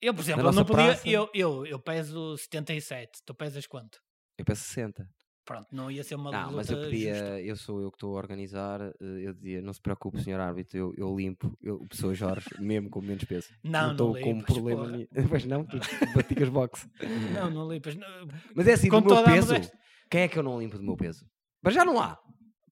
Eu, 0.00 0.12
por 0.14 0.20
exemplo, 0.20 0.42
eu 0.46 0.52
não 0.52 0.64
podia. 0.64 0.84
praça- 0.86 1.08
Eu, 1.08 1.28
eu, 1.34 1.66
eu 1.66 1.78
peso 1.78 2.36
77. 2.36 3.20
Tu 3.24 3.34
pesas 3.34 3.66
quanto? 3.66 3.98
Eu 4.38 4.44
peso 4.44 4.60
60. 4.62 5.08
Pronto, 5.46 5.66
não 5.72 5.90
ia 5.90 6.02
ser 6.02 6.14
uma 6.14 6.30
Não, 6.30 6.44
luta 6.44 6.56
mas 6.56 6.70
eu 6.70 6.78
podia. 6.78 7.14
justa. 7.14 7.40
Eu 7.42 7.56
sou 7.56 7.80
eu 7.82 7.90
que 7.90 7.96
estou 7.96 8.14
a 8.14 8.18
organizar. 8.18 8.80
eh, 8.80 8.94
Eu 9.26 9.34
dizia: 9.34 9.60
não 9.60 9.72
se 9.74 9.80
preocupe, 9.80 10.18
senhor 10.22 10.40
árbitro, 10.40 10.76
eu, 10.78 10.94
eu 10.96 11.14
limpo. 11.14 11.54
Eu, 11.62 11.76
o 11.76 11.86
pessoa 11.88 12.14
Jorge, 12.14 12.46
mesmo 12.58 12.88
com 12.88 13.00
menos 13.02 13.24
peso. 13.24 13.48
Não, 13.62 13.82
não 13.88 13.90
estou 13.92 14.18
com 14.20 14.30
um 14.32 14.40
problema. 14.42 14.86
porra. 14.88 15.06
Pois 15.28 15.44
não, 15.44 15.64
tu 15.66 15.78
praticas 16.14 16.48
boxe. 16.48 16.88
Não, 17.34 17.50
não 17.50 17.70
limpas. 17.70 17.94
não- 17.94 18.06
Mas 18.54 18.66
é 18.68 18.72
assim, 18.72 18.88
Com 18.88 19.02
do 19.02 19.14
meu 19.14 19.22
peso. 19.24 19.52
modéstia. 19.52 19.78
Quem 20.10 20.22
é 20.22 20.28
que 20.28 20.38
eu 20.38 20.42
não 20.42 20.58
limpo 20.60 20.78
do 20.78 20.82
meu 20.82 20.96
peso? 20.96 21.26
Mas 21.62 21.74
já 21.74 21.84
não 21.84 22.00
há. 22.00 22.18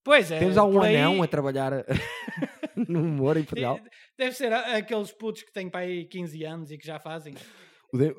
Pois 0.05 0.31
é. 0.31 0.39
Temos 0.39 0.57
há 0.57 0.65
um 0.65 0.81
aí 0.83 0.97
anão 0.97 1.23
a 1.23 1.27
trabalhar 1.29 1.73
no 2.89 3.03
humor 3.03 3.37
em 3.37 3.45
Portugal. 3.45 3.79
de- 3.81 3.91
Deve 4.19 4.33
ser 4.37 4.53
aqueles 4.53 5.13
putos 5.13 5.43
que 5.43 5.53
têm 5.53 5.69
para 5.71 5.81
aí 5.81 6.07
15 6.07 6.45
anos 6.45 6.71
e 6.71 6.79
que 6.79 6.87
já 6.87 6.99
fazem. 6.99 7.35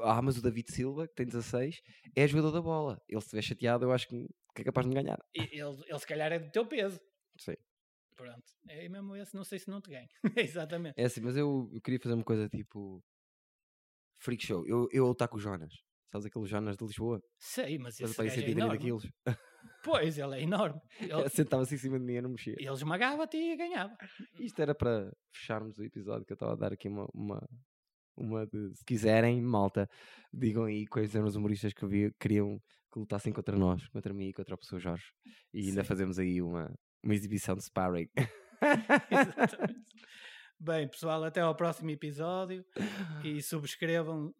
Ah, 0.03 0.21
mas 0.21 0.37
o 0.37 0.41
David 0.41 0.71
Silva, 0.71 1.07
que 1.07 1.15
tem 1.15 1.25
16, 1.25 1.81
é 2.15 2.27
jogador 2.27 2.51
da 2.51 2.61
bola. 2.61 3.01
Ele 3.09 3.19
se 3.21 3.25
estiver 3.25 3.41
chateado, 3.41 3.85
eu 3.85 3.91
acho 3.91 4.07
que 4.07 4.27
é 4.55 4.63
capaz 4.63 4.85
de 4.85 4.89
me 4.93 5.01
ganhar. 5.01 5.17
Ele, 5.33 5.49
ele 5.59 5.99
se 5.99 6.05
calhar 6.07 6.31
é 6.31 6.37
do 6.39 6.51
teu 6.51 6.65
peso. 6.65 6.99
Sim. 7.39 7.55
Pronto. 8.15 8.43
É 8.69 8.87
mesmo 8.87 9.15
esse, 9.15 9.35
não 9.35 9.43
sei 9.43 9.57
se 9.57 9.67
não 9.69 9.81
te 9.81 9.89
ganho. 9.89 10.07
Exatamente. 10.37 10.93
É 10.95 11.05
assim, 11.05 11.21
mas 11.21 11.35
eu, 11.35 11.69
eu 11.73 11.81
queria 11.81 11.99
fazer 11.99 12.13
uma 12.13 12.23
coisa 12.23 12.47
tipo 12.47 13.03
freak 14.19 14.45
show. 14.45 14.65
Eu, 14.67 14.87
eu 14.91 15.07
lutar 15.07 15.27
com 15.27 15.37
o 15.37 15.39
Jonas. 15.39 15.73
Sabes 16.11 16.27
aquele 16.27 16.45
Jonas 16.45 16.77
de 16.77 16.85
Lisboa? 16.85 17.19
Sei, 17.39 17.79
mas 17.79 17.99
esse 17.99 18.15
tem 18.15 18.25
gajo 18.27 18.39
é 18.39 18.43
130 18.43 18.61
enorme. 18.61 18.79
quilos. 18.79 19.07
Pois, 19.83 20.17
ele 20.17 20.35
é 20.35 20.41
enorme. 20.43 20.79
Ele, 21.01 21.29
Sentava-se 21.29 21.75
em 21.75 21.77
cima 21.77 21.99
de 21.99 22.05
mim 22.05 22.13
e 22.13 22.21
não 22.21 22.29
mexia. 22.29 22.55
ele 22.57 22.71
esmagava-te 22.71 23.35
e 23.37 23.55
ganhava. 23.57 23.95
Isto 24.39 24.61
era 24.61 24.73
para 24.73 25.11
fecharmos 25.33 25.77
o 25.77 25.83
episódio 25.83 26.25
que 26.25 26.31
eu 26.31 26.35
estava 26.35 26.53
a 26.53 26.55
dar 26.55 26.71
aqui 26.73 26.87
uma, 26.87 27.05
uma, 27.13 27.49
uma 28.15 28.45
de, 28.47 28.73
se 28.75 28.85
quiserem, 28.85 29.41
malta, 29.41 29.89
digam 30.33 30.63
aí 30.65 30.85
quais 30.87 31.13
eram 31.13 31.27
os 31.27 31.35
humoristas 31.35 31.73
que 31.73 31.85
vi- 31.85 32.13
queriam 32.19 32.59
que 32.93 32.99
lutassem 32.99 33.33
contra 33.33 33.57
nós, 33.57 33.85
contra 33.89 34.13
mim 34.13 34.27
e 34.29 34.33
contra 34.33 34.53
o 34.55 34.57
professor 34.57 34.79
Jorge. 34.79 35.03
E 35.53 35.67
ainda 35.67 35.81
Sim. 35.81 35.87
fazemos 35.87 36.17
aí 36.19 36.41
uma, 36.41 36.71
uma 37.03 37.13
exibição 37.13 37.55
de 37.55 37.63
sparring. 37.63 38.07
Exatamente. 39.11 39.75
Bem, 40.59 40.87
pessoal, 40.87 41.21
até 41.25 41.41
ao 41.41 41.55
próximo 41.55 41.89
episódio 41.89 42.63
e 43.23 43.41
subscrevam. 43.41 44.33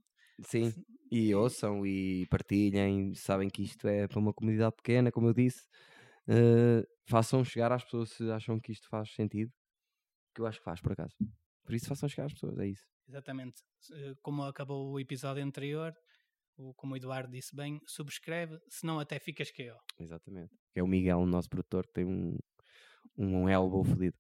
Sim, 0.45 0.73
e 1.11 1.34
ouçam 1.36 1.86
e 1.86 2.25
partilhem. 2.27 3.13
Sabem 3.13 3.49
que 3.49 3.63
isto 3.63 3.88
é 3.88 4.07
para 4.07 4.19
uma 4.19 4.34
comunidade 4.34 4.75
pequena, 4.75 5.11
como 5.11 5.27
eu 5.27 5.34
disse. 5.34 5.65
Uh, 6.27 6.86
façam 7.05 7.43
chegar 7.43 7.71
às 7.71 7.84
pessoas 7.84 8.11
se 8.11 8.29
acham 8.31 8.59
que 8.59 8.71
isto 8.71 8.88
faz 8.88 9.13
sentido. 9.13 9.51
Que 10.34 10.41
eu 10.41 10.47
acho 10.47 10.59
que 10.59 10.65
faz, 10.65 10.81
por 10.81 10.93
acaso. 10.93 11.15
Por 11.63 11.75
isso, 11.75 11.88
façam 11.88 12.09
chegar 12.09 12.25
às 12.25 12.34
pessoas, 12.34 12.57
é 12.59 12.67
isso. 12.67 12.84
Exatamente. 13.07 13.61
Eh, 13.91 14.13
Como 14.21 14.43
acabou 14.43 14.91
o 14.91 14.99
episódio 14.99 15.43
anterior, 15.43 15.93
como 16.75 16.93
o 16.93 16.97
Eduardo 16.97 17.31
disse 17.31 17.55
bem, 17.55 17.79
subscreve, 17.86 18.59
senão 18.67 18.99
até 18.99 19.19
ficas 19.19 19.51
que 19.51 19.63
eu. 19.63 19.77
Exatamente. 19.99 20.51
É 20.75 20.81
o 20.81 20.88
Miguel, 20.88 21.19
o 21.19 21.25
nosso 21.25 21.49
produtor, 21.49 21.86
que 21.88 21.93
tem 21.93 22.05
um, 22.05 22.38
um 23.17 23.47
elbow 23.49 23.84
fodido. 23.84 24.17